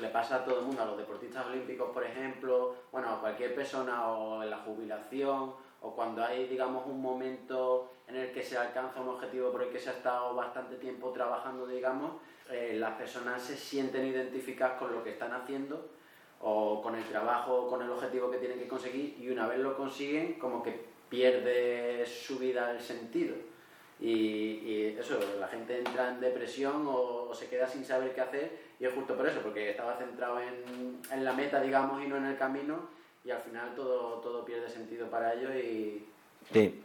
le 0.00 0.08
pasa 0.08 0.36
a 0.36 0.44
todo 0.44 0.60
el 0.60 0.66
mundo, 0.66 0.82
a 0.82 0.86
los 0.86 0.96
deportistas 0.96 1.46
olímpicos, 1.46 1.90
por 1.90 2.04
ejemplo, 2.04 2.74
bueno, 2.92 3.10
a 3.10 3.20
cualquier 3.20 3.54
persona 3.54 4.08
o 4.10 4.42
en 4.42 4.50
la 4.50 4.58
jubilación, 4.58 5.52
o 5.80 5.94
cuando 5.94 6.24
hay, 6.24 6.46
digamos, 6.46 6.86
un 6.86 7.00
momento 7.00 7.90
en 8.06 8.16
el 8.16 8.32
que 8.32 8.42
se 8.42 8.56
alcanza 8.56 9.00
un 9.00 9.08
objetivo 9.08 9.52
por 9.52 9.62
el 9.62 9.70
que 9.70 9.78
se 9.78 9.90
ha 9.90 9.92
estado 9.92 10.34
bastante 10.34 10.76
tiempo 10.76 11.10
trabajando, 11.10 11.66
digamos, 11.66 12.12
eh, 12.50 12.76
las 12.78 12.94
personas 12.94 13.42
se 13.42 13.56
sienten 13.56 14.06
identificadas 14.06 14.78
con 14.78 14.92
lo 14.92 15.04
que 15.04 15.10
están 15.10 15.32
haciendo 15.32 15.90
o 16.40 16.80
con 16.82 16.94
el 16.94 17.04
trabajo, 17.04 17.68
con 17.68 17.82
el 17.82 17.90
objetivo 17.90 18.30
que 18.30 18.38
tienen 18.38 18.58
que 18.58 18.68
conseguir 18.68 19.16
y 19.20 19.28
una 19.28 19.46
vez 19.46 19.58
lo 19.58 19.76
consiguen 19.76 20.38
como 20.38 20.62
que 20.62 20.86
pierde 21.08 22.06
su 22.06 22.38
vida 22.38 22.70
el 22.70 22.80
sentido. 22.80 23.34
Y, 24.00 24.96
eso, 24.98 25.18
la 25.38 25.48
gente 25.48 25.78
entra 25.78 26.08
en 26.08 26.20
depresión 26.20 26.84
o, 26.86 27.32
se 27.34 27.48
queda 27.48 27.68
sin 27.68 27.84
saber 27.84 28.14
qué 28.14 28.20
hacer 28.20 28.58
y 28.80 28.84
es 28.84 28.94
justo 28.94 29.16
por 29.16 29.28
eso, 29.28 29.40
porque 29.40 29.70
estaba 29.70 29.96
centrado 29.96 30.40
en, 30.40 31.00
en 31.12 31.24
la 31.24 31.32
meta, 31.32 31.60
digamos, 31.60 32.02
y 32.02 32.08
no 32.08 32.16
en 32.16 32.26
el 32.26 32.36
camino 32.36 32.88
y 33.24 33.30
al 33.30 33.40
final 33.40 33.74
todo, 33.74 34.14
todo 34.20 34.44
pierde 34.44 34.68
sentido 34.68 35.08
para 35.08 35.34
ellos 35.34 35.54
y 35.54 36.06
sí. 36.52 36.82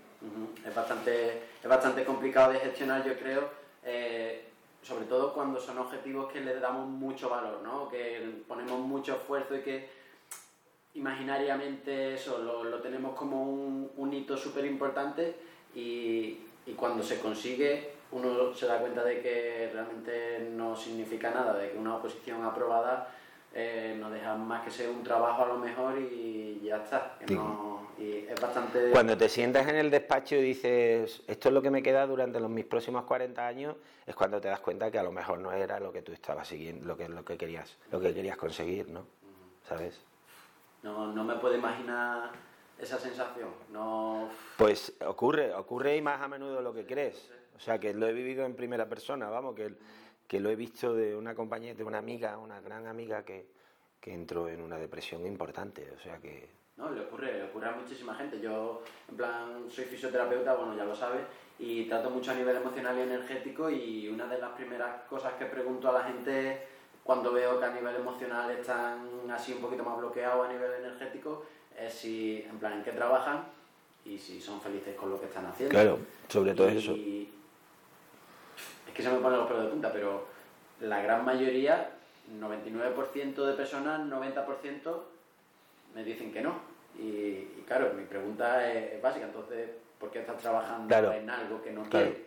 es, 0.66 0.76
bastante, 0.76 1.42
es 1.62 1.70
bastante 1.70 2.04
complicado 2.04 2.52
de 2.52 2.60
gestionar, 2.60 3.06
yo 3.06 3.18
creo. 3.18 3.50
Eh, 3.84 4.50
sobre 4.82 5.06
todo 5.06 5.34
cuando 5.34 5.60
son 5.60 5.78
objetivos 5.78 6.32
que 6.32 6.42
le 6.42 6.60
damos 6.60 6.88
mucho 6.88 7.30
valor, 7.30 7.62
¿no? 7.64 7.90
que 7.90 8.44
ponemos 8.48 8.80
mucho 8.82 9.14
esfuerzo 9.14 9.56
y 9.56 9.62
que 9.62 9.90
imaginariamente 10.96 12.16
eso 12.16 12.38
lo, 12.40 12.66
lo 12.66 12.80
tenemos 12.82 13.16
como 13.16 13.44
un, 13.44 13.90
un 13.96 14.14
hito 14.14 14.36
súper 14.36 14.66
importante 14.66 15.36
y, 15.74 16.40
y, 16.66 16.72
cuando 16.74 17.04
se 17.04 17.20
consigue 17.20 17.94
uno 18.12 18.54
se 18.54 18.68
da 18.68 18.78
cuenta 18.80 19.04
de 19.04 19.22
que 19.22 19.70
realmente 19.74 20.48
no 20.52 20.76
significa 20.76 21.32
nada, 21.32 21.58
de 21.58 21.72
que 21.72 21.78
una 21.78 21.96
oposición 21.96 22.44
aprobada 22.44 23.10
eh, 23.56 23.96
no 24.00 24.10
deja 24.10 24.36
más 24.36 24.64
que 24.64 24.72
ser 24.72 24.90
un 24.90 25.04
trabajo 25.04 25.44
a 25.44 25.48
lo 25.48 25.58
mejor 25.58 26.00
y 26.00 26.60
ya 26.64 26.78
está. 26.78 27.18
y 28.00 28.26
es 28.28 28.42
bastante... 28.42 28.90
Cuando 28.92 29.16
te 29.16 29.30
sientas 29.30 29.68
en 29.68 29.76
el 29.76 29.92
despacho 29.92 30.36
y 30.36 30.42
dices, 30.42 31.22
esto 31.28 31.50
es 31.50 31.54
lo 31.54 31.62
que 31.62 31.70
me 31.70 31.84
queda 31.84 32.08
durante 32.08 32.40
los, 32.40 32.50
mis 32.50 32.66
próximos 32.66 33.04
40 33.04 33.46
años, 33.46 33.76
es 34.08 34.16
cuando 34.16 34.42
te 34.42 34.48
das 34.48 34.60
cuenta 34.60 34.90
que 34.90 34.98
a 34.98 35.04
lo 35.04 35.12
mejor 35.12 35.40
no 35.40 35.52
era 35.52 35.80
lo 35.80 35.92
que 35.92 36.02
tú 36.02 36.12
estabas 36.12 36.48
siguiendo, 36.48 36.88
lo 36.88 36.98
que, 36.98 37.08
lo 37.08 37.24
que, 37.24 37.38
querías, 37.38 37.78
lo 37.92 38.00
que 38.00 38.14
querías 38.14 38.38
conseguir, 38.38 38.90
¿no? 38.90 39.06
¿Sabes? 39.68 40.02
No, 40.82 41.12
no 41.14 41.24
me 41.24 41.36
puedo 41.36 41.56
imaginar 41.56 42.32
esa 42.80 43.00
sensación. 43.00 43.50
No... 43.72 44.30
Pues 44.58 44.94
ocurre, 45.06 45.54
ocurre 45.54 45.98
y 45.98 46.02
más 46.02 46.22
a 46.22 46.28
menudo 46.28 46.62
lo 46.62 46.74
que 46.74 46.86
crees. 46.86 47.32
O 47.56 47.60
sea, 47.60 47.80
que 47.80 47.94
lo 47.94 48.08
he 48.08 48.14
vivido 48.14 48.46
en 48.46 48.56
primera 48.56 48.90
persona, 48.90 49.30
vamos, 49.30 49.56
que 49.56 49.76
que 50.28 50.40
lo 50.40 50.50
he 50.50 50.56
visto 50.56 50.94
de 50.94 51.16
una 51.16 51.36
compañera, 51.36 51.76
de 51.76 51.84
una 51.84 52.00
amiga, 52.00 52.38
una 52.38 52.60
gran 52.62 52.88
amiga 52.88 53.24
que, 53.24 53.46
que 54.00 54.14
entró 54.14 54.50
en 54.50 54.62
una 54.62 54.78
depresión 54.78 55.26
importante, 55.28 55.92
o 55.96 56.00
sea 56.00 56.18
que... 56.18 56.50
No, 56.76 56.90
le 56.90 57.02
ocurre, 57.02 57.34
le 57.34 57.44
ocurre 57.44 57.68
a 57.68 57.74
muchísima 57.74 58.16
gente. 58.16 58.42
Yo, 58.42 58.82
en 59.08 59.16
plan, 59.16 59.70
soy 59.70 59.86
fisioterapeuta, 59.86 60.56
bueno, 60.56 60.76
ya 60.76 60.86
lo 60.86 60.96
sabes, 60.96 61.22
y 61.60 61.86
trato 61.86 62.10
mucho 62.10 62.32
a 62.32 62.34
nivel 62.34 62.56
emocional 62.56 62.98
y 62.98 63.02
energético 63.02 63.70
y 63.70 64.08
una 64.08 64.26
de 64.26 64.40
las 64.40 64.54
primeras 64.54 65.04
cosas 65.04 65.34
que 65.34 65.46
pregunto 65.46 65.88
a 65.90 65.94
la 65.94 66.04
gente 66.06 66.68
cuando 67.04 67.32
veo 67.32 67.60
que 67.60 67.66
a 67.66 67.74
nivel 67.74 67.96
emocional 67.98 68.50
están 68.50 69.30
así 69.30 69.54
un 69.54 69.62
poquito 69.62 69.84
más 69.84 69.98
bloqueados 70.00 70.48
a 70.48 70.52
nivel 70.52 70.74
energético 70.84 71.46
es 71.80 71.94
si, 71.94 72.46
en 72.50 72.58
plan, 72.58 72.74
en 72.74 72.84
qué 72.84 72.92
trabajan 72.92 73.44
y 74.06 74.18
si 74.18 74.42
son 74.42 74.62
felices 74.62 74.96
con 74.96 75.10
lo 75.10 75.20
que 75.20 75.28
están 75.28 75.46
haciendo. 75.46 75.72
Claro, 75.72 76.00
sobre 76.28 76.54
todo 76.54 76.70
eso 76.70 76.96
es 76.96 78.94
que 78.94 79.04
se 79.04 79.10
me 79.10 79.20
ponen 79.20 79.40
los 79.40 79.48
pelos 79.48 79.64
de 79.64 79.70
punta, 79.70 79.92
pero 79.92 80.28
la 80.82 81.02
gran 81.02 81.26
mayoría, 81.26 81.90
99% 82.40 83.46
de 83.46 83.54
personas, 83.54 84.02
90% 84.02 85.02
me 85.96 86.04
dicen 86.04 86.32
que 86.32 86.42
no. 86.42 86.60
Y, 86.98 87.64
claro, 87.66 87.92
mi 87.96 88.04
pregunta 88.04 88.72
es, 88.72 89.02
básica, 89.02 89.26
entonces, 89.26 89.70
¿por 90.00 90.12
qué 90.12 90.20
estás 90.20 90.38
trabajando 90.38 91.12
en 91.12 91.30
algo 91.30 91.62
que 91.64 91.72
no 91.72 91.84
quieres? 91.90 92.18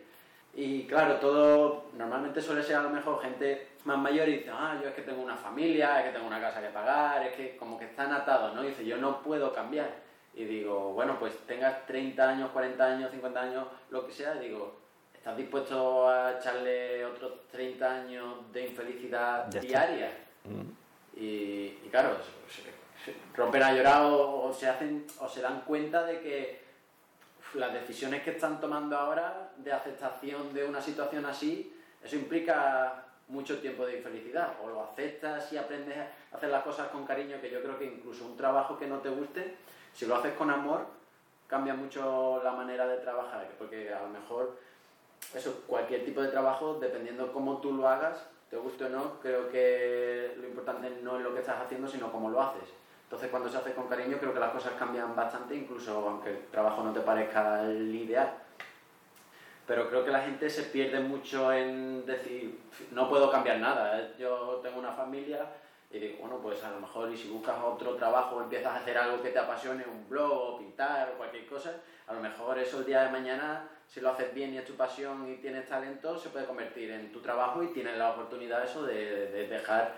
Y 0.57 0.83
claro, 0.85 1.15
todo 1.15 1.85
normalmente 1.95 2.41
suele 2.41 2.61
ser 2.61 2.75
a 2.75 2.81
lo 2.81 2.89
mejor 2.89 3.21
gente 3.21 3.69
más 3.85 3.97
mayor 3.97 4.27
y 4.27 4.39
dice, 4.39 4.49
ah, 4.51 4.77
yo 4.81 4.89
es 4.89 4.95
que 4.95 5.03
tengo 5.03 5.21
una 5.21 5.37
familia, 5.37 5.99
es 5.99 6.07
que 6.07 6.13
tengo 6.13 6.27
una 6.27 6.41
casa 6.41 6.61
que 6.61 6.67
pagar, 6.67 7.25
es 7.25 7.35
que 7.35 7.55
como 7.55 7.79
que 7.79 7.85
están 7.85 8.11
atados, 8.11 8.53
¿no? 8.53 8.63
Y 8.65 8.69
dice, 8.69 8.85
yo 8.85 8.97
no 8.97 9.21
puedo 9.21 9.53
cambiar. 9.53 9.89
Y 10.33 10.43
digo, 10.43 10.91
bueno, 10.93 11.17
pues 11.17 11.37
tengas 11.47 11.85
30 11.85 12.29
años, 12.29 12.49
40 12.51 12.83
años, 12.83 13.11
50 13.11 13.39
años, 13.39 13.67
lo 13.91 14.05
que 14.05 14.11
sea, 14.11 14.35
y 14.35 14.49
digo, 14.49 14.75
¿Estás 15.27 15.39
dispuesto 15.39 16.07
a 16.07 16.37
echarle 16.39 17.03
otros 17.03 17.49
30 17.51 17.95
años 17.95 18.53
de 18.53 18.67
infelicidad 18.67 19.47
diaria? 19.47 20.09
Mm. 20.45 21.19
Y, 21.19 21.69
claro, 21.91 22.15
rompen 23.35 23.61
a 23.61 23.73
llorar 23.73 24.03
o, 24.05 24.55
se 24.57 24.69
hacen 24.69 25.05
o 25.19 25.27
se 25.27 25.41
dan 25.41 25.63
cuenta 25.67 26.05
de 26.05 26.21
que 26.21 26.61
las 27.53 27.73
decisiones 27.73 28.23
que 28.23 28.31
están 28.31 28.59
tomando 28.59 28.97
ahora 28.97 29.51
de 29.57 29.71
aceptación 29.71 30.53
de 30.53 30.65
una 30.65 30.81
situación 30.81 31.25
así, 31.25 31.75
eso 32.03 32.15
implica 32.15 33.05
mucho 33.27 33.59
tiempo 33.59 33.85
de 33.85 33.97
infelicidad. 33.97 34.53
O 34.63 34.69
lo 34.69 34.83
aceptas 34.83 35.51
y 35.51 35.57
aprendes 35.57 35.97
a 35.97 36.37
hacer 36.37 36.49
las 36.49 36.63
cosas 36.63 36.87
con 36.89 37.05
cariño, 37.05 37.41
que 37.41 37.49
yo 37.49 37.61
creo 37.61 37.77
que 37.77 37.85
incluso 37.85 38.25
un 38.25 38.37
trabajo 38.37 38.77
que 38.77 38.87
no 38.87 38.99
te 38.99 39.09
guste, 39.09 39.55
si 39.93 40.05
lo 40.05 40.15
haces 40.15 40.33
con 40.33 40.49
amor, 40.49 40.85
cambia 41.47 41.73
mucho 41.73 42.41
la 42.43 42.51
manera 42.51 42.87
de 42.87 42.97
trabajar, 42.97 43.47
porque 43.57 43.93
a 43.93 44.01
lo 44.01 44.09
mejor 44.09 44.57
eso, 45.33 45.63
cualquier 45.67 46.05
tipo 46.05 46.21
de 46.21 46.29
trabajo, 46.29 46.77
dependiendo 46.79 47.31
cómo 47.33 47.57
tú 47.57 47.73
lo 47.73 47.87
hagas, 47.87 48.17
te 48.49 48.57
guste 48.57 48.85
o 48.85 48.89
no, 48.89 49.19
creo 49.21 49.49
que 49.49 50.35
lo 50.39 50.47
importante 50.47 50.89
no 51.01 51.17
es 51.17 51.23
lo 51.23 51.33
que 51.33 51.41
estás 51.41 51.61
haciendo, 51.61 51.87
sino 51.87 52.11
cómo 52.11 52.29
lo 52.29 52.41
haces. 52.41 52.69
Entonces, 53.07 53.31
cuando 53.31 53.49
se 53.49 53.57
hace 53.57 53.73
con 53.73 53.87
cariño, 53.87 54.17
creo 54.19 54.33
que 54.33 54.39
las 54.39 54.51
cosas 54.51 54.73
cambian 54.77 55.15
bastante, 55.15 55.55
incluso 55.55 56.07
aunque 56.07 56.29
el 56.31 56.45
trabajo 56.47 56.83
no 56.83 56.91
te 56.91 56.99
parezca 56.99 57.63
el 57.63 57.95
ideal. 57.95 58.33
Pero 59.65 59.87
creo 59.87 60.03
que 60.03 60.11
la 60.11 60.21
gente 60.21 60.49
se 60.49 60.63
pierde 60.63 60.99
mucho 60.99 61.53
en 61.53 62.05
decir, 62.05 62.59
no 62.91 63.09
puedo 63.09 63.31
cambiar 63.31 63.59
nada, 63.59 64.15
yo 64.17 64.59
tengo 64.61 64.79
una 64.79 64.91
familia 64.91 65.45
y 65.89 65.99
digo, 65.99 66.17
bueno, 66.19 66.39
pues 66.39 66.61
a 66.65 66.71
lo 66.71 66.81
mejor 66.81 67.09
y 67.09 67.17
si 67.17 67.29
buscas 67.29 67.55
otro 67.63 67.95
trabajo, 67.95 68.41
empiezas 68.41 68.73
a 68.73 68.77
hacer 68.77 68.97
algo 68.97 69.21
que 69.21 69.29
te 69.29 69.39
apasione, 69.39 69.85
un 69.85 70.07
blog 70.09 70.31
o 70.31 70.57
pintar 70.57 71.11
o 71.13 71.17
cualquier 71.17 71.47
cosa, 71.47 71.75
a 72.07 72.13
lo 72.13 72.19
mejor 72.19 72.59
eso 72.59 72.79
el 72.79 72.85
día 72.85 73.03
de 73.03 73.09
mañana 73.09 73.69
si 73.87 74.01
lo 74.01 74.09
haces 74.09 74.33
bien 74.33 74.53
y 74.53 74.57
es 74.57 74.65
tu 74.65 74.73
pasión 74.73 75.31
y 75.31 75.37
tienes 75.37 75.67
talento, 75.67 76.17
se 76.17 76.29
puede 76.29 76.45
convertir 76.45 76.91
en 76.91 77.11
tu 77.11 77.21
trabajo 77.21 77.63
y 77.63 77.67
tienes 77.67 77.97
la 77.97 78.11
oportunidad 78.11 78.63
eso 78.63 78.85
de, 78.85 79.47
dejar 79.49 79.95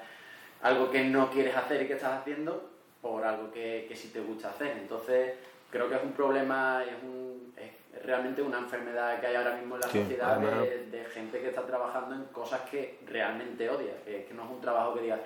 algo 0.61 0.91
que 0.91 1.03
no 1.05 1.31
quieres 1.31 1.55
hacer 1.55 1.81
y 1.81 1.87
que 1.87 1.93
estás 1.93 2.19
haciendo 2.19 2.69
por 3.01 3.23
algo 3.23 3.51
que, 3.51 3.85
que 3.87 3.95
sí 3.95 4.09
te 4.09 4.19
gusta 4.21 4.49
hacer. 4.49 4.77
Entonces, 4.77 5.33
creo 5.69 5.87
que 5.89 5.95
es 5.95 6.03
un 6.03 6.11
problema, 6.13 6.83
es, 6.83 7.03
un, 7.03 7.53
es 7.57 8.05
realmente 8.05 8.41
una 8.41 8.59
enfermedad 8.59 9.19
que 9.19 9.27
hay 9.27 9.35
ahora 9.35 9.55
mismo 9.55 9.75
en 9.75 9.81
la 9.81 9.87
sociedad 9.87 10.37
de, 10.37 11.05
gente 11.13 11.39
que 11.39 11.49
está 11.49 11.65
trabajando 11.65 12.15
en 12.15 12.25
cosas 12.25 12.61
que 12.69 12.99
realmente 13.07 13.67
odia, 13.69 14.03
que, 14.05 14.25
que 14.25 14.33
no 14.33 14.43
es 14.43 14.49
un 14.51 14.61
trabajo 14.61 14.93
que 14.93 15.01
diga 15.01 15.19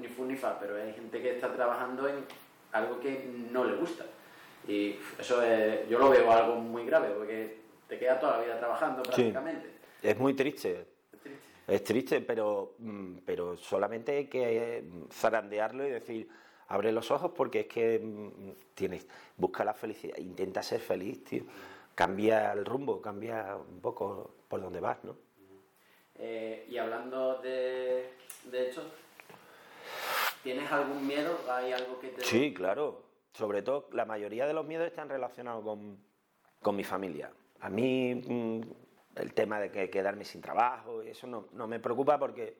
ni 0.00 0.08
fu 0.08 0.24
ni 0.26 0.36
fa, 0.36 0.58
pero 0.60 0.76
hay 0.76 0.92
gente 0.92 1.22
que 1.22 1.30
está 1.30 1.52
trabajando 1.52 2.06
en 2.06 2.24
algo 2.72 3.00
que 3.00 3.24
no 3.50 3.64
le 3.64 3.76
gusta. 3.76 4.04
Y 4.68 4.96
eso 5.18 5.42
es, 5.42 5.88
yo 5.88 5.98
lo 5.98 6.10
veo 6.10 6.30
algo 6.30 6.56
muy 6.56 6.84
grave, 6.84 7.08
porque 7.16 7.60
te 7.88 7.98
queda 7.98 8.20
toda 8.20 8.38
la 8.38 8.44
vida 8.44 8.58
trabajando 8.58 9.02
prácticamente. 9.02 9.70
Es 10.02 10.18
muy 10.18 10.34
triste. 10.34 10.86
Es 11.66 11.84
triste. 11.84 12.20
pero, 12.20 12.74
mm, 12.78 13.18
pero 13.24 13.56
solamente 13.56 14.12
hay 14.12 14.26
que 14.26 14.84
mm, 14.84 15.08
zarandearlo 15.10 15.86
y 15.86 15.90
decir, 15.90 16.28
abre 16.70 16.92
los 16.92 17.10
ojos 17.10 17.32
porque 17.36 17.60
es 17.60 17.66
que 17.66 17.98
mm, 17.98 18.50
tienes, 18.74 19.06
busca 19.36 19.64
la 19.64 19.74
felicidad, 19.74 20.16
intenta 20.16 20.62
ser 20.62 20.80
feliz, 20.80 21.22
tío. 21.24 21.44
Cambia 21.94 22.52
el 22.52 22.64
rumbo, 22.64 23.02
cambia 23.02 23.56
un 23.56 23.80
poco 23.80 24.36
por 24.48 24.62
donde 24.62 24.80
vas, 24.80 25.02
¿no? 25.04 25.16
Eh, 26.16 26.66
y 26.70 26.78
hablando 26.78 27.40
de, 27.42 28.12
de 28.44 28.68
hecho, 28.68 28.84
¿tienes 30.42 30.70
algún 30.70 31.06
miedo? 31.06 31.38
¿Hay 31.50 31.72
algo 31.72 31.98
que 32.00 32.08
te... 32.08 32.24
Sí, 32.24 32.54
claro. 32.54 33.02
Sobre 33.32 33.62
todo, 33.62 33.88
la 33.92 34.04
mayoría 34.04 34.46
de 34.46 34.52
los 34.52 34.64
miedos 34.64 34.86
están 34.86 35.08
relacionados 35.08 35.64
con, 35.64 35.98
con 36.62 36.76
mi 36.76 36.84
familia. 36.84 37.32
A 37.60 37.68
mí 37.68 38.14
mm, 38.14 38.60
el 39.16 39.34
tema 39.34 39.58
de 39.58 39.72
que 39.72 39.90
quedarme 39.90 40.24
sin 40.24 40.40
trabajo, 40.40 41.02
eso 41.02 41.26
no, 41.26 41.48
no 41.52 41.66
me 41.66 41.80
preocupa 41.80 42.18
porque 42.18 42.56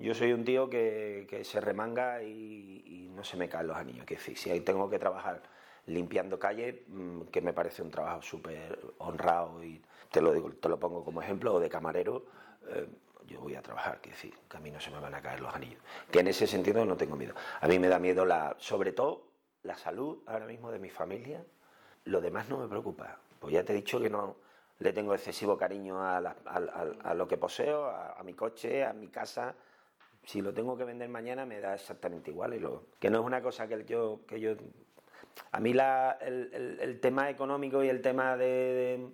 yo 0.00 0.14
soy 0.14 0.32
un 0.32 0.44
tío 0.44 0.68
que, 0.68 1.42
se 1.44 1.60
remanga 1.60 2.22
y, 2.22 3.10
no 3.14 3.24
se 3.24 3.36
me 3.36 3.48
caen 3.48 3.66
los 3.66 3.76
anillos. 3.76 4.06
Que 4.06 4.16
si 4.18 4.50
ahí 4.50 4.60
tengo 4.60 4.88
que 4.88 4.98
trabajar 4.98 5.42
limpiando 5.86 6.38
calle, 6.38 6.84
mm, 6.88 7.22
que 7.24 7.40
me 7.40 7.52
parece 7.52 7.82
un 7.82 7.90
trabajo 7.90 8.22
súper 8.22 8.78
honrado 8.98 9.62
y 9.62 9.82
te 10.10 10.22
lo 10.22 10.32
digo, 10.32 10.50
te 10.52 10.68
lo 10.68 10.78
pongo 10.78 11.04
como 11.04 11.20
ejemplo, 11.22 11.54
o 11.54 11.60
de 11.60 11.68
camarero, 11.68 12.24
eh, 12.68 12.86
yo 13.26 13.40
voy 13.40 13.54
a 13.54 13.62
trabajar, 13.62 14.00
que 14.00 14.10
decir, 14.10 14.34
que 14.48 14.56
a 14.56 14.60
mí 14.60 14.70
no 14.70 14.80
se 14.80 14.90
me 14.90 14.98
van 14.98 15.14
a 15.14 15.22
caer 15.22 15.40
los 15.40 15.54
anillos. 15.54 15.80
Que 16.10 16.20
en 16.20 16.28
ese 16.28 16.46
sentido 16.46 16.84
no 16.84 16.96
tengo 16.96 17.16
miedo. 17.16 17.34
A 17.60 17.68
mí 17.68 17.78
me 17.78 17.88
da 17.88 17.98
miedo, 17.98 18.24
la, 18.24 18.56
sobre 18.58 18.92
todo, 18.92 19.28
la 19.62 19.76
salud 19.76 20.18
ahora 20.26 20.46
mismo 20.46 20.72
de 20.72 20.78
mi 20.78 20.90
familia. 20.90 21.44
Lo 22.04 22.20
demás 22.20 22.48
no 22.48 22.58
me 22.58 22.66
preocupa. 22.66 23.18
Pues 23.38 23.54
ya 23.54 23.64
te 23.64 23.72
he 23.72 23.76
dicho 23.76 24.00
que 24.00 24.10
no 24.10 24.36
le 24.80 24.92
tengo 24.92 25.14
excesivo 25.14 25.56
cariño 25.56 26.02
a, 26.02 27.14
lo 27.14 27.28
que 27.28 27.36
poseo, 27.36 27.86
a, 27.86 28.20
mi 28.24 28.34
coche, 28.34 28.84
a 28.84 28.92
mi 28.92 29.08
casa. 29.08 29.54
Si 30.24 30.42
lo 30.42 30.52
tengo 30.52 30.76
que 30.76 30.84
vender 30.84 31.08
mañana 31.08 31.46
me 31.46 31.60
da 31.60 31.74
exactamente 31.74 32.30
igual. 32.30 32.54
Y 32.54 32.60
lo, 32.60 32.84
que 32.98 33.10
no 33.10 33.20
es 33.20 33.26
una 33.26 33.42
cosa 33.42 33.66
que 33.66 33.84
yo... 33.84 34.20
Que 34.26 34.40
yo 34.40 34.54
a 35.52 35.60
mí 35.60 35.72
la, 35.72 36.18
el, 36.20 36.98
tema 37.00 37.30
económico 37.30 37.82
y 37.82 37.88
el 37.88 38.02
tema 38.02 38.36
de 38.36 39.08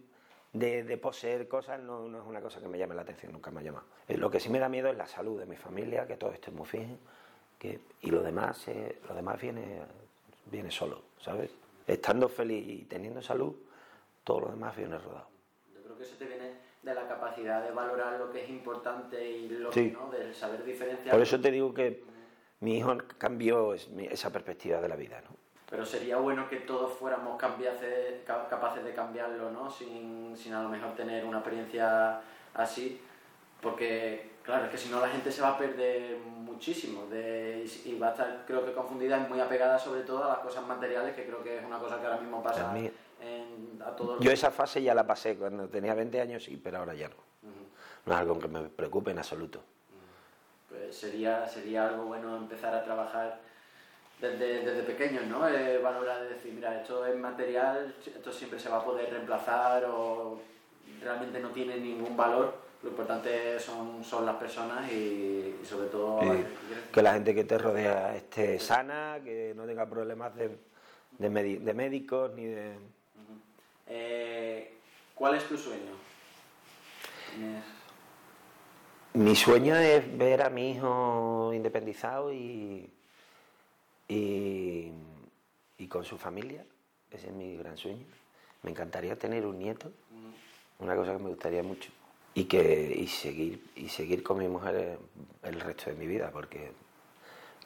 de, 0.59 0.97
poseer 0.97 1.49
cosas 1.49 1.81
no, 1.81 2.07
es 2.07 2.25
una 2.27 2.41
cosa 2.41 2.61
que 2.61 2.69
me 2.69 2.79
llame 2.79 2.95
la 2.95 3.03
atención, 3.03 3.33
nunca 3.33 3.51
me 3.51 3.61
ha 3.61 3.65
llamado. 3.65 3.87
Eh, 4.09 4.17
lo 4.17 4.31
que 4.31 4.41
sí 4.41 4.49
me 4.49 4.59
da 4.59 4.69
miedo 4.69 4.89
es 4.89 4.97
la 4.97 5.07
salud 5.07 5.39
de 5.39 5.47
mi 5.47 5.57
familia, 5.57 6.07
que 6.07 6.17
todo 6.17 6.33
esté 6.33 6.51
muy 6.51 6.69
bien, 6.71 6.99
que, 7.59 7.81
y 8.03 8.11
lo 8.11 8.23
demás, 8.23 8.67
eh, 8.69 9.01
lo 9.09 9.15
demás 9.15 9.41
viene, 9.41 9.83
viene 10.47 10.71
solo, 10.71 11.03
¿sabes? 11.21 11.51
Estando 11.87 12.29
feliz 12.29 12.67
y 12.69 12.85
teniendo 12.85 13.23
salud, 13.23 13.55
todo 14.25 14.41
lo 14.41 14.49
demás 14.49 14.77
viene 14.77 14.99
rodado. 14.99 15.29
Yo 15.75 15.83
creo 15.83 15.97
que 15.99 16.05
eso 16.05 16.17
te 16.17 16.27
de 16.87 16.95
la 16.95 17.07
capacidad 17.07 17.63
de 17.63 17.73
valorar 17.73 18.19
lo 18.19 18.31
que 18.31 18.45
es 18.45 18.49
importante 18.49 19.29
y 19.29 19.49
lo 19.51 19.71
que 19.71 19.91
no, 19.91 20.11
del 20.11 20.35
saber 20.35 20.65
diferenciar. 20.65 21.15
Por 21.15 21.23
eso 21.23 21.39
te 21.39 21.51
digo 21.51 21.75
que 21.75 22.05
mi 22.61 22.79
hijo 22.79 22.97
cambió 23.19 23.75
esa 23.75 24.33
perspectiva 24.33 24.81
de 24.81 24.89
la 24.89 24.97
vida, 24.97 25.21
¿no? 25.21 25.37
pero 25.69 25.85
sería 25.85 26.17
bueno 26.17 26.49
que 26.49 26.59
todos 26.59 26.93
fuéramos 26.93 27.37
capaces 27.37 28.85
de 28.85 28.95
cambiarlo, 28.95 29.51
¿no? 29.51 29.69
Sin, 29.69 30.37
sin, 30.37 30.55
a 30.55 30.63
lo 30.63 30.69
mejor 30.69 30.95
tener 30.95 31.25
una 31.25 31.39
experiencia 31.39 32.21
así, 32.55 33.01
porque 33.61 34.37
claro, 34.43 34.67
es 34.67 34.71
que 34.71 34.79
si 34.79 34.89
no 34.91 35.01
la 35.01 35.09
gente 35.09 35.33
se 35.33 35.43
va 35.43 35.49
a 35.49 35.59
perder 35.59 36.19
muchísimo 36.19 37.07
de, 37.07 37.69
y 37.85 37.99
va 37.99 38.09
a 38.09 38.11
estar, 38.13 38.45
creo 38.47 38.65
que 38.65 38.73
confundida 38.73 39.19
y 39.19 39.29
muy 39.29 39.41
apegada 39.41 39.77
sobre 39.77 40.03
todo 40.03 40.25
a 40.25 40.29
las 40.29 40.39
cosas 40.39 40.65
materiales, 40.67 41.17
que 41.17 41.27
creo 41.27 41.43
que 41.43 41.59
es 41.59 41.65
una 41.65 41.79
cosa 41.79 41.99
que 42.01 42.07
ahora 42.07 42.21
mismo 42.21 42.43
pasa 42.43 42.73
en, 43.21 43.76
Yo 44.21 44.31
esa 44.31 44.51
fase 44.51 44.83
ya 44.83 44.95
la 44.95 45.07
pasé, 45.07 45.37
cuando 45.37 45.69
tenía 45.69 45.95
20 45.95 46.21
años 46.21 46.45
sí, 46.45 46.61
pero 46.63 46.79
ahora 46.79 46.95
ya 46.95 47.09
no. 47.09 47.17
No 48.07 48.13
es 48.13 48.19
algo 48.19 48.39
que 48.39 48.49
me 48.49 48.61
preocupe 48.69 49.11
en 49.11 49.19
absoluto. 49.19 49.61
Pues 50.69 50.97
sería, 50.97 51.49
sería 51.49 51.89
algo 51.89 52.05
bueno 52.05 52.37
empezar 52.37 52.75
a 52.75 52.85
trabajar 52.85 53.41
desde, 54.21 54.65
desde 54.65 54.83
pequeños, 54.83 55.27
¿no? 55.27 55.49
Eh, 55.49 55.79
valorar 55.79 56.23
de 56.23 56.31
decir, 56.31 56.53
mira, 56.53 56.81
esto 56.81 57.05
es 57.07 57.17
material, 57.17 57.95
esto 58.05 58.33
siempre 58.33 58.59
se 58.59 58.69
va 58.69 58.79
a 58.79 58.85
poder 58.85 59.11
reemplazar 59.11 59.85
o 59.87 60.41
realmente 61.03 61.41
no 61.41 61.51
tiene 61.51 61.77
ningún 61.79 62.17
valor. 62.17 62.67
Lo 62.83 62.91
importante 62.91 63.59
son, 63.59 64.05
son 64.05 64.25
las 64.25 64.37
personas 64.37 64.91
y, 64.93 65.59
sobre 65.65 65.89
todo... 65.89 66.21
que 66.93 67.03
la 67.03 67.15
gente 67.15 67.35
que 67.35 67.45
te 67.45 67.59
rodea 67.59 68.15
esté 68.15 68.59
sana, 68.59 69.19
que 69.25 69.53
no 69.57 69.65
tenga 69.65 69.87
problemas 69.87 70.35
de, 70.37 70.57
de, 71.19 71.59
de 71.59 71.75
médicos 71.75 72.33
ni 72.35 72.45
de... 72.45 72.77
Eh, 73.87 74.75
¿Cuál 75.15 75.37
es 75.37 75.45
tu 75.49 75.57
sueño? 75.57 75.97
Mi 79.15 79.35
sueño 79.35 79.77
es 79.77 80.17
ver 80.17 80.43
a 80.43 80.51
mi 80.51 80.73
hijo 80.73 81.53
independizado 81.55 82.33
y 82.33 82.91
y, 84.09 84.93
con 85.89 86.05
su 86.05 86.19
familia, 86.19 86.65
ese 87.11 87.29
es 87.29 87.33
mi 87.33 87.57
gran 87.57 87.77
sueño. 87.77 88.05
Me 88.63 88.71
encantaría 88.71 89.17
tener 89.17 89.47
un 89.47 89.59
nieto, 89.59 89.91
una 90.79 90.97
cosa 90.97 91.13
que 91.17 91.23
me 91.23 91.29
gustaría 91.29 91.63
mucho. 91.63 91.91
Y, 92.35 92.45
que, 92.45 92.95
y, 92.97 93.07
seguir, 93.07 93.65
y 93.77 93.89
seguir 93.89 94.23
con 94.23 94.39
mi 94.39 94.49
mujer 94.49 94.99
el 95.43 95.61
resto 95.61 95.91
de 95.91 95.97
mi 95.97 96.07
vida, 96.07 96.31
porque 96.33 96.73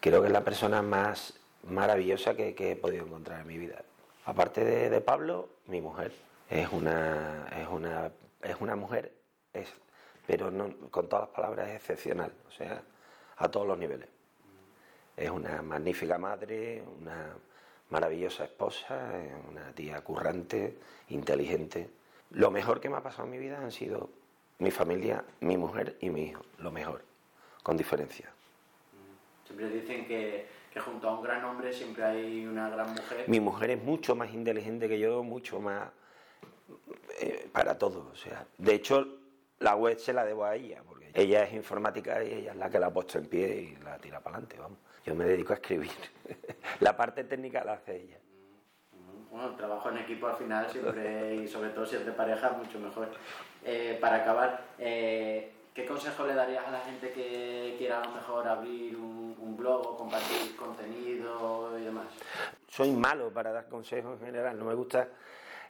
creo 0.01 0.21
que 0.21 0.29
es 0.29 0.33
la 0.33 0.45
persona 0.45 0.81
más 0.81 1.35
maravillosa 1.65 2.35
que, 2.35 2.55
he 2.57 2.77
podido 2.77 3.05
encontrar 3.05 3.41
en 3.41 3.49
mi 3.49 3.59
vida. 3.59 3.83
Aparte 4.27 4.65
de, 4.65 5.01
Pablo, 5.01 5.49
mi 5.71 5.81
mujer 5.81 6.13
es 6.49 6.69
una, 6.73 7.49
es 7.49 7.69
una, 7.69 8.11
es 8.43 8.57
una 8.61 8.77
mujer, 8.77 9.13
es, 9.53 9.69
pero 10.27 10.51
con 10.91 11.09
todas 11.09 11.29
las 11.29 11.35
palabras 11.35 11.69
es 11.69 11.77
excepcional, 11.77 12.33
o 12.49 12.51
sea, 12.51 12.83
a 13.37 13.49
todos 13.51 13.67
los 13.67 13.79
niveles. 13.79 14.09
Es 15.17 15.31
una 15.31 15.63
magnífica 15.63 16.19
madre, 16.19 16.83
una 17.01 17.35
maravillosa 17.91 18.45
esposa, 18.45 19.11
una 19.49 19.73
tía 19.73 20.01
currante, 20.03 20.79
inteligente. 21.09 21.89
Lo 22.31 22.51
mejor 22.51 22.81
que 22.81 22.89
me 22.89 22.97
ha 22.97 23.03
pasado 23.03 23.25
en 23.25 23.31
mi 23.31 23.39
vida 23.39 23.59
han 23.59 23.73
sido 23.73 24.11
mi 24.59 24.71
familia, 24.71 25.25
mi 25.41 25.57
mujer 25.57 25.97
y 26.01 26.11
mi 26.11 26.25
hijo. 26.25 26.45
Lo 26.59 26.71
mejor, 26.71 27.03
con 27.63 27.77
diferencia. 27.77 28.31
Siempre 29.45 29.69
dicen 29.69 30.07
que, 30.07 30.47
junto 30.79 31.09
a 31.09 31.17
un 31.17 31.23
gran 31.23 31.45
hombre 31.45 31.73
siempre 31.73 32.05
hay 32.05 32.47
una 32.47 32.69
gran 32.69 32.91
mujer. 32.91 33.25
Mi 33.27 33.41
mujer 33.41 33.71
es 33.71 33.83
mucho 33.83 34.15
más 34.15 34.33
inteligente 34.33 34.89
que 34.89 34.99
yo, 34.99 35.25
mucho 35.25 35.59
más 35.59 35.89
eh, 37.21 37.49
para 37.53 37.77
todo. 37.77 38.11
O 38.13 38.17
sea, 38.17 38.47
de 38.57 38.75
hecho, 38.75 39.07
la 39.59 39.75
web 39.75 39.99
se 39.99 40.13
la 40.13 40.25
debo 40.25 40.45
a 40.45 40.55
ella, 40.55 40.83
porque 40.87 41.11
ella 41.15 41.43
es 41.43 41.53
informática 41.55 42.23
y 42.23 42.33
ella 42.33 42.53
es 42.53 42.57
la 42.57 42.71
que 42.71 42.79
la 42.79 42.87
ha 42.87 42.93
puesto 42.93 43.19
en 43.19 43.27
pie 43.27 43.63
y 43.63 43.83
la 43.83 43.99
tira 43.99 44.21
para 44.21 44.37
adelante, 44.37 44.57
vamos. 44.61 44.79
Yo 45.05 45.15
me 45.15 45.25
dedico 45.25 45.53
a 45.53 45.57
escribir. 45.57 45.91
la 46.81 46.97
parte 46.97 47.25
técnica 47.25 47.65
la 47.65 47.73
hace 47.73 47.97
ella. 47.97 48.19
Bueno, 49.31 49.51
el 49.51 49.57
trabajo 49.57 49.91
en 49.91 49.99
equipo 49.99 50.27
al 50.27 50.37
final 50.37 50.69
siempre, 50.71 51.37
y 51.37 51.49
sobre 51.49 51.71
todo 51.71 51.87
si 51.87 51.97
es 51.97 52.05
de 52.05 52.13
pareja, 52.13 52.51
mucho 52.51 52.79
mejor. 52.79 53.09
Eh, 53.65 53.97
para 54.01 54.17
acabar, 54.17 54.65
eh, 54.79 55.53
¿qué 55.75 55.87
consejo 55.87 56.27
le 56.27 56.35
darías 56.35 56.67
a 56.67 56.71
la 56.71 56.81
gente 56.81 57.13
que 57.13 57.75
quiera 57.79 58.01
a 58.01 58.07
lo 58.07 58.13
mejor 58.13 58.47
abrir 58.49 58.97
un, 58.97 59.57
blog 59.57 59.87
o 59.87 59.97
compartir 59.97 60.57
contenido 60.57 61.79
y 61.79 61.85
demás? 61.85 62.07
Soy 62.69 62.93
malo 62.93 63.31
para 63.31 63.53
dar 63.53 63.69
consejos 63.69 64.19
en 64.21 64.27
general, 64.27 64.59
no 64.59 64.65
me 64.65 64.75
gusta. 64.75 65.09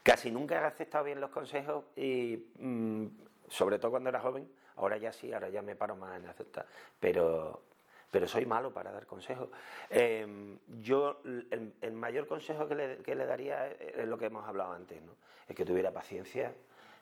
Casi 0.03 0.31
nunca 0.31 0.55
he 0.55 0.65
aceptado 0.65 1.05
bien 1.05 1.21
los 1.21 1.31
consejos 1.31 1.85
y 1.97 2.47
mm, 2.59 3.07
sobre 3.49 3.79
todo 3.79 3.91
cuando 3.91 4.11
era 4.11 4.21
joven, 4.21 4.49
ahora 4.77 4.97
ya 4.97 5.13
sí, 5.13 5.33
ahora 5.33 5.49
ya 5.49 5.61
me 5.61 5.75
paro 5.75 5.97
más 5.97 6.17
en 6.17 6.27
aceptar. 6.27 6.67
Pero 7.01 7.63
pero 8.11 8.27
soy 8.27 8.45
malo 8.45 8.73
para 8.73 8.91
dar 8.93 9.07
consejos. 9.07 9.49
Em, 9.89 10.59
yo, 10.81 11.21
el, 11.25 11.93
mayor 11.93 12.27
consejo 12.27 12.67
que 12.67 12.75
le, 12.75 13.27
daría 13.27 13.69
es, 13.69 14.07
lo 14.07 14.19
que 14.19 14.27
hemos 14.27 14.47
hablado 14.47 14.73
antes, 14.73 15.01
¿no? 15.03 15.13
es 15.49 15.55
que 15.55 15.65
tuviera 15.65 15.93
paciencia, 15.93 16.53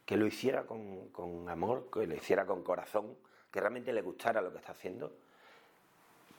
que 0.09 0.17
lo 0.17 0.27
hiciera 0.27 0.65
con, 0.65 1.47
amor, 1.51 1.91
que 1.93 2.07
lo 2.07 2.15
hiciera 2.15 2.47
con 2.47 2.63
corazón, 2.63 3.15
que 3.51 3.61
realmente 3.61 3.93
le 3.93 4.01
gustara 4.01 4.41
lo 4.41 4.51
que 4.51 4.57
está 4.57 4.73
haciendo, 4.73 5.13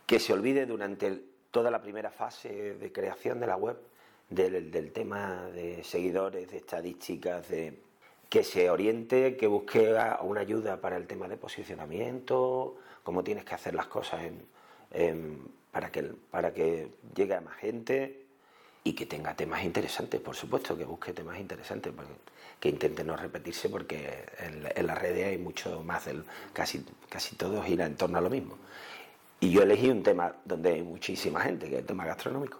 que 0.07 0.19
se 0.19 0.33
olvide 0.33 0.65
durante 0.65 1.21
toda 1.51 1.69
la 1.69 1.79
primera 1.79 2.09
fase 2.09 2.73
de 2.73 2.91
creación 2.91 3.39
de 3.39 3.45
la 3.45 3.57
web 3.57 3.77
del, 4.27 4.71
del 4.71 4.91
tema 4.91 5.51
de 5.51 5.83
seguidores, 5.83 6.49
de 6.49 6.57
estadísticas, 6.57 7.47
de 7.47 7.79
que 8.27 8.43
se 8.43 8.71
oriente, 8.71 9.37
que 9.37 9.45
busque 9.45 9.95
una 10.23 10.41
ayuda 10.41 10.81
para 10.81 10.97
el 10.97 11.05
tema 11.05 11.27
de 11.27 11.37
posicionamiento, 11.37 12.77
cómo 13.03 13.23
tienes 13.23 13.45
que 13.45 13.53
hacer 13.53 13.75
las 13.75 13.85
cosas 13.85 14.19
para, 15.71 15.91
que, 15.91 16.03
para 16.31 16.55
que 16.55 16.87
llegue 17.13 17.35
a 17.35 17.41
más 17.41 17.57
gente 17.57 18.28
y 18.83 18.93
que 18.93 19.05
tenga 19.05 19.35
temas 19.35 19.63
interesantes, 19.63 20.21
por 20.21 20.35
supuesto, 20.35 20.77
que 20.77 20.85
busque 20.85 21.13
temas 21.13 21.39
interesantes, 21.39 21.93
que 22.59 22.69
intente 22.69 23.03
no 23.03 23.15
repetirse 23.15 23.69
porque 23.69 24.25
en, 24.39 24.87
las 24.87 24.97
redes 24.97 25.27
hay 25.27 25.37
mucho 25.37 25.83
más, 25.83 26.09
casi, 26.53 26.85
casi 27.09 27.35
todo 27.35 27.61
gira 27.61 27.85
en 27.85 27.95
torno 27.95 28.17
a 28.17 28.21
lo 28.21 28.29
mismo. 28.29 28.57
Y 29.39 29.51
yo 29.51 29.63
elegí 29.63 29.89
un 29.89 30.03
tema 30.03 30.33
donde 30.43 30.73
hay 30.73 30.81
muchísima 30.81 31.41
gente, 31.41 31.67
que 31.67 31.75
es 31.75 31.81
el 31.81 31.85
tema 31.85 32.05
gastronómico. 32.05 32.59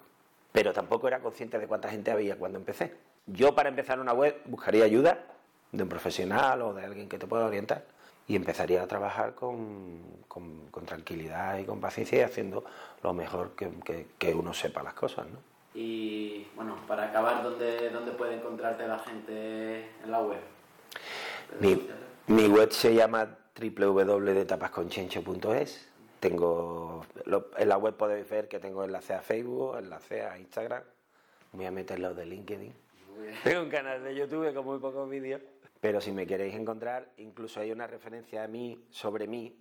Pero 0.52 0.74
tampoco 0.74 1.08
era 1.08 1.20
consciente 1.20 1.60
de 1.60 1.68
cuánta 1.68 1.90
gente 1.90 2.12
había 2.12 2.38
cuando 2.38 2.58
empecé. 2.58 2.96
Yo 3.28 3.54
para 3.54 3.70
empezar 3.70 4.00
una 4.00 4.14
web 4.14 4.42
buscaría 4.46 4.86
ayuda 4.86 5.20
de 5.72 5.84
un 5.84 5.90
profesional 5.90 6.62
o 6.62 6.74
de 6.74 6.86
alguien 6.86 7.08
que 7.08 7.20
te 7.20 7.28
pueda 7.28 7.46
orientar 7.46 7.86
y 8.28 8.36
empezaría 8.36 8.82
a 8.82 8.88
trabajar 8.88 9.36
con, 9.36 10.00
con, 10.28 10.86
tranquilidad 10.86 11.58
y 11.58 11.66
con 11.66 11.80
paciencia 11.82 12.20
y 12.20 12.22
haciendo 12.22 12.64
lo 13.04 13.14
mejor 13.14 13.52
que, 13.56 14.06
que, 14.18 14.34
uno 14.34 14.54
sepa 14.54 14.82
las 14.82 14.94
cosas. 14.94 15.28
¿no? 15.28 15.40
Y 15.74 16.46
bueno, 16.56 16.76
para 16.88 17.06
acabar, 17.06 17.42
¿dónde, 17.44 17.90
¿dónde 17.90 18.12
puede 18.12 18.36
encontrarte 18.36 18.88
la 18.88 19.00
gente 19.00 19.90
en 20.04 20.12
la 20.12 20.22
web? 20.22 20.40
Mi, 21.60 21.88
mi 22.28 22.48
web 22.48 22.72
se 22.72 22.96
llama 22.96 23.40
www.tapasconchencho.es. 23.60 25.90
Tengo, 26.20 27.06
en 27.58 27.70
la 27.70 27.78
web 27.78 27.96
podéis 27.96 28.30
ver 28.30 28.48
que 28.48 28.60
tengo 28.60 28.84
enlace 28.84 29.14
a 29.14 29.22
Facebook, 29.22 29.78
enlace 29.78 30.24
a 30.24 30.38
Instagram. 30.38 30.84
Voy 31.54 31.66
a 31.66 31.72
meterlo 31.72 32.14
de 32.14 32.26
LinkedIn. 32.26 32.74
Tengo 33.44 33.62
un 33.62 33.70
canal 33.70 34.04
de 34.04 34.16
YouTube 34.16 34.54
con 34.54 34.66
muy 34.66 34.80
pocos 34.80 35.10
vídeos. 35.10 35.42
Pero 35.80 36.02
si 36.02 36.12
me 36.12 36.28
queréis 36.28 36.56
encontrar, 36.56 37.08
incluso 37.18 37.62
hay 37.62 37.72
una 37.72 37.88
referencia 37.88 38.44
a 38.44 38.48
mí, 38.48 38.84
sobre 38.90 39.28
mí, 39.28 39.56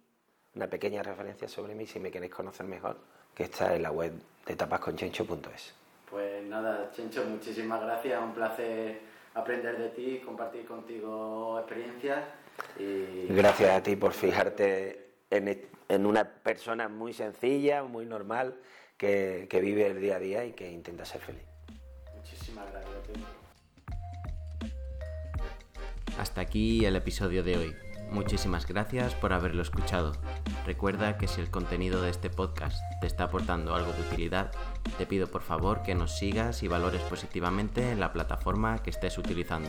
una 0.54 0.66
pequeña 0.66 1.00
referencia 1.02 1.46
sobre 1.48 1.76
mí, 1.76 1.86
si 1.86 2.00
me 2.00 2.11
queréis 2.11 2.32
conocer 2.32 2.66
mejor, 2.66 2.96
que 3.34 3.44
está 3.44 3.76
en 3.76 3.82
la 3.82 3.92
web 3.92 4.12
de 4.44 4.56
tapasconchencho.es. 4.56 5.74
Pues 6.11 6.44
nada, 6.44 6.90
Chencho, 6.92 7.24
muchísimas 7.24 7.82
gracias, 7.82 8.22
un 8.22 8.32
placer 8.32 9.00
aprender 9.34 9.78
de 9.78 9.88
ti, 9.90 10.22
compartir 10.24 10.64
contigo 10.66 11.59
experiencias. 11.59 12.24
Gracias 13.28 13.70
a 13.70 13.82
ti 13.82 13.96
por 13.96 14.12
fijarte 14.12 15.12
en, 15.30 16.06
una 16.06 16.24
persona 16.24 16.88
muy 16.88 17.12
sencilla, 17.12 17.82
muy 17.84 18.06
normal, 18.06 18.59
que, 18.96 19.46
que, 19.48 19.61
vive 19.61 19.86
el 19.86 20.00
día 20.00 20.16
a 20.16 20.18
día 20.18 20.44
y 20.44 20.52
que 20.52 20.70
intenta 20.70 21.04
ser 21.04 21.20
feliz. 21.20 21.44
Muchísimas 22.16 22.70
gracias. 22.72 22.94
Hasta 26.18 26.40
aquí 26.40 26.84
el 26.84 26.96
episodio 26.96 27.44
de 27.44 27.56
hoy. 27.56 27.88
Muchísimas 28.11 28.66
gracias 28.66 29.14
por 29.14 29.32
haberlo 29.32 29.61
escuchado. 29.61 30.12
Recuerda 30.64 31.18
que 31.18 31.28
si 31.28 31.40
el 31.40 31.50
contenido 31.50 32.00
de 32.00 32.11
este 32.11 32.30
podcast 32.30 32.80
te 33.00 33.06
está 33.06 33.24
aportando 33.24 33.74
algo 33.74 33.92
de 33.92 34.00
utilidad, 34.00 34.50
te 34.96 35.06
pido 35.06 35.26
por 35.26 35.42
favor 35.42 35.82
que 35.82 35.94
nos 35.94 36.16
sigas 36.16 36.62
y 36.62 36.68
valores 36.68 37.02
positivamente 37.02 37.92
en 37.92 38.00
la 38.00 38.12
plataforma 38.12 38.78
que 38.78 38.90
estés 38.90 39.18
utilizando. 39.18 39.68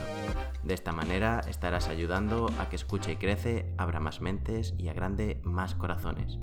De 0.64 0.74
esta 0.74 0.94
manera 0.94 1.42
estarás 1.50 1.90
ayudando 1.90 2.50
a 2.60 2.70
que 2.70 2.78
escuche 2.78 3.14
y 3.14 3.16
crece, 3.18 3.74
abra 3.78 4.00
más 4.00 4.22
mentes 4.22 4.74
y 4.78 4.88
agrande 4.88 5.42
más 5.44 5.76
corazones. 5.76 6.40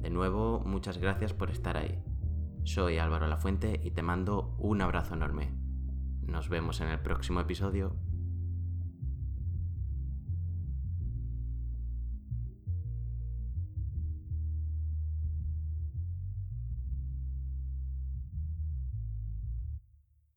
De 0.00 0.10
nuevo, 0.10 0.62
muchas 0.64 0.98
gracias 0.98 1.32
por 1.32 1.50
estar 1.50 1.76
ahí. 1.76 2.02
Soy 2.64 2.98
Álvaro 2.98 3.26
Lafuente 3.26 3.80
y 3.82 3.90
te 3.90 4.02
mando 4.02 4.54
un 4.58 4.82
abrazo 4.82 5.14
enorme. 5.14 5.52
Nos 6.22 6.48
vemos 6.48 6.80
en 6.80 6.88
el 6.88 7.00
próximo 7.00 7.40
episodio. 7.40 7.96